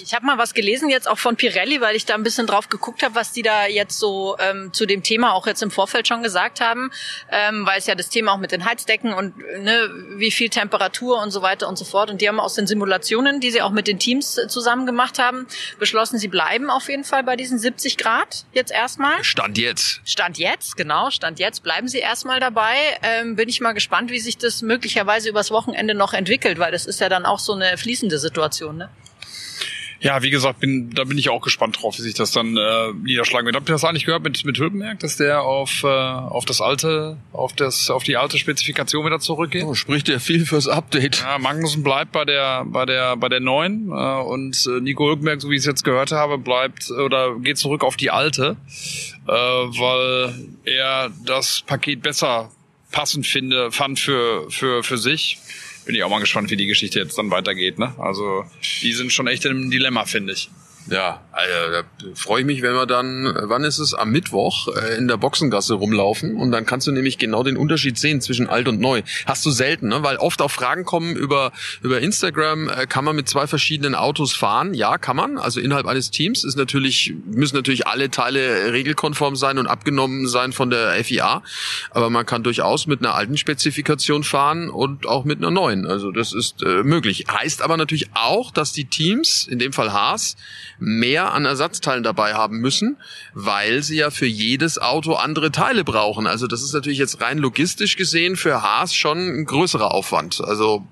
Ich 0.03 0.13
habe 0.13 0.25
mal 0.25 0.37
was 0.37 0.53
gelesen 0.53 0.89
jetzt 0.89 1.07
auch 1.07 1.17
von 1.17 1.35
Pirelli, 1.35 1.81
weil 1.81 1.95
ich 1.95 2.05
da 2.05 2.15
ein 2.15 2.23
bisschen 2.23 2.47
drauf 2.47 2.69
geguckt 2.69 3.03
habe, 3.03 3.15
was 3.15 3.31
die 3.31 3.41
da 3.41 3.67
jetzt 3.67 3.99
so 3.99 4.35
ähm, 4.39 4.73
zu 4.73 4.85
dem 4.85 5.03
Thema 5.03 5.33
auch 5.33 5.47
jetzt 5.47 5.61
im 5.61 5.71
Vorfeld 5.71 6.07
schon 6.07 6.23
gesagt 6.23 6.61
haben, 6.61 6.91
ähm, 7.31 7.65
weil 7.65 7.79
es 7.79 7.87
ja 7.87 7.95
das 7.95 8.09
Thema 8.09 8.33
auch 8.33 8.37
mit 8.37 8.51
den 8.51 8.65
Heizdecken 8.65 9.13
und 9.13 9.37
ne, 9.37 9.89
wie 10.17 10.31
viel 10.31 10.49
Temperatur 10.49 11.21
und 11.21 11.31
so 11.31 11.41
weiter 11.41 11.67
und 11.67 11.77
so 11.77 11.85
fort. 11.85 12.09
Und 12.09 12.21
die 12.21 12.27
haben 12.27 12.39
aus 12.39 12.55
den 12.55 12.67
Simulationen, 12.67 13.39
die 13.39 13.51
sie 13.51 13.61
auch 13.61 13.71
mit 13.71 13.87
den 13.87 13.99
Teams 13.99 14.39
zusammen 14.47 14.85
gemacht 14.85 15.19
haben, 15.19 15.47
beschlossen, 15.79 16.17
sie 16.17 16.27
bleiben 16.27 16.69
auf 16.69 16.89
jeden 16.89 17.03
Fall 17.03 17.23
bei 17.23 17.35
diesen 17.35 17.59
70 17.59 17.97
Grad 17.97 18.45
jetzt 18.53 18.71
erstmal. 18.71 19.23
Stand 19.23 19.57
jetzt. 19.57 20.01
Stand 20.05 20.37
jetzt, 20.37 20.77
genau, 20.77 21.09
Stand 21.09 21.39
jetzt 21.39 21.63
bleiben 21.63 21.87
Sie 21.87 21.99
erstmal 21.99 22.39
dabei. 22.39 22.75
Ähm, 23.01 23.35
bin 23.35 23.49
ich 23.49 23.61
mal 23.61 23.70
gespannt, 23.73 24.11
wie 24.11 24.19
sich 24.19 24.37
das 24.37 24.61
möglicherweise 24.61 25.29
übers 25.29 25.51
Wochenende 25.51 25.93
noch 25.93 26.13
entwickelt, 26.13 26.59
weil 26.59 26.71
das 26.71 26.85
ist 26.85 26.99
ja 26.99 27.09
dann 27.09 27.25
auch 27.25 27.39
so 27.39 27.53
eine 27.53 27.77
fließende 27.77 28.17
Situation. 28.17 28.77
Ne? 28.77 28.89
Ja, 30.01 30.23
wie 30.23 30.31
gesagt, 30.31 30.59
bin, 30.59 30.89
da 30.89 31.03
bin 31.03 31.19
ich 31.19 31.29
auch 31.29 31.41
gespannt 31.41 31.79
drauf, 31.79 31.99
wie 31.99 32.01
sich 32.01 32.15
das 32.15 32.31
dann 32.31 32.57
äh, 32.57 32.91
niederschlagen 33.03 33.45
wird. 33.45 33.55
Habt 33.55 33.69
ihr 33.69 33.73
das 33.73 33.83
eigentlich 33.83 34.05
gehört 34.05 34.23
mit, 34.23 34.43
mit 34.45 34.57
Hülkenberg, 34.57 34.97
dass 34.99 35.17
der 35.17 35.43
auf, 35.43 35.83
äh, 35.83 35.87
auf 35.87 36.45
das 36.45 36.59
alte, 36.59 37.17
auf 37.31 37.53
das, 37.53 37.91
auf 37.91 38.03
die 38.03 38.17
alte 38.17 38.39
Spezifikation 38.39 39.05
wieder 39.05 39.19
zurückgeht? 39.19 39.63
Oh, 39.63 39.75
spricht 39.75 40.09
ja 40.09 40.17
viel 40.17 40.47
fürs 40.47 40.67
Update. 40.67 41.21
Ja, 41.21 41.37
Magnussen 41.37 41.83
bleibt 41.83 42.13
bei 42.13 42.25
der 42.25 42.65
bei 42.65 42.87
der 42.87 43.15
bei 43.15 43.29
der 43.29 43.41
neuen 43.41 43.89
äh, 43.89 44.21
und 44.23 44.65
äh, 44.65 44.81
Nico 44.81 45.07
Hülkenberg, 45.07 45.39
so 45.39 45.51
wie 45.51 45.55
ich 45.55 45.59
es 45.59 45.67
jetzt 45.67 45.83
gehört 45.83 46.11
habe, 46.11 46.39
bleibt 46.39 46.89
oder 46.89 47.37
geht 47.37 47.59
zurück 47.59 47.83
auf 47.83 47.95
die 47.95 48.09
alte, 48.09 48.57
äh, 49.27 49.31
weil 49.31 50.33
er 50.65 51.11
das 51.27 51.61
Paket 51.67 52.01
besser 52.01 52.49
passend 52.91 53.25
finde 53.25 53.71
fand 53.71 53.99
für 53.99 54.49
für 54.49 54.83
für 54.83 54.97
sich. 54.97 55.39
Bin 55.85 55.95
ich 55.95 56.03
auch 56.03 56.09
mal 56.09 56.19
gespannt, 56.19 56.51
wie 56.51 56.57
die 56.57 56.67
Geschichte 56.67 56.99
jetzt 56.99 57.17
dann 57.17 57.31
weitergeht. 57.31 57.79
Ne? 57.79 57.93
Also 57.97 58.45
die 58.83 58.93
sind 58.93 59.11
schon 59.11 59.27
echt 59.27 59.45
in 59.45 59.51
einem 59.51 59.71
Dilemma, 59.71 60.05
finde 60.05 60.33
ich. 60.33 60.49
Ja, 60.91 61.21
also, 61.31 61.71
da 61.71 61.83
freue 62.15 62.41
ich 62.41 62.45
mich, 62.45 62.61
wenn 62.61 62.73
wir 62.73 62.85
dann, 62.85 63.25
äh, 63.25 63.31
wann 63.43 63.63
ist 63.63 63.79
es, 63.79 63.93
am 63.93 64.11
Mittwoch 64.11 64.67
äh, 64.75 64.97
in 64.97 65.07
der 65.07 65.15
Boxengasse 65.15 65.75
rumlaufen 65.75 66.35
und 66.35 66.51
dann 66.51 66.65
kannst 66.65 66.85
du 66.85 66.91
nämlich 66.91 67.17
genau 67.17 67.43
den 67.43 67.55
Unterschied 67.55 67.97
sehen 67.97 68.19
zwischen 68.19 68.49
alt 68.49 68.67
und 68.67 68.81
neu. 68.81 69.01
Hast 69.25 69.45
du 69.45 69.51
selten, 69.51 69.87
ne? 69.87 70.03
weil 70.03 70.17
oft 70.17 70.41
auch 70.41 70.51
Fragen 70.51 70.83
kommen 70.83 71.15
über, 71.15 71.53
über 71.81 72.01
Instagram, 72.01 72.67
äh, 72.67 72.87
kann 72.87 73.05
man 73.05 73.15
mit 73.15 73.29
zwei 73.29 73.47
verschiedenen 73.47 73.95
Autos 73.95 74.33
fahren? 74.33 74.73
Ja, 74.73 74.97
kann 74.97 75.15
man. 75.15 75.37
Also 75.37 75.61
innerhalb 75.61 75.85
eines 75.85 76.11
Teams 76.11 76.43
ist 76.43 76.57
natürlich, 76.57 77.13
müssen 77.25 77.55
natürlich 77.55 77.87
alle 77.87 78.11
Teile 78.11 78.73
regelkonform 78.73 79.37
sein 79.37 79.59
und 79.59 79.67
abgenommen 79.67 80.27
sein 80.27 80.51
von 80.51 80.69
der 80.69 81.01
FIA, 81.05 81.41
aber 81.91 82.09
man 82.09 82.25
kann 82.25 82.43
durchaus 82.43 82.85
mit 82.85 82.99
einer 82.99 83.15
alten 83.15 83.37
Spezifikation 83.37 84.25
fahren 84.25 84.69
und 84.69 85.05
auch 85.05 85.23
mit 85.23 85.37
einer 85.37 85.51
neuen. 85.51 85.87
Also 85.87 86.11
das 86.11 86.33
ist 86.33 86.61
äh, 86.63 86.83
möglich. 86.83 87.27
Heißt 87.31 87.61
aber 87.61 87.77
natürlich 87.77 88.09
auch, 88.13 88.51
dass 88.51 88.73
die 88.73 88.89
Teams, 88.89 89.47
in 89.47 89.57
dem 89.57 89.71
Fall 89.71 89.93
Haas, 89.93 90.35
mehr 90.81 91.31
an 91.33 91.45
Ersatzteilen 91.45 92.03
dabei 92.03 92.33
haben 92.33 92.57
müssen, 92.57 92.97
weil 93.33 93.83
sie 93.83 93.97
ja 93.97 94.09
für 94.09 94.25
jedes 94.25 94.79
Auto 94.79 95.13
andere 95.13 95.51
Teile 95.51 95.83
brauchen. 95.83 96.25
Also 96.25 96.47
das 96.47 96.63
ist 96.63 96.73
natürlich 96.73 96.97
jetzt 96.97 97.21
rein 97.21 97.37
logistisch 97.37 97.97
gesehen 97.97 98.35
für 98.35 98.63
Haas 98.63 98.95
schon 98.95 99.19
ein 99.19 99.45
größerer 99.45 99.93
Aufwand. 99.93 100.41
Also 100.43 100.83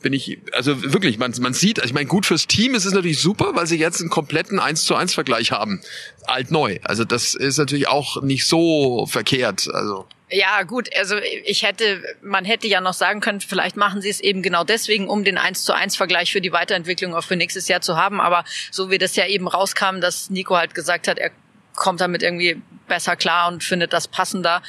bin 0.00 0.12
ich, 0.12 0.38
also 0.52 0.92
wirklich, 0.92 1.18
man, 1.18 1.32
man 1.40 1.54
sieht, 1.54 1.78
ich 1.84 1.92
meine, 1.92 2.06
gut 2.06 2.26
fürs 2.26 2.46
Team 2.46 2.74
ist 2.74 2.84
es 2.84 2.92
natürlich 2.92 3.20
super, 3.20 3.52
weil 3.54 3.66
sie 3.66 3.78
jetzt 3.78 4.00
einen 4.00 4.10
kompletten 4.10 4.58
1 4.58 4.84
zu 4.84 4.94
1 4.94 5.14
Vergleich 5.14 5.52
haben. 5.52 5.80
Alt-neu. 6.26 6.78
Also 6.82 7.04
das 7.04 7.34
ist 7.34 7.58
natürlich 7.58 7.88
auch 7.88 8.22
nicht 8.22 8.46
so 8.46 9.06
verkehrt. 9.06 9.68
Also. 9.72 10.06
Ja, 10.28 10.62
gut, 10.64 10.88
also 10.96 11.16
ich 11.44 11.62
hätte, 11.62 12.02
man 12.22 12.44
hätte 12.44 12.66
ja 12.66 12.80
noch 12.80 12.94
sagen 12.94 13.20
können, 13.20 13.40
vielleicht 13.40 13.76
machen 13.76 14.02
sie 14.02 14.10
es 14.10 14.20
eben 14.20 14.42
genau 14.42 14.64
deswegen, 14.64 15.08
um 15.08 15.24
den 15.24 15.38
1 15.38 15.64
zu 15.64 15.72
1 15.72 15.96
Vergleich 15.96 16.32
für 16.32 16.40
die 16.40 16.52
Weiterentwicklung 16.52 17.14
auch 17.14 17.24
für 17.24 17.36
nächstes 17.36 17.68
Jahr 17.68 17.80
zu 17.80 17.96
haben. 17.96 18.20
Aber 18.20 18.44
so 18.70 18.90
wie 18.90 18.98
das 18.98 19.16
ja 19.16 19.26
eben 19.26 19.46
rauskam, 19.46 20.00
dass 20.00 20.30
Nico 20.30 20.56
halt 20.56 20.74
gesagt 20.74 21.06
hat, 21.08 21.18
er 21.18 21.30
kommt 21.74 22.00
damit 22.00 22.22
irgendwie 22.22 22.60
besser 22.88 23.16
klar 23.16 23.48
und 23.48 23.62
findet 23.62 23.92
das 23.92 24.08
passender 24.08 24.62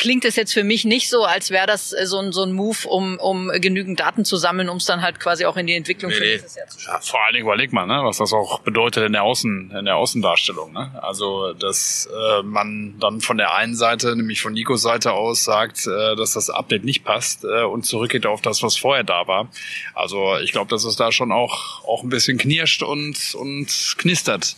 klingt 0.00 0.24
es 0.24 0.34
jetzt 0.34 0.54
für 0.54 0.64
mich 0.64 0.86
nicht 0.86 1.10
so, 1.10 1.24
als 1.24 1.50
wäre 1.50 1.66
das 1.66 1.92
äh, 1.92 2.06
so 2.06 2.18
ein, 2.18 2.32
so 2.32 2.42
ein 2.42 2.52
Move, 2.52 2.88
um, 2.88 3.18
um 3.18 3.50
genügend 3.60 4.00
Daten 4.00 4.24
zu 4.24 4.38
sammeln, 4.38 4.70
um 4.70 4.78
es 4.78 4.86
dann 4.86 5.02
halt 5.02 5.20
quasi 5.20 5.44
auch 5.44 5.58
in 5.58 5.66
die 5.66 5.74
Entwicklung 5.74 6.10
für 6.10 6.22
nächstes 6.22 6.56
Jahr 6.56 6.66
zu 6.68 6.80
schaffen. 6.80 7.02
Ja, 7.02 7.06
vor 7.06 7.22
allen 7.22 7.34
Dingen 7.34 7.44
überleg 7.44 7.70
mal, 7.74 7.86
ne, 7.86 8.00
was 8.02 8.16
das 8.16 8.32
auch 8.32 8.60
bedeutet 8.60 9.04
in 9.04 9.12
der 9.12 9.24
Außen, 9.24 9.72
in 9.78 9.84
der 9.84 9.96
Außendarstellung. 9.96 10.72
Ne? 10.72 10.90
Also, 11.02 11.52
dass 11.52 12.08
äh, 12.10 12.42
man 12.42 12.94
dann 12.98 13.20
von 13.20 13.36
der 13.36 13.54
einen 13.54 13.74
Seite, 13.74 14.16
nämlich 14.16 14.40
von 14.40 14.54
Nikos 14.54 14.80
Seite 14.80 15.12
aus, 15.12 15.44
sagt, 15.44 15.86
äh, 15.86 16.16
dass 16.16 16.32
das 16.32 16.48
Update 16.48 16.84
nicht 16.84 17.04
passt 17.04 17.44
äh, 17.44 17.64
und 17.64 17.84
zurückgeht 17.84 18.24
auf 18.24 18.40
das, 18.40 18.62
was 18.62 18.78
vorher 18.78 19.04
da 19.04 19.26
war. 19.26 19.50
Also, 19.94 20.38
ich 20.38 20.52
glaube, 20.52 20.70
dass 20.70 20.84
es 20.84 20.96
da 20.96 21.12
schon 21.12 21.30
auch, 21.30 21.84
auch 21.84 22.02
ein 22.04 22.08
bisschen 22.08 22.38
knirscht 22.38 22.82
und, 22.82 23.34
und 23.34 23.94
knistert 23.98 24.56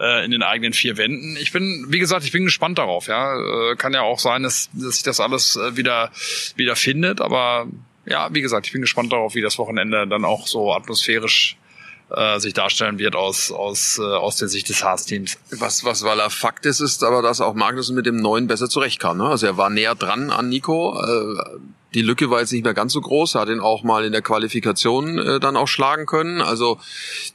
äh, 0.00 0.24
in 0.24 0.30
den 0.30 0.42
eigenen 0.42 0.72
vier 0.72 0.96
Wänden. 0.96 1.36
Ich 1.36 1.52
bin, 1.52 1.86
wie 1.88 1.98
gesagt, 1.98 2.24
ich 2.24 2.32
bin 2.32 2.44
gespannt 2.44 2.78
darauf. 2.78 3.06
Ja, 3.06 3.36
äh, 3.36 3.76
kann 3.76 3.94
ja 3.94 4.02
auch 4.02 4.18
sein, 4.18 4.42
dass, 4.42 4.70
dass 4.72 4.94
sich 4.94 5.02
das 5.02 5.20
alles 5.20 5.56
äh, 5.56 5.76
wieder 5.76 6.10
wieder 6.56 6.76
findet. 6.76 7.20
Aber 7.20 7.66
ja, 8.06 8.32
wie 8.32 8.40
gesagt, 8.40 8.66
ich 8.66 8.72
bin 8.72 8.80
gespannt 8.80 9.12
darauf, 9.12 9.34
wie 9.34 9.42
das 9.42 9.58
Wochenende 9.58 10.06
dann 10.06 10.24
auch 10.24 10.46
so 10.46 10.72
atmosphärisch 10.72 11.56
äh, 12.10 12.38
sich 12.38 12.54
darstellen 12.54 12.98
wird 12.98 13.16
aus 13.16 13.50
aus 13.50 13.98
äh, 13.98 14.02
aus 14.02 14.36
der 14.36 14.48
Sicht 14.48 14.68
des 14.68 14.82
Haas-Teams. 14.82 15.38
Was 15.50 15.84
was 15.84 16.04
weil 16.04 16.20
er 16.20 16.30
Fakt 16.30 16.66
ist, 16.66 16.80
ist 16.80 17.04
aber, 17.04 17.22
dass 17.22 17.40
auch 17.40 17.54
Magnussen 17.54 17.94
mit 17.94 18.06
dem 18.06 18.16
neuen 18.16 18.46
besser 18.46 18.68
zurechtkam. 18.68 19.18
Ne? 19.18 19.24
Also 19.24 19.46
er 19.46 19.56
war 19.56 19.70
näher 19.70 19.94
dran 19.94 20.30
an 20.30 20.48
Nico. 20.48 20.98
Äh, 21.02 21.36
die 21.94 22.02
Lücke 22.02 22.30
war 22.30 22.40
jetzt 22.40 22.52
nicht 22.52 22.64
mehr 22.64 22.74
ganz 22.74 22.92
so 22.92 23.00
groß, 23.00 23.34
hat 23.34 23.48
ihn 23.48 23.60
auch 23.60 23.82
mal 23.82 24.04
in 24.04 24.12
der 24.12 24.22
Qualifikation 24.22 25.18
äh, 25.18 25.40
dann 25.40 25.56
auch 25.56 25.68
schlagen 25.68 26.06
können. 26.06 26.40
Also, 26.40 26.78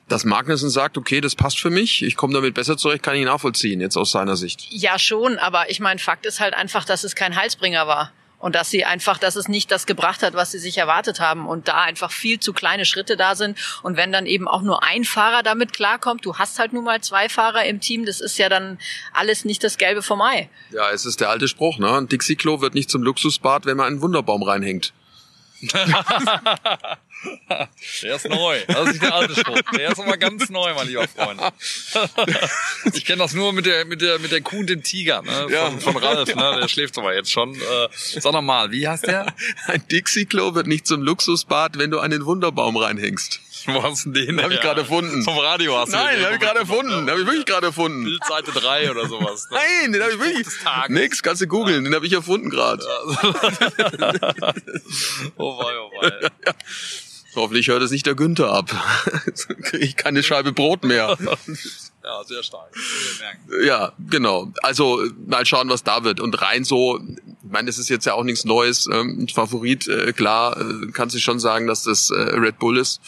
dass 0.07 0.25
Magnussen 0.25 0.69
sagt, 0.69 0.97
okay, 0.97 1.21
das 1.21 1.35
passt 1.35 1.59
für 1.59 1.69
mich, 1.69 2.03
ich 2.03 2.15
komme 2.15 2.33
damit 2.33 2.53
besser 2.53 2.77
zurecht, 2.77 3.03
kann 3.03 3.15
ich 3.15 3.25
nachvollziehen, 3.25 3.81
jetzt 3.81 3.97
aus 3.97 4.11
seiner 4.11 4.35
Sicht. 4.35 4.67
Ja, 4.69 4.99
schon, 4.99 5.37
aber 5.39 5.69
ich 5.69 5.79
meine, 5.79 5.99
Fakt 5.99 6.25
ist 6.25 6.39
halt 6.39 6.53
einfach, 6.53 6.85
dass 6.85 7.03
es 7.03 7.15
kein 7.15 7.35
Heilsbringer 7.35 7.87
war 7.87 8.11
und 8.43 8.55
dass 8.55 8.69
sie 8.69 8.83
einfach, 8.83 9.19
dass 9.19 9.37
es 9.37 9.47
nicht 9.47 9.71
das 9.71 9.85
gebracht 9.85 10.21
hat, 10.21 10.33
was 10.33 10.51
sie 10.51 10.59
sich 10.59 10.77
erwartet 10.77 11.21
haben 11.21 11.47
und 11.47 11.69
da 11.69 11.83
einfach 11.83 12.11
viel 12.11 12.41
zu 12.41 12.51
kleine 12.51 12.83
Schritte 12.83 13.15
da 13.15 13.35
sind 13.35 13.57
und 13.83 13.95
wenn 13.95 14.11
dann 14.11 14.25
eben 14.25 14.49
auch 14.49 14.61
nur 14.61 14.83
ein 14.83 15.05
Fahrer 15.05 15.43
damit 15.43 15.71
klarkommt, 15.71 16.25
du 16.25 16.35
hast 16.35 16.59
halt 16.59 16.73
nun 16.73 16.83
mal 16.83 16.99
zwei 16.99 17.29
Fahrer 17.29 17.63
im 17.63 17.79
Team, 17.79 18.05
das 18.05 18.19
ist 18.19 18.37
ja 18.37 18.49
dann 18.49 18.79
alles 19.13 19.45
nicht 19.45 19.63
das 19.63 19.77
Gelbe 19.77 20.01
vom 20.01 20.21
Ei. 20.21 20.49
Ja, 20.71 20.91
es 20.91 21.05
ist 21.05 21.21
der 21.21 21.29
alte 21.29 21.47
Spruch, 21.47 21.79
ne? 21.79 21.89
Ein 21.95 22.09
Dixie-Klo 22.09 22.59
wird 22.59 22.75
nicht 22.75 22.89
zum 22.89 23.01
Luxusbad, 23.01 23.65
wenn 23.65 23.77
man 23.77 23.87
einen 23.87 24.01
Wunderbaum 24.01 24.43
reinhängt. 24.43 24.91
der 28.01 28.15
ist 28.15 28.29
neu. 28.29 28.59
Das 28.67 28.79
ist 28.79 28.93
nicht 28.93 29.03
der 29.03 29.13
alte 29.13 29.35
Spruch. 29.35 29.61
Der 29.77 29.91
ist 29.91 29.99
aber 29.99 30.17
ganz 30.17 30.49
neu, 30.49 30.73
mein 30.73 30.87
lieber 30.87 31.07
Freund. 31.07 31.39
Ich 32.93 33.05
kenne 33.05 33.19
das 33.19 33.33
nur 33.33 33.53
mit 33.53 33.65
der, 33.65 33.85
mit 33.85 34.01
der, 34.01 34.19
mit 34.19 34.31
der 34.31 34.41
Kuh 34.41 34.57
und 34.57 34.69
dem 34.69 34.83
Tiger, 34.83 35.21
ne? 35.21 35.31
Von, 35.31 35.51
ja. 35.51 35.71
von 35.71 35.97
Ralf, 35.97 36.35
ne? 36.35 36.57
Der 36.61 36.67
schläft 36.67 36.97
aber 36.97 37.15
jetzt 37.15 37.31
schon. 37.31 37.55
Äh, 37.55 37.87
sag 37.93 38.33
nochmal, 38.33 38.71
wie 38.71 38.87
heißt 38.87 39.07
der? 39.07 39.33
Ein 39.67 39.87
Dixie-Klo 39.87 40.55
wird 40.55 40.67
nicht 40.67 40.85
zum 40.85 41.01
Luxusbad, 41.01 41.77
wenn 41.77 41.91
du 41.91 41.99
einen 41.99 42.25
Wunderbaum 42.25 42.77
reinhängst. 42.77 43.39
Wo 43.67 43.83
hast 43.83 44.05
du 44.05 44.11
denn 44.11 44.27
den? 44.27 44.43
Hab 44.43 44.51
ich 44.51 44.59
gerade 44.61 44.81
erfunden. 44.81 45.23
Vom 45.23 45.37
Radio 45.37 45.77
hast 45.77 45.93
du 45.93 45.97
Nein, 45.97 46.17
den. 46.17 46.25
hab 46.25 46.33
ich 46.33 46.39
gerade 46.39 46.59
erfunden. 46.59 47.05
Den 47.05 47.09
hab 47.09 47.17
ich 47.19 47.25
wirklich 47.25 47.45
gerade 47.45 47.67
erfunden. 47.67 48.03
Bildseite 48.03 48.51
3 48.51 48.91
oder 48.91 49.07
sowas. 49.07 49.47
Ne? 49.49 49.57
Nein, 49.57 49.93
den 49.93 50.03
hab 50.03 50.09
ich 50.09 50.19
wirklich. 50.19 50.47
Nix, 50.89 51.23
kannst 51.23 51.41
du 51.41 51.47
googeln. 51.47 51.83
Den 51.83 51.95
hab 51.95 52.03
ich 52.03 52.13
erfunden 52.13 52.49
gerade. 52.49 52.83
oh 55.37 55.59
wei, 55.59 55.73
oh 55.79 55.91
wei. 56.01 56.29
Hoffentlich 57.35 57.67
hört 57.67 57.81
es 57.81 57.91
nicht 57.91 58.05
der 58.05 58.15
Günther 58.15 58.51
ab. 58.51 58.69
ich 59.73 59.95
keine 59.95 60.21
Scheibe 60.21 60.51
Brot 60.51 60.83
mehr. 60.83 61.17
Ja, 62.03 62.23
sehr 62.25 62.43
stark. 62.43 62.69
Ja, 63.63 63.93
genau. 64.09 64.51
Also 64.61 65.03
mal 65.25 65.45
schauen, 65.45 65.69
was 65.69 65.83
da 65.83 66.03
wird. 66.03 66.19
Und 66.19 66.39
rein 66.41 66.63
so, 66.63 66.99
ich 66.99 67.51
meine, 67.51 67.67
das 67.67 67.77
ist 67.79 67.89
jetzt 67.89 68.05
ja 68.05 68.13
auch 68.13 68.23
nichts 68.23 68.45
Neues. 68.45 68.87
Ähm, 68.91 69.27
Favorit, 69.33 69.87
äh, 69.87 70.13
klar, 70.13 70.59
äh, 70.59 70.91
kannst 70.91 71.15
du 71.15 71.19
schon 71.19 71.39
sagen, 71.39 71.65
dass 71.65 71.83
das 71.83 72.09
äh, 72.11 72.15
Red 72.15 72.59
Bull 72.59 72.77
ist. 72.77 73.01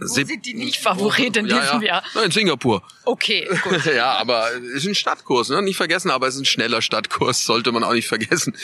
Wo 0.00 0.06
sind 0.06 0.46
die 0.46 0.54
nicht 0.54 0.76
Favorit 0.76 1.36
in 1.36 1.46
ja, 1.46 1.60
diesem 1.60 1.82
ja. 1.82 1.88
Jahr? 1.88 2.02
Na, 2.14 2.22
in 2.22 2.30
Singapur. 2.30 2.82
Okay, 3.04 3.48
gut. 3.62 3.84
ja, 3.96 4.14
aber 4.14 4.50
es 4.56 4.82
ist 4.82 4.88
ein 4.88 4.94
Stadtkurs, 4.96 5.48
ne? 5.48 5.62
nicht 5.62 5.76
vergessen, 5.76 6.10
aber 6.10 6.26
es 6.26 6.34
ist 6.34 6.40
ein 6.40 6.46
schneller 6.46 6.82
Stadtkurs, 6.82 7.44
sollte 7.44 7.70
man 7.70 7.84
auch 7.84 7.92
nicht 7.92 8.08
vergessen. 8.08 8.56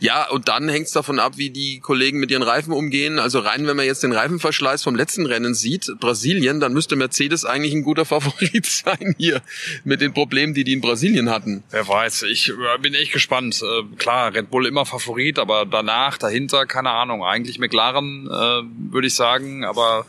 Ja, 0.00 0.28
und 0.28 0.48
dann 0.48 0.68
hängt 0.68 0.86
es 0.86 0.92
davon 0.92 1.18
ab, 1.18 1.34
wie 1.36 1.50
die 1.50 1.80
Kollegen 1.80 2.20
mit 2.20 2.30
ihren 2.30 2.42
Reifen 2.42 2.72
umgehen. 2.72 3.18
Also 3.18 3.38
rein, 3.38 3.66
wenn 3.66 3.76
man 3.76 3.86
jetzt 3.86 4.02
den 4.02 4.12
Reifenverschleiß 4.12 4.82
vom 4.82 4.96
letzten 4.96 5.24
Rennen 5.24 5.54
sieht, 5.54 5.90
Brasilien, 5.98 6.60
dann 6.60 6.74
müsste 6.74 6.94
Mercedes 6.94 7.44
eigentlich 7.44 7.72
ein 7.72 7.82
guter 7.84 8.04
Favorit 8.04 8.66
sein 8.66 9.14
hier 9.16 9.40
mit 9.84 10.00
den 10.00 10.12
Problemen, 10.12 10.52
die 10.52 10.64
die 10.64 10.74
in 10.74 10.80
Brasilien 10.82 11.30
hatten. 11.30 11.64
Wer 11.70 11.88
weiß, 11.88 12.22
ich 12.24 12.50
äh, 12.50 12.78
bin 12.80 12.94
echt 12.94 13.12
gespannt. 13.12 13.62
Äh, 13.62 13.96
klar, 13.96 14.34
Red 14.34 14.50
Bull 14.50 14.66
immer 14.66 14.84
Favorit, 14.84 15.38
aber 15.38 15.64
danach, 15.64 16.18
dahinter, 16.18 16.66
keine 16.66 16.90
Ahnung, 16.90 17.24
eigentlich 17.24 17.58
McLaren, 17.58 18.26
äh, 18.26 18.92
würde 18.92 19.06
ich 19.06 19.14
sagen, 19.14 19.64
aber 19.64 20.04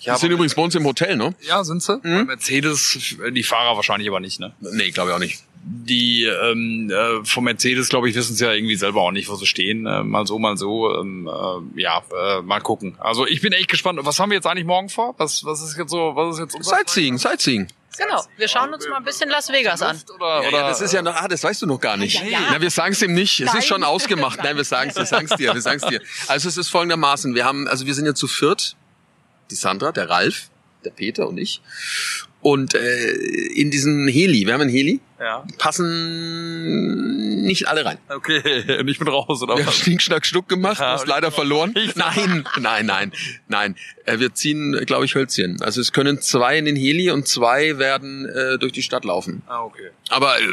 ja, 0.00 0.17
die 0.18 0.26
sind 0.26 0.32
übrigens 0.32 0.54
bei 0.54 0.62
uns 0.62 0.74
im 0.74 0.84
Hotel, 0.84 1.16
ne? 1.16 1.34
Ja, 1.40 1.64
sind 1.64 1.82
sie. 1.82 1.98
Mhm. 2.02 2.26
Mercedes, 2.26 3.16
die 3.30 3.42
Fahrer 3.42 3.76
wahrscheinlich 3.76 4.08
aber 4.08 4.20
nicht, 4.20 4.40
ne? 4.40 4.52
Nee, 4.60 4.90
glaube 4.90 5.10
ich 5.10 5.16
auch 5.16 5.20
nicht. 5.20 5.42
Die 5.62 6.24
ähm, 6.24 6.90
äh, 6.90 7.24
vom 7.24 7.44
Mercedes, 7.44 7.88
glaube 7.88 8.08
ich, 8.08 8.14
wissen 8.14 8.34
es 8.34 8.40
ja 8.40 8.52
irgendwie 8.52 8.76
selber 8.76 9.02
auch 9.02 9.10
nicht, 9.10 9.28
wo 9.28 9.34
sie 9.34 9.46
stehen. 9.46 9.86
Äh, 9.86 10.02
mal 10.02 10.26
so, 10.26 10.38
mal 10.38 10.56
so. 10.56 10.94
Ähm, 10.98 11.28
äh, 11.28 11.80
ja, 11.80 12.02
äh, 12.16 12.42
mal 12.42 12.60
gucken. 12.60 12.96
Also 12.98 13.26
ich 13.26 13.40
bin 13.40 13.52
echt 13.52 13.68
gespannt. 13.68 13.98
Was 14.02 14.18
haben 14.18 14.30
wir 14.30 14.36
jetzt 14.36 14.46
eigentlich 14.46 14.64
morgen 14.64 14.88
vor? 14.88 15.14
Was, 15.18 15.44
was 15.44 15.62
ist 15.62 15.76
jetzt 15.76 15.90
so? 15.90 16.12
Was 16.14 16.36
ist 16.36 16.40
jetzt 16.40 16.54
unser 16.54 16.70
Sightseeing, 16.70 17.18
Sightseeing. 17.18 17.68
Genau, 17.98 18.24
wir 18.36 18.46
schauen 18.46 18.72
uns 18.72 18.88
mal 18.88 18.98
ein 18.98 19.04
bisschen 19.04 19.28
Las 19.28 19.48
Vegas 19.48 19.82
an. 19.82 20.00
Oder, 20.14 20.40
oder, 20.40 20.50
ja, 20.50 20.68
das 20.68 20.80
ist 20.80 20.92
ja 20.92 21.02
noch, 21.02 21.14
ah, 21.14 21.26
das 21.26 21.42
weißt 21.42 21.62
du 21.62 21.66
noch 21.66 21.80
gar 21.80 21.96
nicht. 21.96 22.22
Ja, 22.22 22.28
ja. 22.28 22.38
Na, 22.52 22.60
wir 22.60 22.70
sagen 22.70 22.92
es 22.92 23.02
ihm 23.02 23.12
nicht. 23.12 23.40
Es 23.40 23.52
ist 23.54 23.66
schon 23.66 23.82
ausgemacht. 23.82 24.40
Nein, 24.42 24.56
wir 24.56 24.64
sagen 24.64 24.90
es, 24.90 24.96
wir 24.96 25.06
sagen 25.06 25.26
es 25.28 25.36
dir, 25.36 25.52
wir 25.52 25.60
sagen 25.60 25.80
es 25.82 25.88
dir. 25.88 26.00
Also 26.28 26.48
es 26.48 26.56
ist 26.56 26.68
folgendermaßen: 26.68 27.34
Wir 27.34 27.44
haben, 27.44 27.66
also 27.66 27.86
wir 27.86 27.94
sind 27.94 28.06
ja 28.06 28.14
zu 28.14 28.28
viert. 28.28 28.76
Die 29.50 29.54
Sandra, 29.54 29.92
der 29.92 30.08
Ralf, 30.08 30.50
der 30.84 30.90
Peter 30.90 31.28
und 31.28 31.38
ich. 31.38 31.60
Und 32.40 32.74
äh, 32.74 33.12
in 33.54 33.70
diesen 33.70 34.08
Heli, 34.08 34.46
wir 34.46 34.54
haben 34.54 34.62
einen 34.62 34.70
Heli, 34.70 35.00
ja. 35.20 35.44
passen 35.58 37.42
nicht 37.42 37.68
alle 37.68 37.84
rein. 37.84 37.98
Okay, 38.08 38.78
und 38.80 38.88
ich 38.88 38.98
bin 38.98 39.08
raus, 39.08 39.42
oder 39.42 39.56
wir 39.56 39.66
was? 39.66 39.76
Schnick, 39.76 40.02
Schnack, 40.02 40.26
Schnuck 40.26 40.48
gemacht, 40.48 40.80
ja, 40.80 40.92
hast 40.92 41.06
leider 41.06 41.30
verloren. 41.30 41.74
Nein, 41.94 42.44
nein, 42.58 42.86
nein, 42.86 43.12
nein. 43.48 43.76
Äh, 44.04 44.18
wir 44.20 44.34
ziehen, 44.34 44.72
glaube 44.86 45.04
ich, 45.04 45.14
Hölzchen. 45.14 45.60
Also 45.62 45.80
es 45.80 45.92
können 45.92 46.20
zwei 46.20 46.58
in 46.58 46.64
den 46.64 46.76
Heli 46.76 47.10
und 47.10 47.26
zwei 47.26 47.78
werden 47.78 48.26
äh, 48.26 48.58
durch 48.58 48.72
die 48.72 48.82
Stadt 48.82 49.04
laufen. 49.04 49.42
Ah, 49.46 49.62
okay. 49.62 49.90
Aber 50.08 50.38
äh, 50.38 50.44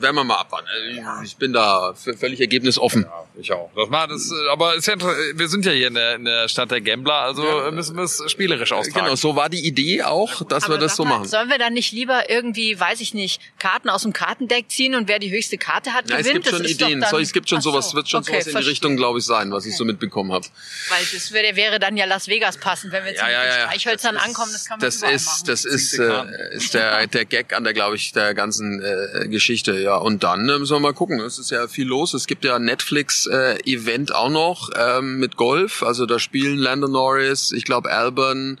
werden 0.00 0.16
wir 0.16 0.24
mal 0.24 0.36
abwarten. 0.36 0.66
Also, 0.68 1.22
ich 1.24 1.36
bin 1.36 1.52
da 1.52 1.94
völlig 1.94 2.40
ergebnisoffen. 2.40 3.02
Ja, 3.02 3.24
ich 3.38 3.52
auch. 3.52 3.70
Das 3.76 3.88
mal, 3.88 4.06
das, 4.06 4.30
äh, 4.30 4.50
aber 4.50 4.74
ist 4.74 4.86
ja, 4.86 4.94
wir 4.98 5.48
sind 5.48 5.64
ja 5.64 5.72
hier 5.72 5.88
in 5.88 5.94
der, 5.94 6.14
in 6.16 6.24
der 6.24 6.48
Stadt 6.48 6.70
der 6.70 6.80
Gambler, 6.80 7.14
also 7.14 7.44
ja. 7.44 7.70
müssen 7.70 7.96
wir 7.96 8.04
es 8.04 8.22
spielerisch 8.28 8.72
austragen. 8.72 9.06
Genau, 9.06 9.16
so 9.16 9.36
war 9.36 9.48
die 9.48 9.66
Idee 9.66 10.02
auch, 10.02 10.42
dass 10.44 10.64
aber 10.64 10.74
wir 10.74 10.78
das 10.78 10.96
so 10.96 11.04
machen. 11.04 11.26
Sollen 11.26 11.48
wir 11.48 11.58
dann 11.58 11.74
nicht 11.74 11.92
lieber 11.92 12.30
irgendwie, 12.30 12.78
weiß 12.78 13.00
ich 13.00 13.14
nicht, 13.14 13.40
Karten 13.58 13.89
aus 13.90 14.02
dem 14.02 14.12
Kartendeck 14.12 14.70
ziehen 14.70 14.94
und 14.94 15.08
wer 15.08 15.18
die 15.18 15.30
höchste 15.30 15.58
Karte 15.58 15.92
hat, 15.92 16.06
gewinnt? 16.06 16.24
Ja, 16.24 16.28
es 16.28 16.34
gibt 16.34 16.48
schon 16.48 16.64
Ideen. 16.64 17.04
So, 17.10 17.18
es 17.18 17.32
gibt 17.32 17.48
schon 17.48 17.60
so. 17.60 17.70
sowas, 17.70 17.94
wird 17.94 18.08
schon 18.08 18.22
okay, 18.22 18.40
sowas 18.40 18.46
in 18.46 18.60
die 18.60 18.68
Richtung, 18.68 18.96
glaube 18.96 19.18
ich, 19.18 19.24
sein, 19.24 19.50
was 19.50 19.64
okay. 19.64 19.70
ich 19.70 19.76
so 19.76 19.84
mitbekommen 19.84 20.32
habe. 20.32 20.46
Weil 20.88 21.04
das 21.12 21.32
wäre, 21.32 21.56
wäre 21.56 21.78
dann 21.78 21.96
ja 21.96 22.06
Las 22.06 22.28
Vegas 22.28 22.56
passen, 22.56 22.92
wenn 22.92 23.04
wir 23.04 23.10
jetzt 23.10 23.20
ja, 23.20 23.30
ja, 23.30 23.44
ja. 23.44 23.66
Streichhölzern 23.66 24.16
ankommen, 24.16 24.52
das 24.52 24.66
kann 24.66 24.78
man 24.78 24.86
das 24.86 24.96
ist, 24.96 25.02
machen. 25.02 25.46
Das 25.46 25.64
ist, 25.64 25.98
äh, 25.98 26.54
ist 26.54 26.74
der, 26.74 27.06
der 27.06 27.24
Gag 27.24 27.52
an 27.52 27.64
der, 27.64 27.72
glaube 27.72 27.96
ich, 27.96 28.12
der 28.12 28.34
ganzen 28.34 28.82
äh, 28.82 29.28
Geschichte. 29.28 29.78
Ja, 29.78 29.96
und 29.96 30.22
dann 30.22 30.48
äh, 30.48 30.58
müssen 30.58 30.74
wir 30.74 30.80
mal 30.80 30.94
gucken. 30.94 31.20
Es 31.20 31.38
ist 31.38 31.50
ja 31.50 31.68
viel 31.68 31.86
los. 31.86 32.14
Es 32.14 32.26
gibt 32.26 32.44
ja 32.44 32.58
Netflix-Event 32.58 34.10
äh, 34.10 34.14
auch 34.14 34.30
noch 34.30 34.70
ähm, 34.76 35.18
mit 35.18 35.36
Golf. 35.36 35.82
Also 35.82 36.06
da 36.06 36.18
spielen 36.18 36.58
Landon 36.58 36.92
Norris, 36.92 37.52
ich 37.52 37.64
glaube 37.64 37.90
Albon, 37.90 38.58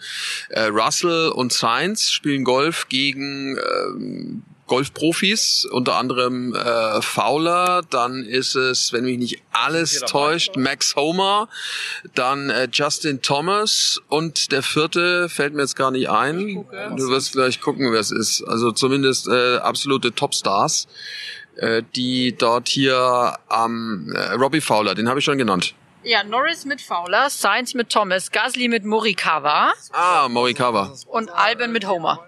äh, 0.48 0.64
Russell 0.64 1.28
und 1.28 1.52
Sainz 1.52 2.10
spielen 2.10 2.44
Golf 2.44 2.88
gegen 2.88 3.56
ähm, 3.58 4.42
Golfprofis, 4.70 5.64
unter 5.64 5.96
anderem 5.96 6.54
äh, 6.54 7.02
Fowler, 7.02 7.82
dann 7.90 8.24
ist 8.24 8.54
es, 8.54 8.92
wenn 8.92 9.02
mich 9.04 9.18
nicht 9.18 9.42
alles 9.50 9.98
täuscht, 10.06 10.56
Max 10.56 10.94
Homer, 10.94 11.48
dann 12.14 12.50
äh, 12.50 12.68
Justin 12.72 13.20
Thomas 13.20 14.00
und 14.08 14.52
der 14.52 14.62
vierte 14.62 15.28
fällt 15.28 15.54
mir 15.54 15.62
jetzt 15.62 15.74
gar 15.74 15.90
nicht 15.90 16.08
ein. 16.08 16.64
Du 16.96 17.08
wirst 17.10 17.32
gleich 17.32 17.60
gucken, 17.60 17.90
wer 17.90 17.98
es 17.98 18.12
ist. 18.12 18.44
Also 18.44 18.70
zumindest 18.70 19.26
äh, 19.26 19.56
absolute 19.56 20.14
Topstars, 20.14 20.86
äh, 21.56 21.82
die 21.96 22.36
dort 22.38 22.68
hier 22.68 23.38
am 23.48 24.06
ähm, 24.08 24.14
äh, 24.14 24.34
Robbie 24.34 24.60
Fowler, 24.60 24.94
den 24.94 25.08
habe 25.08 25.18
ich 25.18 25.24
schon 25.24 25.38
genannt. 25.38 25.74
Ja, 26.04 26.22
Norris 26.22 26.64
mit 26.64 26.80
Fowler, 26.80 27.28
Sainz 27.28 27.74
mit 27.74 27.90
Thomas, 27.90 28.30
Gasly 28.30 28.68
mit 28.68 28.84
Morikawa. 28.84 29.72
Ah, 29.90 30.28
Morikawa. 30.28 30.94
Und 31.08 31.28
Albon 31.30 31.72
mit 31.72 31.88
Homer. 31.88 32.24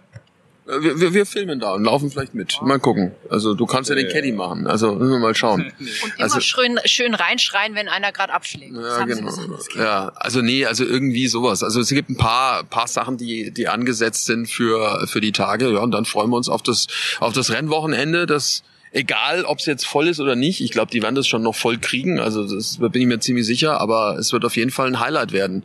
Wir, 0.65 1.01
wir, 1.01 1.13
wir 1.15 1.27
filmen 1.27 1.59
da 1.59 1.73
und 1.73 1.83
laufen 1.85 2.11
vielleicht 2.11 2.35
mit. 2.35 2.61
Mal 2.63 2.79
gucken. 2.79 3.11
Also 3.29 3.55
du 3.55 3.67
kannst 3.67 3.91
ja 3.91 3.97
den 3.97 4.09
Caddy 4.09 4.31
machen. 4.31 4.67
Also 4.69 4.93
müssen 4.95 5.11
wir 5.11 5.19
mal 5.19 5.35
schauen. 5.35 5.73
Und 5.79 6.13
immer 6.17 6.23
Also- 6.23 6.41
schön, 6.41 6.79
schön 6.85 7.15
reinschreien, 7.15 7.75
wenn 7.75 7.89
einer 7.89 8.13
gerade 8.13 8.33
abschlägt. 8.33 8.77
Das 8.77 8.99
Ja, 8.99 9.05
genau. 9.05 9.33
Ja, 9.77 10.13
also 10.15 10.41
nee, 10.41 10.65
also 10.65 10.85
irgendwie 10.85 11.27
sowas. 11.27 11.65
Also 11.65 11.81
es 11.81 11.89
gibt 11.89 12.11
ein 12.11 12.17
paar, 12.17 12.63
paar 12.65 12.87
Sachen, 12.87 13.17
die, 13.17 13.51
die 13.51 13.67
angesetzt 13.69 14.27
sind 14.27 14.47
für, 14.47 15.07
für 15.09 15.21
die 15.21 15.33
Tage. 15.33 15.73
Ja, 15.73 15.81
und 15.81 15.91
dann 15.91 16.05
freuen 16.05 16.31
wir 16.31 16.37
uns 16.37 16.49
auf 16.49 16.63
das, 16.63 16.87
auf 17.19 17.33
das 17.33 17.51
Rennwochenende. 17.51 18.27
Das, 18.27 18.63
egal, 18.93 19.45
ob 19.45 19.59
es 19.59 19.67
jetzt 19.67 19.87
voll 19.87 20.09
ist 20.09 20.21
oder 20.21 20.37
nicht. 20.37 20.61
Ich 20.61 20.71
glaube, 20.71 20.91
die 20.91 21.03
werden 21.03 21.15
das 21.15 21.27
schon 21.27 21.43
noch 21.43 21.55
voll 21.55 21.79
kriegen. 21.79 22.21
Also 22.21 22.47
das 22.47 22.79
bin 22.79 23.03
ich 23.03 23.07
mir 23.09 23.19
ziemlich 23.21 23.47
sicher. 23.47 23.81
Aber 23.81 24.17
es 24.19 24.33
wird 24.33 24.45
auf 24.45 24.57
jeden 24.57 24.71
Fall 24.71 24.87
ein 24.89 25.01
Highlight 25.01 25.33
werden. 25.33 25.65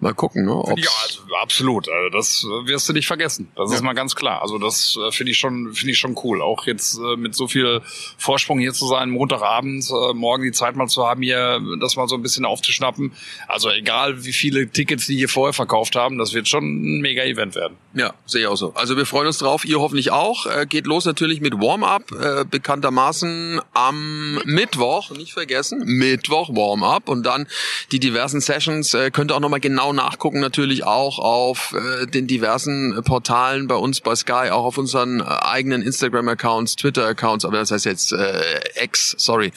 Mal 0.00 0.14
gucken, 0.14 0.44
ne? 0.44 0.52
ob's- 0.54 0.82
Ja, 0.84 0.90
also 1.04 1.20
absolut. 1.42 1.88
Also 1.88 2.08
das 2.16 2.44
äh, 2.44 2.68
wirst 2.68 2.88
du 2.88 2.92
nicht 2.92 3.06
vergessen. 3.06 3.48
Das 3.56 3.72
ist 3.72 3.82
mal 3.82 3.92
ganz 3.94 4.14
klar. 4.14 4.42
Also 4.42 4.58
das 4.58 4.96
äh, 5.06 5.10
finde 5.12 5.32
ich 5.32 5.38
schon, 5.38 5.72
finde 5.74 5.92
ich 5.92 5.98
schon 5.98 6.16
cool. 6.24 6.40
Auch 6.40 6.66
jetzt 6.66 6.98
äh, 6.98 7.16
mit 7.16 7.34
so 7.34 7.48
viel 7.48 7.80
Vorsprung 8.16 8.58
hier 8.60 8.72
zu 8.72 8.86
sein, 8.86 9.10
Montagabend, 9.10 9.84
äh, 9.90 10.14
morgen 10.14 10.42
die 10.44 10.52
Zeit 10.52 10.76
mal 10.76 10.86
zu 10.88 11.06
haben, 11.06 11.22
hier 11.22 11.60
das 11.80 11.96
mal 11.96 12.08
so 12.08 12.14
ein 12.14 12.22
bisschen 12.22 12.44
aufzuschnappen. 12.44 13.12
Also 13.48 13.70
egal, 13.70 14.24
wie 14.24 14.32
viele 14.32 14.68
Tickets 14.70 15.06
die 15.06 15.16
hier 15.16 15.28
vorher 15.28 15.52
verkauft 15.52 15.96
haben, 15.96 16.18
das 16.18 16.32
wird 16.34 16.48
schon 16.48 16.64
ein 16.98 17.00
mega 17.00 17.22
Event 17.24 17.54
werden. 17.54 17.76
Ja, 17.94 18.14
sehe 18.26 18.42
ich 18.42 18.46
auch 18.46 18.56
so. 18.56 18.72
Also 18.74 18.96
wir 18.96 19.06
freuen 19.06 19.26
uns 19.26 19.38
drauf, 19.38 19.64
ihr 19.64 19.80
hoffentlich 19.80 20.10
auch. 20.12 20.46
Äh, 20.46 20.66
geht 20.66 20.86
los 20.86 21.04
natürlich 21.04 21.40
mit 21.40 21.54
Warm-up, 21.54 22.12
äh, 22.12 22.44
bekanntermaßen 22.68 23.62
am 23.72 24.34
Mittwoch, 24.44 25.10
nicht 25.12 25.32
vergessen, 25.32 25.84
Mittwoch 25.86 26.50
Warm-up 26.50 27.08
und 27.08 27.24
dann 27.24 27.46
die 27.92 27.98
diversen 27.98 28.42
Sessions. 28.42 28.92
Äh, 28.92 29.10
könnt 29.10 29.32
ihr 29.32 29.36
auch 29.36 29.40
nochmal 29.40 29.60
genau 29.60 29.94
nachgucken, 29.94 30.40
natürlich 30.40 30.84
auch 30.84 31.18
auf 31.18 31.74
äh, 31.74 32.06
den 32.06 32.26
diversen 32.26 33.02
Portalen 33.04 33.68
bei 33.68 33.74
uns 33.74 34.02
bei 34.02 34.14
Sky, 34.14 34.50
auch 34.50 34.64
auf 34.64 34.76
unseren 34.76 35.20
äh, 35.20 35.24
eigenen 35.24 35.80
Instagram-Accounts, 35.80 36.76
Twitter-Accounts, 36.76 37.46
aber 37.46 37.56
das 37.56 37.70
heißt 37.70 37.86
jetzt 37.86 38.12
äh, 38.12 38.60
X, 38.82 39.14
sorry, 39.16 39.50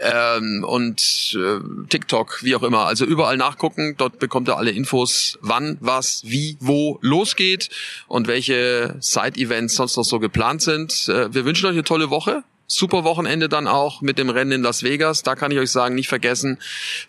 ähm, 0.00 0.62
und 0.68 1.34
äh, 1.34 1.58
TikTok, 1.88 2.42
wie 2.42 2.54
auch 2.54 2.62
immer. 2.62 2.84
Also 2.84 3.06
überall 3.06 3.38
nachgucken, 3.38 3.94
dort 3.96 4.18
bekommt 4.18 4.50
ihr 4.50 4.58
alle 4.58 4.72
Infos, 4.72 5.38
wann, 5.40 5.78
was, 5.80 6.20
wie, 6.26 6.58
wo 6.60 6.98
losgeht 7.00 7.70
und 8.08 8.28
welche 8.28 8.96
Side-Events 9.00 9.74
sonst 9.74 9.96
noch 9.96 10.04
so 10.04 10.20
geplant 10.20 10.60
sind. 10.60 11.08
Äh, 11.08 11.32
wir 11.32 11.46
wünschen 11.46 11.64
euch 11.64 11.72
eine 11.72 11.84
tolle 11.84 12.10
Woche. 12.10 12.41
Super 12.74 13.04
Wochenende 13.04 13.48
dann 13.48 13.68
auch 13.68 14.00
mit 14.00 14.18
dem 14.18 14.30
Rennen 14.30 14.52
in 14.52 14.62
Las 14.62 14.82
Vegas. 14.82 15.22
Da 15.22 15.34
kann 15.34 15.50
ich 15.50 15.58
euch 15.58 15.70
sagen, 15.70 15.94
nicht 15.94 16.08
vergessen, 16.08 16.58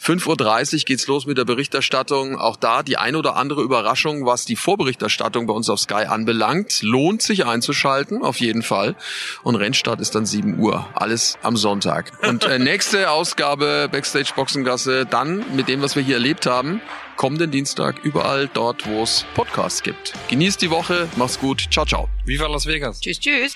5.30 0.02 0.74
Uhr 0.74 0.80
geht's 0.86 1.08
los 1.08 1.26
mit 1.26 1.38
der 1.38 1.46
Berichterstattung. 1.46 2.38
Auch 2.38 2.56
da 2.56 2.84
die 2.84 2.98
ein 2.98 3.16
oder 3.16 3.36
andere 3.36 3.62
Überraschung, 3.62 4.26
was 4.26 4.46
die 4.46 4.56
Vorberichterstattung 4.56 5.48
bei 5.48 5.54
uns 5.54 5.70
auf 5.70 5.80
Sky 5.80 6.06
anbelangt. 6.06 6.82
Lohnt 6.82 7.22
sich 7.22 7.46
einzuschalten, 7.46 8.24
auf 8.24 8.40
jeden 8.40 8.64
Fall. 8.64 8.96
Und 9.44 9.56
Rennstart 9.56 10.02
ist 10.02 10.16
dann 10.16 10.26
7 10.26 10.60
Uhr. 10.60 10.88
Alles 10.94 11.38
am 11.42 11.58
Sonntag. 11.58 12.12
Und 12.28 12.46
äh, 12.46 12.60
nächste 12.60 13.12
Ausgabe 13.12 13.90
Backstage 13.92 14.32
Boxengasse 14.36 15.06
dann 15.06 15.44
mit 15.56 15.68
dem, 15.68 15.82
was 15.82 15.96
wir 15.96 16.04
hier 16.04 16.16
erlebt 16.16 16.46
haben. 16.46 16.82
Kommenden 17.16 17.52
Dienstag 17.52 18.04
überall 18.04 18.50
dort, 18.54 18.88
wo 18.88 19.04
es 19.04 19.26
Podcasts 19.36 19.84
gibt. 19.84 20.14
Genießt 20.30 20.62
die 20.62 20.72
Woche, 20.72 21.08
macht's 21.16 21.40
gut, 21.40 21.68
ciao, 21.72 21.86
ciao. 21.86 22.10
Viva 22.26 22.48
Las 22.48 22.66
Vegas! 22.66 23.00
Tschüss, 23.00 23.20
tschüss. 23.20 23.56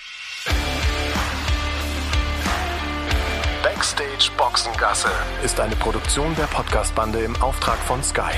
Backstage 3.88 4.32
Boxengasse 4.36 5.08
ist 5.46 5.62
eine 5.62 5.74
Produktion 5.78 6.36
der 6.36 6.44
Podcastbande 6.48 7.20
im 7.20 7.42
Auftrag 7.42 7.78
von 7.78 8.04
Sky. 8.04 8.34